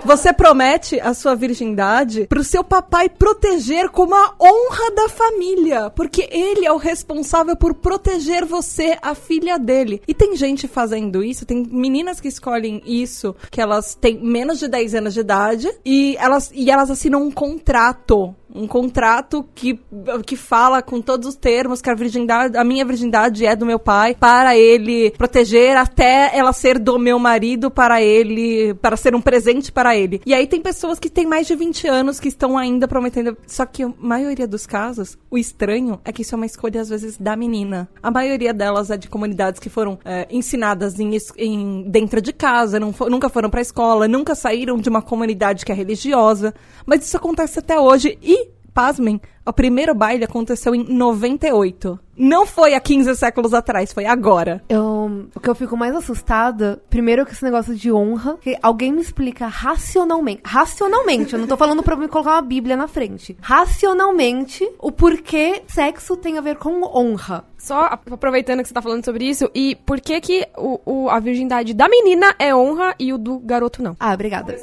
Você 0.06 0.32
promete 0.32 1.00
a 1.02 1.14
sua 1.14 1.36
virgindade 1.36 2.28
pro 2.28 2.44
seu 2.44 2.64
papai 2.64 3.10
proteger 3.10 3.90
como 3.90 4.16
a 4.16 4.34
honra 4.40 4.92
da 4.96 5.10
família. 5.10 5.90
Porque 5.90 6.30
ele 6.32 6.66
é 6.66 6.72
o 6.72 6.78
responsável 6.78 7.56
por 7.56 7.74
proteger 7.92 8.46
você, 8.46 8.98
a 9.02 9.14
filha 9.14 9.60
dele. 9.60 10.02
E 10.08 10.14
tem 10.14 10.34
gente 10.38 10.66
fazendo 10.66 11.22
isso, 11.22 11.46
tem 11.46 11.68
meninas 11.70 12.22
que 12.22 12.30
escolhem 12.30 12.82
isso, 12.86 13.36
que 13.50 13.60
elas 13.60 13.96
têm 13.96 14.18
menos 14.18 14.60
de 14.60 14.70
10 14.70 14.96
anos 14.96 15.14
de 15.14 15.20
idade, 15.20 15.70
e 15.84 16.16
elas, 16.18 16.50
e 16.54 16.72
elas 16.72 16.90
assinam 16.90 17.22
um 17.22 17.30
contrato 17.30 18.34
um 18.54 18.68
contrato 18.68 19.46
que, 19.56 19.80
que 20.26 20.36
fala 20.36 20.82
com 20.82 21.02
todos 21.02 21.30
os 21.30 21.36
termos 21.36 21.82
que 21.82 21.90
a 21.90 21.96
virgindade, 21.96 22.58
a 22.58 22.64
minha 22.64 22.86
virgindade 22.86 23.46
é 23.46 23.56
do 23.56 23.66
meu 23.66 23.80
pai, 23.80 24.16
para 24.20 24.58
ele 24.58 25.12
proteger 25.12 25.78
até 25.78 26.32
ela 26.38 26.54
ser 26.54 26.78
do 26.78 26.98
meu 27.00 27.18
marido 27.18 27.72
para 27.72 28.02
ele, 28.02 28.74
para 28.76 28.98
ser 28.98 29.16
um 29.16 29.22
presente 29.22 29.72
para 29.72 29.96
ele. 29.96 30.22
E 30.26 30.34
aí 30.34 30.48
tem 30.48 30.62
pessoas 30.62 31.00
que 31.00 31.10
têm 31.10 31.26
mais 31.26 31.48
de 31.48 31.56
20 31.56 31.88
anos 31.88 32.20
que 32.20 32.28
estão 32.28 32.58
ainda 32.58 32.88
prometendo, 32.88 33.38
só 33.48 33.66
que 33.66 33.84
a 33.84 33.94
maioria 33.98 34.48
dos 34.48 34.66
casos, 34.66 35.18
o 35.30 35.38
estranho 35.38 36.00
é 36.04 36.12
que 36.12 36.22
isso 36.22 36.36
é 36.36 36.38
uma 36.38 36.46
escolha 36.46 36.82
às 36.82 36.90
vezes 36.90 37.18
da 37.18 37.36
menina. 37.36 37.90
A 38.02 38.12
maioria 38.12 38.54
delas 38.54 38.90
é 38.92 38.98
de 38.98 39.10
comunidades 39.10 39.60
que 39.60 39.70
foram 39.70 40.00
é, 40.04 40.28
ensinadas 40.30 41.00
em, 41.00 41.18
em, 41.38 41.84
dentro 41.90 42.22
de 42.22 42.34
casa, 42.34 42.80
não, 42.80 42.94
nunca 43.10 43.30
foram 43.30 43.50
para 43.50 43.62
escola, 43.62 44.08
nunca 44.08 44.36
saíram 44.36 44.78
de 44.78 44.90
uma 44.90 45.02
comunidade 45.02 45.66
que 45.66 45.72
é 45.72 45.76
religiosa, 45.76 46.54
mas 46.86 47.06
isso 47.06 47.18
acontece 47.18 47.60
até 47.60 47.80
hoje 47.80 48.18
e 48.22 48.41
pasmem, 48.74 49.20
o 49.46 49.54
primeiro 49.54 49.94
baile 49.96 50.24
aconteceu 50.24 50.76
em 50.76 50.84
98. 50.84 52.00
Não 52.18 52.46
foi 52.46 52.76
há 52.76 52.80
15 52.80 53.16
séculos 53.16 53.54
atrás, 53.54 53.92
foi 53.92 54.06
agora. 54.06 54.62
Eu, 54.70 55.28
o 55.34 55.40
que 55.40 55.50
eu 55.50 55.56
fico 55.56 55.76
mais 55.76 55.96
assustada, 55.96 56.82
primeiro 56.90 57.26
que 57.26 57.32
esse 57.32 57.44
negócio 57.44 57.74
de 57.74 57.92
honra, 57.92 58.38
que 58.42 58.56
alguém 58.62 58.92
me 58.92 59.02
explica 59.02 59.48
racionalmente, 59.48 60.42
racionalmente, 60.46 61.34
eu 61.34 61.40
não 61.40 61.48
tô 61.48 61.58
falando 61.58 61.82
pra 61.82 61.96
me 61.96 62.08
colocar 62.08 62.34
uma 62.34 62.42
bíblia 62.42 62.78
na 62.78 62.88
frente, 62.88 63.36
racionalmente, 63.42 64.70
o 64.78 64.92
porquê 64.92 65.64
sexo 65.68 66.16
tem 66.16 66.38
a 66.38 66.42
ver 66.42 66.58
com 66.58 66.84
honra. 66.84 67.46
Só 67.58 67.86
aproveitando 67.86 68.62
que 68.62 68.68
você 68.68 68.74
tá 68.74 68.82
falando 68.82 69.06
sobre 69.06 69.24
isso, 69.24 69.50
e 69.54 69.76
por 69.76 70.02
que 70.02 70.20
que 70.20 70.48
o, 70.58 70.80
o, 70.84 71.10
a 71.10 71.20
virgindade 71.20 71.76
da 71.76 71.88
menina 71.88 72.34
é 72.40 72.56
honra 72.56 72.96
e 73.00 73.14
o 73.14 73.20
do 73.20 73.38
garoto 73.38 73.84
não? 73.84 73.96
Ah, 74.00 74.14
obrigada. 74.14 74.56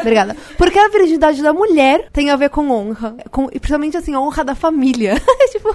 obrigada. 0.00 0.36
Porque 0.56 0.78
a 0.78 0.88
virgindade 0.88 1.42
da 1.42 1.52
mulher 1.52 2.08
tem 2.12 2.30
a 2.30 2.36
ver 2.36 2.50
com 2.50 2.70
honra, 2.70 3.16
com, 3.30 3.48
e 3.52 3.58
principalmente 3.58 3.96
assim, 4.00 4.16
honra 4.16 4.44
da 4.44 4.54
família. 4.54 5.14
tipo... 5.50 5.68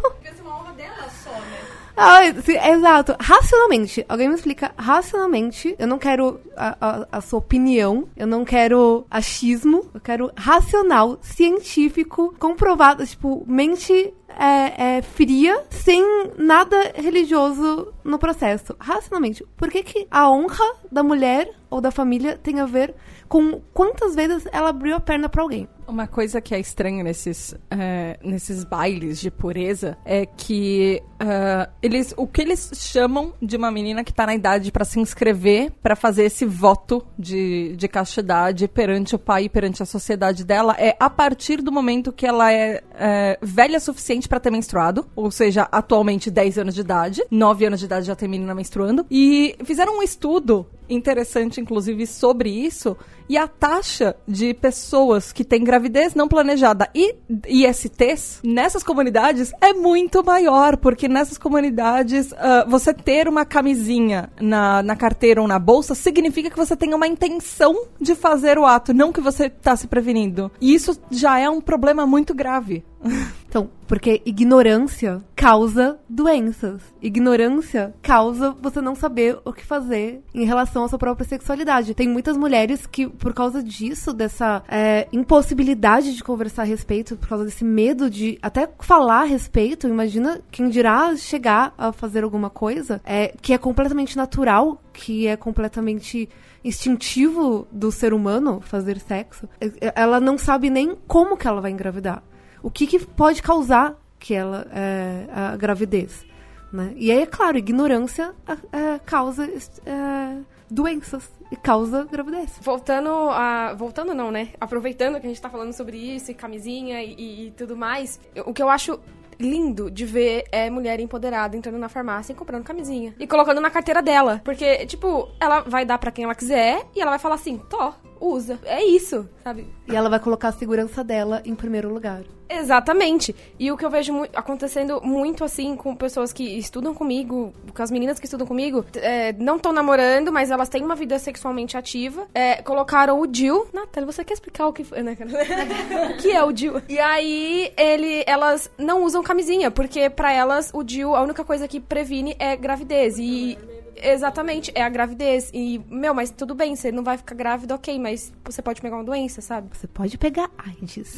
Ah, 1.98 2.20
sim, 2.44 2.58
exato. 2.58 3.16
Racionalmente. 3.20 4.06
Alguém 4.10 4.28
me 4.28 4.36
explica 4.36 4.74
racionalmente. 4.78 5.76
Eu 5.80 5.88
não 5.88 5.98
quero 5.98 6.42
a, 6.56 6.76
a, 6.82 7.08
a, 7.14 7.22
sua 7.22 7.40
opinião. 7.40 8.10
Eu 8.18 8.28
não 8.28 8.44
quero 8.44 9.06
achismo. 9.10 9.90
Eu 9.94 10.02
quero 10.02 10.32
racional, 10.36 11.18
científico, 11.22 12.36
comprovado. 12.38 13.06
Tipo, 13.06 13.46
mente 13.48 14.14
é, 14.28 14.98
é, 14.98 15.02
fria, 15.02 15.64
sem 15.70 16.04
nada 16.38 16.94
religioso 16.96 17.94
no 18.04 18.20
processo. 18.20 18.76
Racionalmente. 18.78 19.46
Por 19.56 19.72
que, 19.72 19.82
que 19.82 20.08
a 20.12 20.30
honra 20.30 20.66
da 20.92 21.02
mulher 21.02 21.50
ou 21.70 21.80
da 21.80 21.92
família 21.92 22.38
tem 22.38 22.60
a 22.60 22.66
ver 22.66 22.94
com 23.30 23.62
quantas 23.74 24.16
vezes 24.16 24.46
ela 24.52 24.70
abriu 24.70 24.96
a 24.96 25.00
perna 25.00 25.30
para 25.30 25.42
alguém? 25.42 25.68
Uma 25.88 26.08
coisa 26.08 26.42
que 26.42 26.56
é 26.56 26.60
estranha 26.60 27.04
nesses, 27.04 27.56
é, 27.70 28.18
nesses 28.24 28.64
bailes 28.64 29.20
de 29.20 29.30
pureza 29.30 29.98
é 30.04 30.26
que 30.26 31.02
uh, 31.22 31.72
eles, 31.82 32.14
o 32.18 32.26
que 32.26 32.42
eles 32.42 32.72
chamam 32.74 33.34
de 33.42 33.56
uma 33.56 33.72
menina 33.72 34.04
que 34.04 34.12
está 34.12 34.26
na 34.26 34.34
idade 34.34 34.72
para 34.72 34.84
se 34.84 35.00
inscrever 35.00 35.72
para 35.84 35.96
fazer 35.96 36.24
esse 36.24 36.46
voto 36.46 37.06
de, 37.18 37.76
de 37.76 37.88
castidade 37.88 38.68
perante 38.68 39.16
o 39.16 39.20
pai 39.20 39.46
e 39.46 39.50
perante 39.50 39.84
a 39.84 39.86
sociedade 39.86 40.44
dela 40.44 40.76
é 40.80 40.96
a 41.00 41.10
partir 41.10 41.62
do 41.62 41.72
momento 41.72 42.12
que 42.12 42.26
ela 42.26 42.52
é, 42.52 42.82
é 42.96 43.38
velha 43.42 43.80
suficiente 43.80 44.28
para 44.28 44.40
ter 44.40 44.52
menstruado, 44.52 45.06
ou 45.16 45.30
seja, 45.30 45.68
atualmente 45.72 46.32
10 46.32 46.58
anos 46.58 46.76
de 46.76 46.82
idade, 46.82 47.24
9 47.30 47.66
anos 47.66 47.80
de 47.80 47.86
idade 47.86 48.08
já 48.08 48.16
tem 48.16 48.28
menina 48.28 48.56
menstruando, 48.56 49.06
e 49.12 49.56
fizeram 49.64 50.00
um 50.00 50.04
estudo 50.04 50.66
interessante, 50.90 51.60
inclusive, 51.60 52.06
sobre 52.06 52.50
isso, 52.50 52.96
e 53.28 53.38
a 53.38 53.48
taxa 53.48 54.16
de 54.28 54.54
pessoas 54.54 55.32
que 55.32 55.44
têm 55.44 55.64
gravidez 55.64 56.14
não 56.14 56.28
planejada 56.28 56.90
e 56.94 57.16
ISTs 57.48 58.42
nessas 58.44 58.84
comunidades 58.84 59.52
é 59.62 59.74
muito 59.74 60.24
maior, 60.24 60.78
porque 60.78 61.08
nessas 61.08 61.38
comunidades 61.38 62.32
uh, 62.32 62.70
você 62.70 62.94
ter 62.94 63.28
uma 63.28 63.46
camisinha 63.46 64.30
na, 64.40 64.84
na 64.84 64.96
carteira 64.96 65.42
ou 65.42 65.48
na 65.48 65.60
bolsa 65.60 65.96
significa 65.96 66.50
que 66.50 66.58
você 66.58 66.76
tem 66.76 66.94
uma 66.94 67.08
intenção 67.08 67.88
de 68.00 68.16
fazer 68.16 68.58
o 68.58 68.66
ato, 68.66 68.94
não 68.94 69.12
que 69.12 69.22
você 69.22 69.46
está 69.46 69.76
se 69.76 69.88
prevenindo. 69.88 70.52
E 70.62 70.74
isso 70.74 71.00
já 71.10 71.40
é 71.40 71.50
um 71.50 71.62
problema 71.62 72.06
muito 72.06 72.34
grave. 72.34 72.84
Então, 73.56 73.70
porque 73.88 74.22
ignorância 74.26 75.24
causa 75.34 75.98
doenças. 76.10 76.82
Ignorância 77.02 77.96
causa 78.02 78.54
você 78.62 78.82
não 78.82 78.96
saber 78.96 79.40
o 79.46 79.54
que 79.54 79.66
fazer 79.66 80.22
em 80.34 80.44
relação 80.44 80.84
à 80.84 80.90
sua 80.90 81.00
própria 81.00 81.26
sexualidade. 81.26 81.94
Tem 81.94 82.06
muitas 82.06 82.36
mulheres 82.36 82.86
que, 82.86 83.08
por 83.08 83.34
causa 83.34 83.64
disso, 83.64 84.12
dessa 84.12 84.62
é, 84.68 85.08
impossibilidade 85.14 86.18
de 86.18 86.22
conversar 86.22 86.64
a 86.64 86.66
respeito, 86.66 87.16
por 87.16 87.30
causa 87.30 87.46
desse 87.46 87.64
medo 87.64 88.10
de 88.10 88.38
até 88.42 88.70
falar 88.80 89.22
a 89.22 89.26
respeito, 89.26 89.88
imagina 89.88 90.42
quem 90.52 90.68
dirá 90.68 91.16
chegar 91.16 91.74
a 91.78 91.94
fazer 91.94 92.26
alguma 92.26 92.50
coisa, 92.50 93.00
é, 93.06 93.34
que 93.42 93.54
é 93.54 93.58
completamente 93.58 94.18
natural, 94.18 94.82
que 94.92 95.28
é 95.28 95.38
completamente 95.38 96.28
instintivo 96.62 97.66
do 97.72 97.90
ser 97.90 98.14
humano 98.14 98.60
fazer 98.60 99.00
sexo, 99.00 99.48
é, 99.62 99.94
ela 99.96 100.20
não 100.20 100.38
sabe 100.38 100.70
nem 100.70 100.98
como 101.08 101.38
que 101.38 101.48
ela 101.48 101.62
vai 101.62 101.72
engravidar 101.72 102.22
o 102.66 102.72
que, 102.72 102.88
que 102.88 103.06
pode 103.06 103.44
causar 103.44 103.96
que 104.18 104.34
ela 104.34 104.66
é, 104.74 105.28
a 105.32 105.56
gravidez. 105.56 106.26
Né? 106.74 106.94
E 106.96 107.12
aí, 107.12 107.22
é 107.22 107.26
claro, 107.28 107.60
ignorância 107.60 108.34
é, 108.74 108.98
causa 109.06 109.48
é, 109.86 110.38
doenças 110.68 111.30
e 111.52 111.56
causa 111.56 112.08
gravidez. 112.12 112.58
Voltando 112.60 113.10
a. 113.30 113.76
Voltando 113.76 114.16
não, 114.16 114.32
né? 114.32 114.50
Aproveitando 114.60 115.20
que 115.20 115.28
a 115.28 115.30
gente 115.30 115.40
tá 115.40 115.48
falando 115.48 115.74
sobre 115.74 115.96
isso, 115.96 116.32
e 116.32 116.34
camisinha 116.34 117.04
e, 117.04 117.50
e 117.50 117.52
tudo 117.52 117.78
mais, 117.78 118.20
o 118.48 118.52
que 118.52 118.64
eu 118.64 118.68
acho 118.68 119.00
lindo 119.40 119.92
de 119.92 120.06
ver 120.06 120.46
é 120.52 120.68
mulher 120.68 121.00
empoderada 121.00 121.56
entrando 121.56 121.78
na 121.78 121.88
farmácia 121.88 122.34
e 122.34 122.36
comprando 122.36 122.64
camisinha. 122.64 123.14
E 123.20 123.28
colocando 123.28 123.62
na 123.62 123.70
carteira 123.70 124.02
dela. 124.02 124.42
Porque, 124.44 124.88
tipo, 124.88 125.30
ela 125.40 125.62
vai 125.62 125.86
dar 125.86 126.00
para 126.00 126.12
quem 126.12 126.24
ela 126.26 126.34
quiser 126.34 126.84
e 126.96 127.02
ela 127.02 127.12
vai 127.12 127.20
falar 127.20 127.36
assim, 127.36 127.58
tô, 127.70 127.94
usa. 128.26 128.60
É 128.66 128.84
isso, 128.84 129.28
sabe? 129.44 129.68
E 129.88 129.96
ela 129.96 130.10
vai 130.10 130.20
colocar 130.20 130.50
a 130.50 130.54
segurança 130.54 131.04
dela 131.04 131.42
em 131.46 131.56
primeiro 131.56 131.94
lugar. 131.94 132.24
Exatamente. 132.50 133.36
E 133.60 133.72
o 133.72 133.78
que 133.78 133.86
eu 133.86 133.90
vejo 133.90 134.14
mu 134.14 134.26
acontecendo 134.34 135.02
muito 135.04 135.44
assim 135.44 135.76
com 135.76 135.96
pessoas 135.96 136.32
que 136.32 136.44
estudam 136.44 136.94
comigo, 136.94 137.54
com 137.74 137.82
as 137.82 137.92
meninas 137.92 138.20
que 138.20 138.26
estudam 138.26 138.46
comigo, 138.46 138.86
é, 138.96 139.34
não 139.34 139.58
estão 139.58 139.74
namorando, 139.74 140.32
mas 140.32 140.52
elas 140.52 140.70
têm 140.70 140.84
uma 140.84 140.96
vida 140.96 141.18
sexualmente 141.18 141.76
ativa. 141.78 142.28
É, 142.34 142.62
colocaram 142.62 143.20
o 143.20 143.28
Jill. 143.32 143.68
Natália, 143.74 144.12
você 144.12 144.24
quer 144.24 144.34
explicar 144.34 144.68
o 144.68 144.74
que 144.74 144.84
foi, 144.84 145.02
né? 145.02 145.18
o 146.14 146.18
que 146.18 146.32
é 146.32 146.44
o 146.44 146.56
Jill? 146.56 146.82
E 146.88 147.00
aí 147.00 147.72
ele, 147.78 148.24
elas 148.28 148.70
não 148.78 149.04
usam 149.04 149.24
camisinha, 149.24 149.72
porque 149.72 150.10
para 150.10 150.32
elas 150.32 150.72
o 150.74 150.84
Jill, 150.88 151.16
a 151.16 151.22
única 151.22 151.44
coisa 151.44 151.68
que 151.68 151.80
previne 151.80 152.36
é 152.40 152.56
gravidez. 152.56 153.18
E 153.18 153.58
Exatamente, 153.96 154.72
é 154.76 154.82
a 154.82 154.90
gravidez. 154.90 155.50
E, 155.54 155.82
meu, 155.90 156.14
mas 156.14 156.32
tudo 156.32 156.54
bem, 156.54 156.76
você 156.76 156.92
não 156.92 157.04
vai 157.04 157.18
ficar 157.18 157.36
grávida, 157.36 157.76
ok, 157.76 157.98
mas 158.00 158.34
você 158.44 158.62
pode 158.62 158.82
pegar 158.82 158.98
uma 158.98 159.04
doença, 159.04 159.42
sabe? 159.42 159.70
Você 159.72 159.88
pode 159.88 160.18
pegar 160.18 160.50
AIDS. 160.58 161.16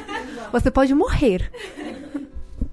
você 0.52 0.70
pode 0.70 0.94
morrer. 0.94 1.50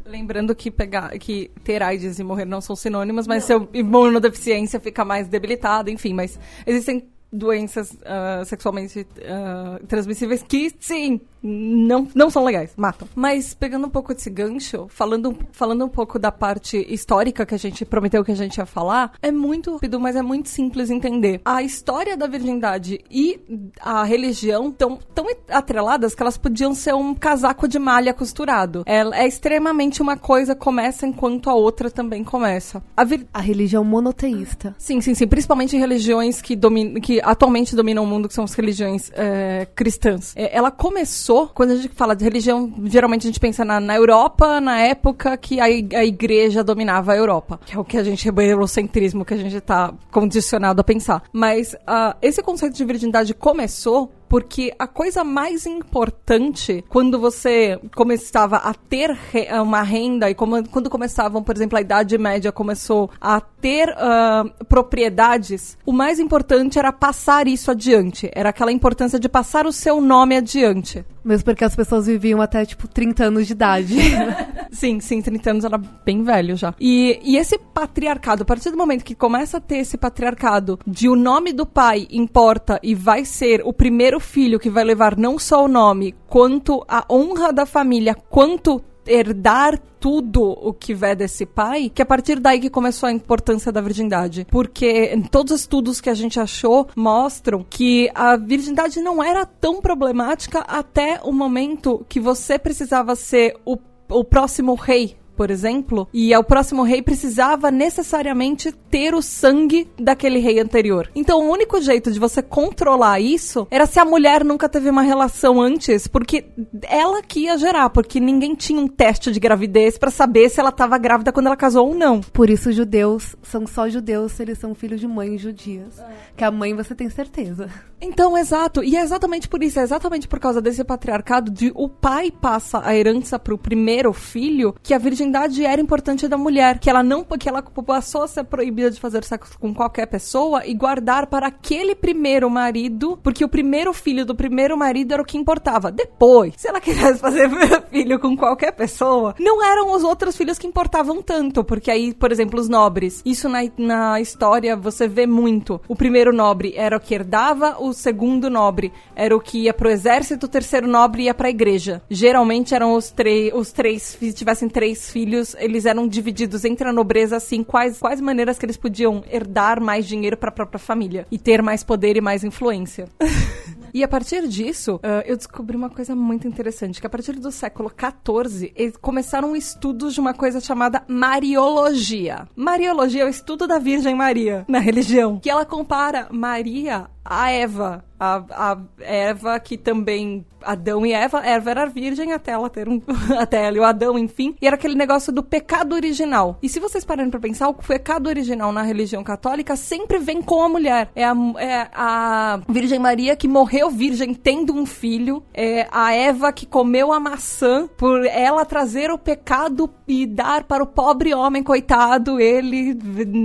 Lembrando 0.06 0.54
que 0.56 0.70
pegar, 0.70 1.10
que 1.20 1.52
ter 1.64 1.82
AIDS 1.82 2.20
e 2.20 2.24
morrer 2.24 2.46
não 2.46 2.62
são 2.62 2.76
sinônimos, 2.76 3.28
mas 3.28 3.44
não. 3.44 3.48
seu 3.48 3.70
imunodeficiência 3.74 4.80
fica 4.80 5.06
mais 5.06 5.28
debilitada, 5.28 5.90
enfim, 5.90 6.14
mas 6.14 6.40
existem 6.66 7.08
doenças 7.32 7.92
uh, 7.92 8.44
sexualmente 8.46 9.02
uh, 9.02 9.86
transmissíveis 9.88 10.44
que 10.44 10.70
sim 10.80 11.22
não, 11.44 12.08
não 12.14 12.30
são 12.30 12.44
legais, 12.44 12.72
matam. 12.76 13.08
Mas 13.16 13.54
pegando 13.54 13.88
um 13.88 13.90
pouco 13.90 14.14
desse 14.14 14.30
gancho, 14.30 14.88
falando, 14.90 15.38
falando 15.52 15.86
um 15.86 15.90
pouco 15.90 16.20
da 16.20 16.32
parte 16.32 16.86
histórica 16.90 17.46
que 17.46 17.56
a 17.56 17.60
gente 17.60 17.86
prometeu 17.86 18.24
que 18.24 18.32
a 18.32 18.36
gente 18.36 18.58
ia 18.58 18.66
falar, 18.66 19.14
é 19.22 19.32
muito 19.32 19.74
rápido, 19.74 20.00
mas 20.00 20.16
é 20.16 20.22
muito 20.22 20.50
simples 20.50 20.90
entender. 20.90 21.42
A 21.44 21.64
história 21.64 22.16
da 22.16 22.28
virgindade 22.28 23.00
e 23.10 23.40
a 23.80 24.04
religião 24.04 24.70
estão 24.70 25.00
tão 25.14 25.26
atreladas 25.50 26.14
que 26.14 26.22
elas 26.22 26.38
podiam 26.38 26.74
ser 26.74 26.94
um 26.94 27.14
casaco 27.14 27.68
de 27.68 27.80
malha 27.80 28.14
costurado. 28.14 28.84
É, 28.86 29.00
é 29.00 29.28
extremamente 29.28 30.02
uma 30.02 30.18
coisa 30.18 30.56
começa 30.56 31.08
enquanto 31.08 31.50
a 31.50 31.56
outra 31.56 31.90
também 31.90 32.24
começa. 32.24 32.84
A, 32.96 33.04
vir... 33.04 33.28
a 33.34 33.42
religião 33.42 33.84
monoteísta. 33.84 34.76
Sim, 34.78 35.02
sim, 35.02 35.14
sim. 35.14 35.28
Principalmente 35.28 35.78
religiões 35.78 36.42
que, 36.42 36.56
domin... 36.56 37.00
que 37.00 37.20
atualmente 37.24 37.76
dominam 37.76 38.04
o 38.04 38.08
mundo, 38.08 38.28
que 38.28 38.34
são 38.34 38.44
as 38.44 38.54
religiões 38.54 39.12
é, 39.14 39.68
cristãs. 39.76 40.34
É, 40.36 40.56
ela 40.56 40.72
começou, 40.72 41.31
quando 41.54 41.72
a 41.72 41.76
gente 41.76 41.90
fala 41.90 42.16
de 42.16 42.24
religião, 42.24 42.72
geralmente 42.86 43.24
a 43.24 43.30
gente 43.30 43.40
pensa 43.40 43.64
na, 43.66 43.80
na 43.80 43.96
Europa, 43.96 44.60
na 44.62 44.80
época 44.80 45.36
que 45.38 45.60
a, 45.60 45.66
a 45.66 46.06
igreja 46.06 46.64
dominava 46.64 47.14
a 47.14 47.18
Europa. 47.18 47.60
Que 47.66 47.76
é 47.76 47.80
o 47.80 47.84
que 47.84 47.98
a 47.98 48.04
gente, 48.04 48.30
o 48.30 48.42
eurocentrismo 48.42 49.26
que 49.26 49.34
a 49.34 49.38
gente 49.38 49.56
está 49.56 49.94
condicionado 50.12 50.82
a 50.82 50.84
pensar. 50.84 51.24
Mas 51.32 51.74
uh, 51.74 52.16
esse 52.22 52.42
conceito 52.42 52.76
de 52.76 52.86
virgindade 52.86 53.34
começou 53.34 54.12
porque 54.32 54.74
a 54.80 54.88
coisa 54.88 55.26
mais 55.26 55.66
importante 55.66 56.86
quando 56.88 57.20
você 57.20 57.78
começava 57.94 58.56
a 58.56 58.74
ter 58.74 59.12
re 59.12 59.46
uma 59.62 59.82
renda 59.82 60.30
e 60.30 60.34
como, 60.34 60.66
quando 60.70 60.90
começavam, 60.90 61.44
por 61.44 61.54
exemplo, 61.54 61.78
a 61.78 61.82
Idade 61.82 62.18
Média 62.18 62.50
começou 62.50 63.12
a 63.20 63.42
ter 63.42 63.90
uh, 63.90 64.66
propriedades, 64.68 65.78
o 65.86 65.92
mais 65.92 66.18
importante 66.18 66.80
era 66.80 66.94
passar 66.94 67.46
isso 67.46 67.72
adiante. 67.72 68.32
Era 68.34 68.52
aquela 68.52 68.72
importância 68.72 69.20
de 69.20 69.28
passar 69.28 69.68
o 69.68 69.74
seu 69.74 70.00
nome 70.00 70.38
adiante. 70.38 71.06
Mesmo 71.24 71.46
porque 71.46 71.64
as 71.64 71.76
pessoas 71.76 72.08
viviam 72.08 72.42
até, 72.42 72.66
tipo, 72.66 72.88
30 72.88 73.26
anos 73.26 73.46
de 73.46 73.54
idade. 73.54 73.96
sim, 74.72 75.00
sim, 75.00 75.22
30 75.22 75.52
anos 75.52 75.66
era 75.66 75.78
bem 75.78 76.24
velho 76.24 76.56
já. 76.56 76.74
E, 76.80 77.20
e 77.24 77.38
esse 77.38 77.60
patriarcado, 77.60 78.42
a 78.42 78.46
partir 78.46 78.72
do 78.72 78.78
momento 78.78 79.04
que 79.04 79.14
começa 79.14 79.58
a 79.58 79.62
ter 79.62 79.78
esse 79.78 79.98
patriarcado 79.98 80.80
de 80.88 81.08
o 81.08 81.16
nome 81.16 81.54
do 81.54 81.66
pai 81.66 82.08
importa 82.10 82.80
e 82.82 82.96
vai 82.96 83.24
ser 83.24 83.62
o 83.64 83.72
primeiro 83.72 84.20
filho 84.22 84.60
que 84.60 84.70
vai 84.70 84.84
levar 84.84 85.18
não 85.18 85.38
só 85.38 85.66
o 85.66 85.68
nome, 85.68 86.16
quanto 86.28 86.84
a 86.88 87.06
honra 87.10 87.52
da 87.52 87.66
família, 87.66 88.16
quanto 88.16 88.82
herdar 89.06 89.80
tudo 90.00 90.44
o 90.44 90.74
que 90.74 90.94
vê 90.94 91.16
desse 91.16 91.46
pai, 91.46 91.92
que 91.94 92.02
a 92.02 92.06
partir 92.06 92.40
daí 92.40 92.60
que 92.60 92.70
começou 92.70 93.08
a 93.08 93.12
importância 93.12 93.72
da 93.72 93.82
virgindade. 93.82 94.48
Porque 94.50 95.16
todos 95.30 95.54
os 95.54 95.62
estudos 95.62 96.02
que 96.02 96.10
a 96.10 96.14
gente 96.14 96.40
achou 96.40 96.88
mostram 96.96 97.66
que 97.70 98.10
a 98.16 98.36
virgindade 98.36 99.00
não 99.00 99.22
era 99.24 99.46
tão 99.46 99.80
problemática 99.80 100.60
até 100.62 101.20
o 101.24 101.32
momento 101.32 102.06
que 102.10 102.20
você 102.20 102.58
precisava 102.58 103.16
ser 103.16 103.56
o, 103.66 103.78
o 104.10 104.24
próximo 104.24 104.74
rei 104.76 105.21
por 105.42 105.50
exemplo, 105.50 106.08
e 106.14 106.38
o 106.38 106.44
próximo 106.44 106.84
rei 106.84 107.02
precisava 107.02 107.72
necessariamente 107.72 108.72
ter 108.72 109.16
o 109.16 109.24
sangue 109.24 109.90
daquele 110.00 110.38
rei 110.38 110.60
anterior. 110.60 111.10
Então, 111.16 111.40
o 111.40 111.52
único 111.52 111.82
jeito 111.82 112.12
de 112.12 112.20
você 112.20 112.44
controlar 112.44 113.20
isso 113.20 113.68
era 113.72 113.88
se 113.88 114.00
a 114.00 114.06
mulher 114.06 114.46
nunca 114.46 114.70
teve 114.70 114.88
uma 114.88 115.02
relação 115.02 115.60
antes, 115.60 116.06
porque 116.06 116.46
ela 116.84 117.24
que 117.24 117.46
ia 117.46 117.58
gerar, 117.58 117.90
porque 117.90 118.20
ninguém 118.20 118.54
tinha 118.54 118.80
um 118.80 118.88
teste 118.88 119.32
de 119.32 119.40
gravidez 119.40 119.98
para 119.98 120.12
saber 120.12 120.48
se 120.48 120.60
ela 120.60 120.70
estava 120.70 120.96
grávida 121.00 121.32
quando 121.32 121.48
ela 121.48 121.58
casou 121.58 121.88
ou 121.88 121.96
não. 121.96 122.22
Por 122.22 122.48
isso, 122.48 122.72
judeus 122.72 123.36
são 123.42 123.66
só 123.66 123.90
judeus 123.90 124.34
se 124.34 124.44
eles 124.44 124.60
são 124.60 124.76
filhos 124.76 125.00
de 125.00 125.08
mães 125.08 125.42
judias. 125.42 125.98
É. 125.98 126.06
Que 126.38 126.44
a 126.44 126.52
mãe 126.52 126.76
você 126.76 126.94
tem 126.94 127.10
certeza. 127.10 127.68
Então, 128.02 128.38
exato. 128.38 128.84
E 128.84 128.96
é 128.96 129.02
exatamente 129.02 129.48
por 129.48 129.62
isso, 129.62 129.80
é 129.80 129.84
exatamente 129.84 130.28
por 130.28 130.40
causa 130.40 130.60
desse 130.60 130.84
patriarcado 130.84 131.52
de 131.52 131.72
o 131.76 131.88
pai 131.88 132.32
passa 132.32 132.82
a 132.84 132.96
herança 132.96 133.38
pro 133.38 133.58
primeiro 133.58 134.12
filho 134.12 134.74
que 134.82 134.94
a 134.94 134.98
virgindade 134.98 135.64
era 135.64 135.80
importante 135.80 136.28
da 136.28 136.38
mulher, 136.38 136.80
que 136.80 136.90
ela 136.90 137.04
não, 137.04 137.24
que 137.24 137.48
ela 137.48 137.62
passou 137.62 138.24
a 138.24 138.28
ser 138.28 138.44
proibida 138.44 138.90
de 138.90 139.00
fazer 139.00 139.24
sexo 139.24 139.58
com 139.60 139.74
qualquer 139.74 140.08
pessoa 140.08 140.66
e 140.66 140.74
guardar 140.74 141.28
para 141.28 141.48
aquele 141.48 141.94
primeiro 141.94 142.50
marido, 142.50 143.20
porque 143.22 143.46
o 143.46 143.50
primeiro 143.50 143.94
filho 143.94 144.26
do 144.26 144.36
primeiro 144.36 144.76
marido 144.78 145.14
era 145.14 145.22
o 145.22 145.26
que 145.26 145.38
importava. 145.38 145.92
Depois, 145.92 146.56
se 146.58 146.68
ela 146.68 146.82
quisesse 146.82 147.20
fazer 147.20 147.50
filho 147.92 148.20
com 148.20 148.36
qualquer 148.36 148.72
pessoa, 148.72 149.36
não 149.40 149.64
eram 149.64 149.94
os 149.94 150.04
outros 150.04 150.36
filhos 150.36 150.58
que 150.58 150.68
importavam 150.68 151.22
tanto, 151.22 151.64
porque 151.64 151.92
aí, 151.92 152.14
por 152.14 152.32
exemplo, 152.32 152.60
os 152.60 152.68
nobres. 152.68 153.22
Isso 153.24 153.48
na, 153.48 153.60
na 153.78 154.20
história 154.20 154.76
você 154.76 155.08
vê 155.08 155.28
muito. 155.28 155.80
O 155.88 155.96
primeiro 155.96 156.34
nobre 156.34 156.74
era 156.76 156.98
o 156.98 157.00
que 157.00 157.14
herdava, 157.14 157.78
o 157.80 157.91
segundo 157.94 158.50
nobre 158.50 158.92
era 159.16 159.36
o 159.36 159.40
que 159.40 159.64
ia 159.64 159.74
pro 159.74 159.90
exército, 159.90 160.46
o 160.46 160.50
terceiro 160.50 160.88
nobre 160.88 161.24
ia 161.24 161.34
pra 161.34 161.50
igreja. 161.50 162.02
Geralmente 162.10 162.76
eram 162.76 162.94
os, 162.94 163.14
os 163.54 163.72
três, 163.72 164.18
se 164.20 164.34
tivessem 164.34 164.70
três 164.70 165.10
filhos 165.10 165.22
filhos, 165.22 165.56
eles 165.60 165.86
eram 165.86 166.08
divididos 166.08 166.66
entre 166.66 166.88
a 166.88 166.94
nobreza, 166.94 167.38
assim, 167.38 167.64
quais, 167.64 168.00
quais 168.00 168.20
maneiras 168.20 168.58
que 168.58 168.66
eles 168.66 168.78
podiam 168.78 169.24
herdar 169.30 169.80
mais 169.80 170.08
dinheiro 170.08 170.36
para 170.36 170.50
a 170.50 170.54
própria 170.54 170.80
família 170.80 171.26
e 171.32 171.38
ter 171.38 171.62
mais 171.62 171.84
poder 171.84 172.18
e 172.18 172.22
mais 172.22 172.44
influência. 172.44 173.08
E 173.94 174.06
a 174.06 174.08
partir 174.08 174.48
disso, 174.48 174.96
uh, 174.96 175.22
eu 175.26 175.36
descobri 175.36 175.76
uma 175.76 175.90
coisa 175.90 176.16
muito 176.16 176.48
interessante, 176.48 177.02
que 177.02 177.08
a 177.08 177.10
partir 177.10 177.34
do 177.34 177.52
século 177.52 177.92
XIV, 177.92 178.72
eles 178.74 178.96
começaram 178.96 179.54
estudos 179.54 180.14
de 180.14 180.20
uma 180.22 180.34
coisa 180.34 180.62
chamada 180.62 181.04
Mariologia. 181.10 182.48
Mariologia 182.56 183.24
é 183.24 183.26
o 183.26 183.30
estudo 183.30 183.68
da 183.68 183.80
Virgem 183.80 184.16
Maria 184.16 184.64
na 184.66 184.80
religião, 184.80 185.38
que 185.38 185.50
ela 185.50 185.66
compara 185.66 186.30
Maria 186.32 187.10
a 187.24 187.52
Eva, 187.52 188.04
a, 188.20 188.44
a 188.52 188.78
Eva 189.00 189.60
que 189.60 189.78
também 189.78 190.46
Adão 190.64 191.06
e 191.06 191.12
Eva, 191.12 191.40
Eva 191.46 191.72
era 191.72 191.86
virgem 191.86 192.34
até 192.34 192.52
ela 192.52 192.70
ter 192.70 192.88
um 192.88 193.02
até 193.38 193.66
ela 193.66 193.78
e 193.78 193.80
o 193.80 193.84
Adão, 193.84 194.18
enfim, 194.18 194.56
e 194.62 194.68
era 194.68 194.76
aquele 194.76 194.96
negócio 194.96 195.32
do 195.32 195.44
pecado 195.44 195.94
original. 195.94 196.58
E 196.62 196.70
se 196.70 196.80
vocês 196.80 197.04
pararem 197.04 197.32
para 197.32 197.40
pensar, 197.40 197.68
o 197.68 197.74
pecado 197.74 198.28
original 198.28 198.72
na 198.72 198.82
religião 198.82 199.24
católica 199.24 199.76
sempre 199.76 200.20
vem 200.20 200.42
com 200.42 200.62
a 200.62 200.70
mulher. 200.70 201.10
É 201.16 201.24
a, 201.24 201.36
é 201.58 201.90
a 201.94 202.60
Virgem 202.70 203.00
Maria 203.00 203.36
que 203.36 203.48
morreu 203.48 203.90
virgem 203.90 204.34
tendo 204.34 204.74
um 204.74 204.86
filho, 204.86 205.44
é 205.54 205.88
a 205.92 206.14
Eva 206.14 206.52
que 206.52 206.66
comeu 206.66 207.12
a 207.12 207.20
maçã 207.20 207.88
por 207.98 208.26
ela 208.26 208.66
trazer 208.66 209.12
o 209.12 209.18
pecado 209.18 209.90
e 210.08 210.26
dar 210.26 210.64
para 210.64 210.84
o 210.84 210.88
pobre 210.88 211.34
homem 211.34 211.64
coitado, 211.64 212.40
ele 212.40 212.98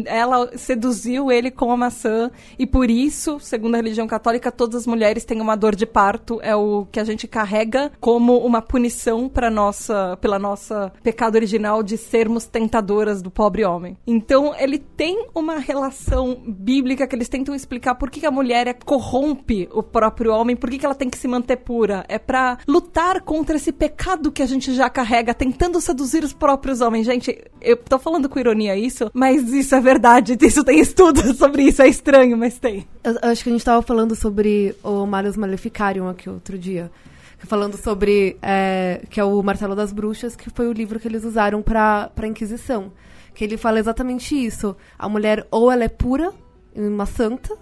ela 0.06 0.56
seduziu 0.56 1.30
ele 1.30 1.50
com 1.50 1.70
a 1.72 1.76
maçã 1.76 2.30
e 2.58 2.66
por 2.66 2.90
isso, 2.90 3.38
segundo 3.40 3.65
a 3.74 3.78
religião 3.78 4.06
católica, 4.06 4.52
todas 4.52 4.82
as 4.82 4.86
mulheres 4.86 5.24
têm 5.24 5.40
uma 5.40 5.56
dor 5.56 5.74
de 5.74 5.86
parto, 5.86 6.38
é 6.42 6.54
o 6.54 6.86
que 6.90 7.00
a 7.00 7.04
gente 7.04 7.26
carrega 7.26 7.90
como 8.00 8.38
uma 8.38 8.62
punição 8.62 9.28
para 9.28 9.50
nossa, 9.50 10.16
pela 10.20 10.38
nossa 10.38 10.92
pecado 11.02 11.34
original 11.36 11.82
de 11.82 11.96
sermos 11.96 12.46
tentadoras 12.46 13.20
do 13.22 13.30
pobre 13.30 13.64
homem. 13.64 13.96
Então, 14.06 14.54
ele 14.58 14.78
tem 14.78 15.26
uma 15.34 15.58
relação 15.58 16.42
bíblica 16.46 17.06
que 17.06 17.14
eles 17.14 17.28
tentam 17.28 17.54
explicar 17.54 17.94
por 17.94 18.10
que 18.10 18.24
a 18.26 18.30
mulher 18.30 18.66
é, 18.66 18.72
corrompe 18.72 19.68
o 19.72 19.82
próprio 19.82 20.32
homem, 20.32 20.56
por 20.56 20.70
que 20.70 20.84
ela 20.84 20.94
tem 20.94 21.10
que 21.10 21.18
se 21.18 21.28
manter 21.28 21.56
pura. 21.56 22.04
É 22.08 22.18
para 22.18 22.58
lutar 22.66 23.22
contra 23.22 23.56
esse 23.56 23.72
pecado 23.72 24.30
que 24.32 24.42
a 24.42 24.46
gente 24.46 24.74
já 24.74 24.88
carrega, 24.88 25.34
tentando 25.34 25.80
seduzir 25.80 26.22
os 26.24 26.32
próprios 26.32 26.80
homens. 26.80 27.06
Gente, 27.06 27.36
eu 27.60 27.76
tô 27.76 27.98
falando 27.98 28.28
com 28.28 28.38
ironia 28.38 28.76
isso, 28.76 29.10
mas 29.12 29.52
isso 29.52 29.74
é 29.74 29.80
verdade. 29.80 30.36
Isso 30.46 30.62
tem 30.62 30.78
estudo 30.78 31.34
sobre 31.34 31.64
isso, 31.64 31.82
é 31.82 31.88
estranho, 31.88 32.36
mas 32.36 32.56
tem. 32.56 32.86
Eu, 33.02 33.12
eu 33.14 33.30
acho 33.30 33.42
que 33.42 33.50
gente 33.56 33.64
tava 33.64 33.82
falando 33.82 34.14
sobre 34.14 34.74
o 34.82 35.06
Malus 35.06 35.36
Maleficarium 35.36 36.08
aqui 36.08 36.28
outro 36.28 36.58
dia. 36.58 36.90
Falando 37.38 37.76
sobre. 37.76 38.36
É, 38.42 39.02
que 39.10 39.20
é 39.20 39.24
o 39.24 39.42
Martelo 39.42 39.74
das 39.74 39.92
Bruxas, 39.92 40.34
que 40.34 40.50
foi 40.50 40.68
o 40.68 40.72
livro 40.72 40.98
que 40.98 41.06
eles 41.06 41.24
usaram 41.24 41.62
pra, 41.62 42.10
pra 42.14 42.26
Inquisição. 42.26 42.92
Que 43.34 43.44
ele 43.44 43.56
fala 43.56 43.78
exatamente 43.78 44.34
isso. 44.34 44.76
A 44.98 45.08
mulher, 45.08 45.46
ou 45.50 45.70
ela 45.70 45.84
é 45.84 45.88
pura, 45.88 46.32
uma 46.74 47.06
santa, 47.06 47.56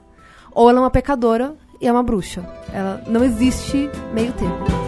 ou 0.52 0.70
ela 0.70 0.78
é 0.78 0.82
uma 0.82 0.90
pecadora 0.90 1.54
e 1.80 1.86
é 1.86 1.92
uma 1.92 2.02
bruxa. 2.02 2.44
Ela 2.72 3.02
não 3.06 3.24
existe 3.24 3.90
meio 4.12 4.32
termo. 4.32 4.83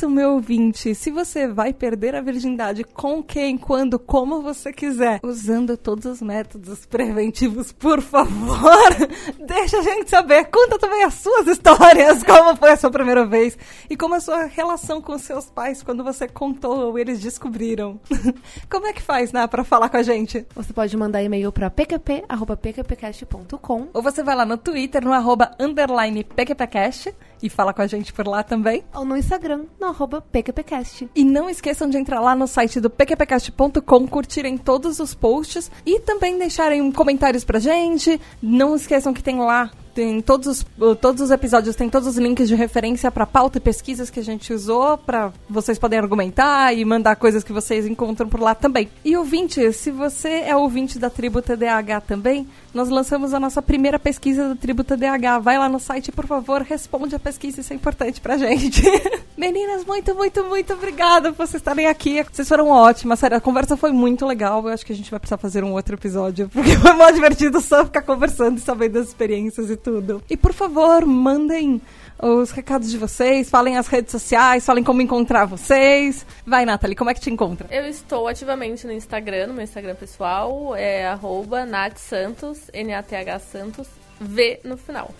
Isso, 0.00 0.08
meu 0.08 0.30
ouvinte. 0.30 0.94
Se 0.94 1.10
você 1.10 1.46
vai 1.46 1.74
perder 1.74 2.14
a 2.14 2.22
virgindade 2.22 2.84
com 2.84 3.22
quem, 3.22 3.58
quando, 3.58 3.98
como 3.98 4.40
você 4.40 4.72
quiser, 4.72 5.20
usando 5.22 5.76
todos 5.76 6.06
os 6.06 6.22
métodos 6.22 6.86
preventivos, 6.86 7.70
por 7.70 8.00
favor, 8.00 8.88
deixa 9.46 9.78
a 9.78 9.82
gente 9.82 10.08
saber. 10.08 10.46
Conta 10.46 10.78
também 10.78 11.04
as 11.04 11.12
suas 11.12 11.46
histórias, 11.46 12.22
como 12.22 12.56
foi 12.56 12.70
a 12.70 12.78
sua 12.78 12.90
primeira 12.90 13.26
vez 13.26 13.58
e 13.90 13.96
como 13.96 14.14
a 14.14 14.20
sua 14.20 14.44
relação 14.44 15.02
com 15.02 15.18
seus 15.18 15.50
pais 15.50 15.82
quando 15.82 16.02
você 16.02 16.26
contou 16.26 16.78
ou 16.78 16.98
eles 16.98 17.20
descobriram. 17.20 18.00
Como 18.70 18.86
é 18.86 18.94
que 18.94 19.02
faz, 19.02 19.32
né, 19.32 19.46
para 19.46 19.64
falar 19.64 19.90
com 19.90 19.98
a 19.98 20.02
gente? 20.02 20.46
Você 20.54 20.72
pode 20.72 20.96
mandar 20.96 21.22
e-mail 21.22 21.52
para 21.52 21.68
pqp@pqpcast.com 21.68 23.88
Ou 23.92 24.02
você 24.02 24.22
vai 24.22 24.36
lá 24.36 24.46
no 24.46 24.56
Twitter, 24.56 25.04
no 25.04 25.12
arroba 25.12 25.50
underline 25.58 26.24
PQPcast 26.24 27.14
e 27.42 27.48
fala 27.48 27.72
com 27.72 27.82
a 27.82 27.86
gente 27.86 28.12
por 28.12 28.26
lá 28.26 28.42
também. 28.42 28.82
ou 28.94 29.04
no 29.04 29.16
Instagram, 29.16 29.64
no 29.80 29.86
arroba 29.86 30.20
pqpcast. 30.20 31.08
E 31.14 31.24
não 31.24 31.48
esqueçam 31.48 31.88
de 31.88 31.98
entrar 31.98 32.20
lá 32.20 32.34
no 32.34 32.46
site 32.46 32.80
do 32.80 32.90
pqpcast.com, 32.90 34.06
curtirem 34.06 34.56
todos 34.56 35.00
os 35.00 35.14
posts 35.14 35.70
e 35.84 36.00
também 36.00 36.38
deixarem 36.38 36.90
comentários 36.92 37.44
pra 37.44 37.58
gente. 37.58 38.20
Não 38.42 38.74
esqueçam 38.74 39.12
que 39.12 39.22
tem 39.22 39.38
lá 39.38 39.70
tem 39.94 40.20
todos 40.20 40.46
os, 40.46 40.66
todos 41.00 41.20
os 41.20 41.30
episódios 41.30 41.76
tem 41.76 41.88
todos 41.90 42.08
os 42.08 42.16
links 42.16 42.48
de 42.48 42.54
referência 42.54 43.10
para 43.10 43.26
pauta 43.26 43.58
e 43.58 43.60
pesquisas 43.60 44.08
que 44.08 44.20
a 44.20 44.24
gente 44.24 44.52
usou 44.52 44.96
para 44.96 45.32
vocês 45.48 45.78
poderem 45.78 46.02
argumentar 46.02 46.72
e 46.72 46.84
mandar 46.84 47.16
coisas 47.16 47.42
que 47.42 47.52
vocês 47.52 47.86
encontram 47.86 48.28
por 48.28 48.40
lá 48.40 48.54
também. 48.54 48.88
E 49.04 49.16
ouvinte, 49.16 49.72
se 49.72 49.90
você 49.90 50.44
é 50.46 50.56
ouvinte 50.56 50.98
da 50.98 51.10
Tribo 51.10 51.42
TDAH 51.42 52.02
também, 52.02 52.46
nós 52.72 52.88
lançamos 52.88 53.34
a 53.34 53.40
nossa 53.40 53.60
primeira 53.60 53.98
pesquisa 53.98 54.48
da 54.48 54.56
Tribo 54.56 54.84
TDAH. 54.84 55.38
Vai 55.40 55.58
lá 55.58 55.68
no 55.68 55.80
site, 55.80 56.12
por 56.12 56.26
favor, 56.26 56.62
responde 56.62 57.14
a 57.14 57.18
pesquisa, 57.18 57.60
isso 57.60 57.72
é 57.72 57.76
importante 57.76 58.20
pra 58.20 58.36
gente. 58.36 58.82
Meninas, 59.36 59.84
muito, 59.84 60.14
muito, 60.14 60.44
muito 60.44 60.72
obrigada 60.72 61.32
por 61.32 61.46
vocês 61.46 61.60
estarem 61.60 61.86
aqui. 61.86 62.24
Vocês 62.30 62.48
foram 62.48 62.68
ótimas, 62.68 63.18
sério, 63.18 63.36
a 63.36 63.40
conversa 63.40 63.76
foi 63.76 63.90
muito 63.90 64.26
legal. 64.26 64.66
Eu 64.66 64.72
acho 64.72 64.84
que 64.84 64.92
a 64.92 64.96
gente 64.96 65.10
vai 65.10 65.18
precisar 65.18 65.38
fazer 65.38 65.64
um 65.64 65.72
outro 65.72 65.94
episódio, 65.94 66.48
porque 66.52 66.76
foi 66.76 66.92
muito 66.92 67.14
divertido 67.14 67.60
só 67.60 67.84
ficar 67.84 68.02
conversando 68.02 68.58
e 68.58 68.60
saber 68.60 68.88
das 68.88 69.08
experiências 69.08 69.70
e 69.70 69.76
tudo. 69.76 70.22
E 70.28 70.36
por 70.36 70.52
favor, 70.52 71.04
mandem 71.06 71.80
os 72.22 72.50
recados 72.50 72.90
de 72.90 72.98
vocês, 72.98 73.48
falem 73.48 73.78
as 73.78 73.86
redes 73.86 74.12
sociais, 74.12 74.64
falem 74.64 74.84
como 74.84 75.00
encontrar 75.00 75.46
vocês. 75.46 76.26
Vai, 76.46 76.64
Nathalie, 76.64 76.96
como 76.96 77.10
é 77.10 77.14
que 77.14 77.20
te 77.20 77.30
encontra? 77.30 77.66
Eu 77.70 77.86
estou 77.86 78.28
ativamente 78.28 78.86
no 78.86 78.92
Instagram, 78.92 79.46
no 79.48 79.54
meu 79.54 79.64
Instagram 79.64 79.94
pessoal, 79.94 80.74
é 80.76 81.06
arroba 81.06 81.64
natsantos, 81.64 82.70
N-A-T-H 82.72 83.38
Santos, 83.38 83.88
V 84.20 84.60
no 84.64 84.76
final. 84.76 85.10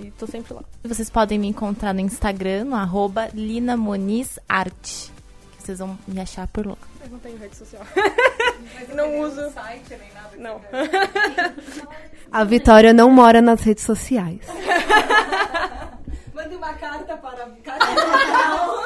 E 0.00 0.10
tô 0.12 0.26
sempre 0.26 0.54
lá. 0.54 0.62
Vocês 0.82 1.10
podem 1.10 1.38
me 1.38 1.46
encontrar 1.46 1.92
no 1.92 2.00
Instagram, 2.00 2.64
no 2.64 2.74
arroba 2.74 3.28
Lina 3.32 3.76
Moniz 3.76 4.38
Arte. 4.48 5.12
Que 5.56 5.62
vocês 5.62 5.78
vão 5.78 5.98
me 6.06 6.20
achar 6.20 6.46
por 6.48 6.66
lá. 6.66 6.76
Eu 7.04 7.10
não 7.10 7.18
tenho 7.18 7.38
rede 7.38 7.56
social. 7.56 7.82
não 8.94 9.20
uso. 9.20 9.40
Não. 10.38 10.60
A 12.32 12.44
Vitória 12.44 12.92
não 12.92 13.10
mora 13.10 13.40
nas 13.40 13.60
redes 13.60 13.84
sociais. 13.84 14.40
Mande 16.46 16.56
uma 16.58 16.74
carta 16.74 17.16
para 17.16 17.48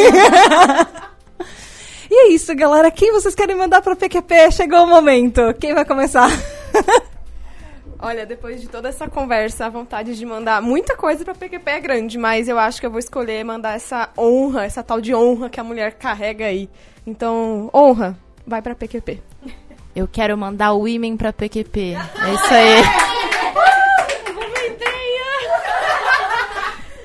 e 2.10 2.14
é 2.14 2.28
isso, 2.28 2.54
galera. 2.54 2.90
Quem 2.90 3.12
vocês 3.12 3.34
querem 3.34 3.56
mandar 3.56 3.82
pra 3.82 3.96
PQP? 3.96 4.52
Chegou 4.52 4.84
o 4.84 4.86
momento. 4.86 5.40
Quem 5.58 5.74
vai 5.74 5.84
começar? 5.84 6.30
Olha, 7.98 8.24
depois 8.26 8.60
de 8.60 8.68
toda 8.68 8.88
essa 8.90 9.08
conversa, 9.08 9.66
a 9.66 9.70
vontade 9.70 10.14
de 10.16 10.26
mandar 10.26 10.60
muita 10.62 10.94
coisa 10.96 11.24
pra 11.24 11.34
PQP 11.34 11.70
é 11.70 11.80
grande, 11.80 12.18
mas 12.18 12.48
eu 12.48 12.58
acho 12.58 12.78
que 12.78 12.86
eu 12.86 12.90
vou 12.90 12.98
escolher 12.98 13.42
mandar 13.44 13.74
essa 13.74 14.10
honra, 14.16 14.64
essa 14.64 14.82
tal 14.82 15.00
de 15.00 15.14
honra 15.14 15.48
que 15.48 15.58
a 15.58 15.64
mulher 15.64 15.94
carrega 15.94 16.44
aí. 16.44 16.68
Então, 17.06 17.70
honra, 17.74 18.16
vai 18.46 18.60
pra 18.62 18.74
PQP. 18.74 19.22
Eu 19.94 20.08
quero 20.08 20.36
mandar 20.36 20.72
o 20.72 20.80
Women 20.80 21.16
pra 21.16 21.32
PQP. 21.32 21.94
É 21.94 22.34
isso 22.34 22.54
aí. 22.54 22.82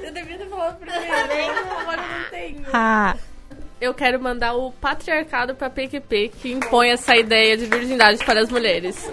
Eu 0.04 0.12
devia 0.14 0.38
ter 0.38 0.48
falado 0.48 0.78
primeiro, 0.80 1.54
agora 1.80 2.02
eu 2.02 2.20
não 2.20 2.30
tenho. 2.32 2.66
Ah, 2.74 3.16
Eu 3.80 3.94
quero 3.94 4.20
mandar 4.20 4.56
o 4.56 4.72
patriarcado 4.72 5.56
pra 5.56 5.70
PQP, 5.70 6.30
que 6.42 6.52
impõe 6.52 6.90
essa 6.90 7.16
ideia 7.16 7.56
de 7.56 7.66
virgindade 7.66 8.24
para 8.26 8.42
as 8.42 8.50
mulheres. 8.50 9.10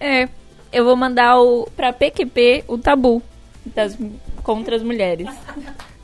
É, 0.00 0.28
eu 0.72 0.84
vou 0.84 0.96
mandar 0.96 1.38
o, 1.40 1.68
pra 1.76 1.92
PQP 1.92 2.64
o 2.68 2.78
tabu 2.78 3.22
das, 3.66 3.96
contra 4.42 4.76
as 4.76 4.82
mulheres. 4.82 5.28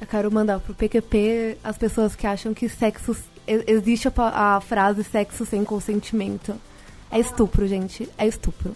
Eu 0.00 0.06
quero 0.06 0.30
mandar 0.30 0.58
pro 0.60 0.74
PQP 0.74 1.58
as 1.62 1.78
pessoas 1.78 2.16
que 2.16 2.26
acham 2.26 2.52
que 2.52 2.68
sexo. 2.68 3.16
Existe 3.46 4.08
a, 4.08 4.56
a 4.56 4.60
frase 4.60 5.02
sexo 5.04 5.44
sem 5.44 5.64
consentimento. 5.64 6.54
É 7.10 7.18
estupro, 7.18 7.66
gente. 7.66 8.08
É 8.16 8.26
estupro. 8.26 8.74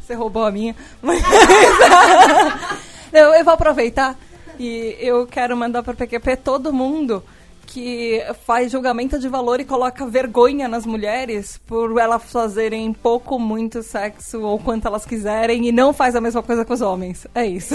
Você 0.00 0.14
roubou 0.14 0.44
a 0.44 0.50
minha. 0.50 0.74
Mas... 1.00 1.22
Não, 3.12 3.34
eu 3.34 3.44
vou 3.44 3.54
aproveitar 3.54 4.16
e 4.58 4.96
eu 5.00 5.26
quero 5.26 5.56
mandar 5.56 5.82
para 5.82 5.94
PQP 5.94 6.36
todo 6.36 6.72
mundo 6.72 7.22
que 7.70 8.20
faz 8.44 8.72
julgamento 8.72 9.18
de 9.18 9.28
valor 9.28 9.60
e 9.60 9.64
coloca 9.64 10.04
vergonha 10.04 10.66
nas 10.66 10.84
mulheres 10.84 11.60
por 11.66 11.96
elas 11.98 12.24
fazerem 12.24 12.92
pouco, 12.92 13.38
muito 13.38 13.82
sexo 13.82 14.40
ou 14.42 14.58
quanto 14.58 14.88
elas 14.88 15.06
quiserem 15.06 15.66
e 15.68 15.72
não 15.72 15.92
faz 15.92 16.16
a 16.16 16.20
mesma 16.20 16.42
coisa 16.42 16.64
com 16.64 16.74
os 16.74 16.80
homens. 16.80 17.28
É 17.32 17.46
isso. 17.46 17.74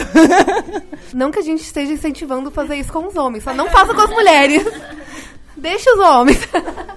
Não 1.13 1.31
que 1.31 1.39
a 1.39 1.41
gente 1.41 1.61
esteja 1.61 1.93
incentivando 1.93 2.51
fazer 2.51 2.75
isso 2.75 2.91
com 2.91 3.07
os 3.07 3.15
homens, 3.15 3.43
só 3.43 3.53
não 3.53 3.69
faça 3.69 3.93
com 3.93 4.01
as 4.01 4.09
mulheres. 4.09 4.65
Deixa 5.55 5.91
os 5.93 5.99
homens. 5.99 6.39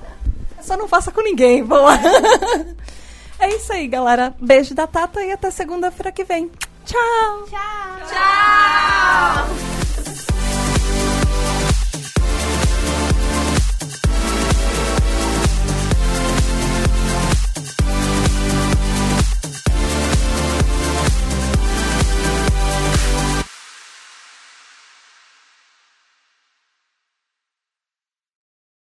Só 0.63 0.77
não 0.77 0.89
faça 0.89 1.11
com 1.11 1.23
ninguém, 1.23 1.65
boa. 1.65 1.93
É 3.41 3.55
isso 3.55 3.73
aí, 3.73 3.87
galera. 3.87 4.35
Beijo 4.41 4.75
da 4.75 4.85
Tata 4.85 5.23
e 5.23 5.31
até 5.31 5.49
segunda-feira 5.49 6.11
que 6.11 6.25
vem. 6.25 6.51
Tchau! 6.85 7.45
Tchau! 8.09 9.78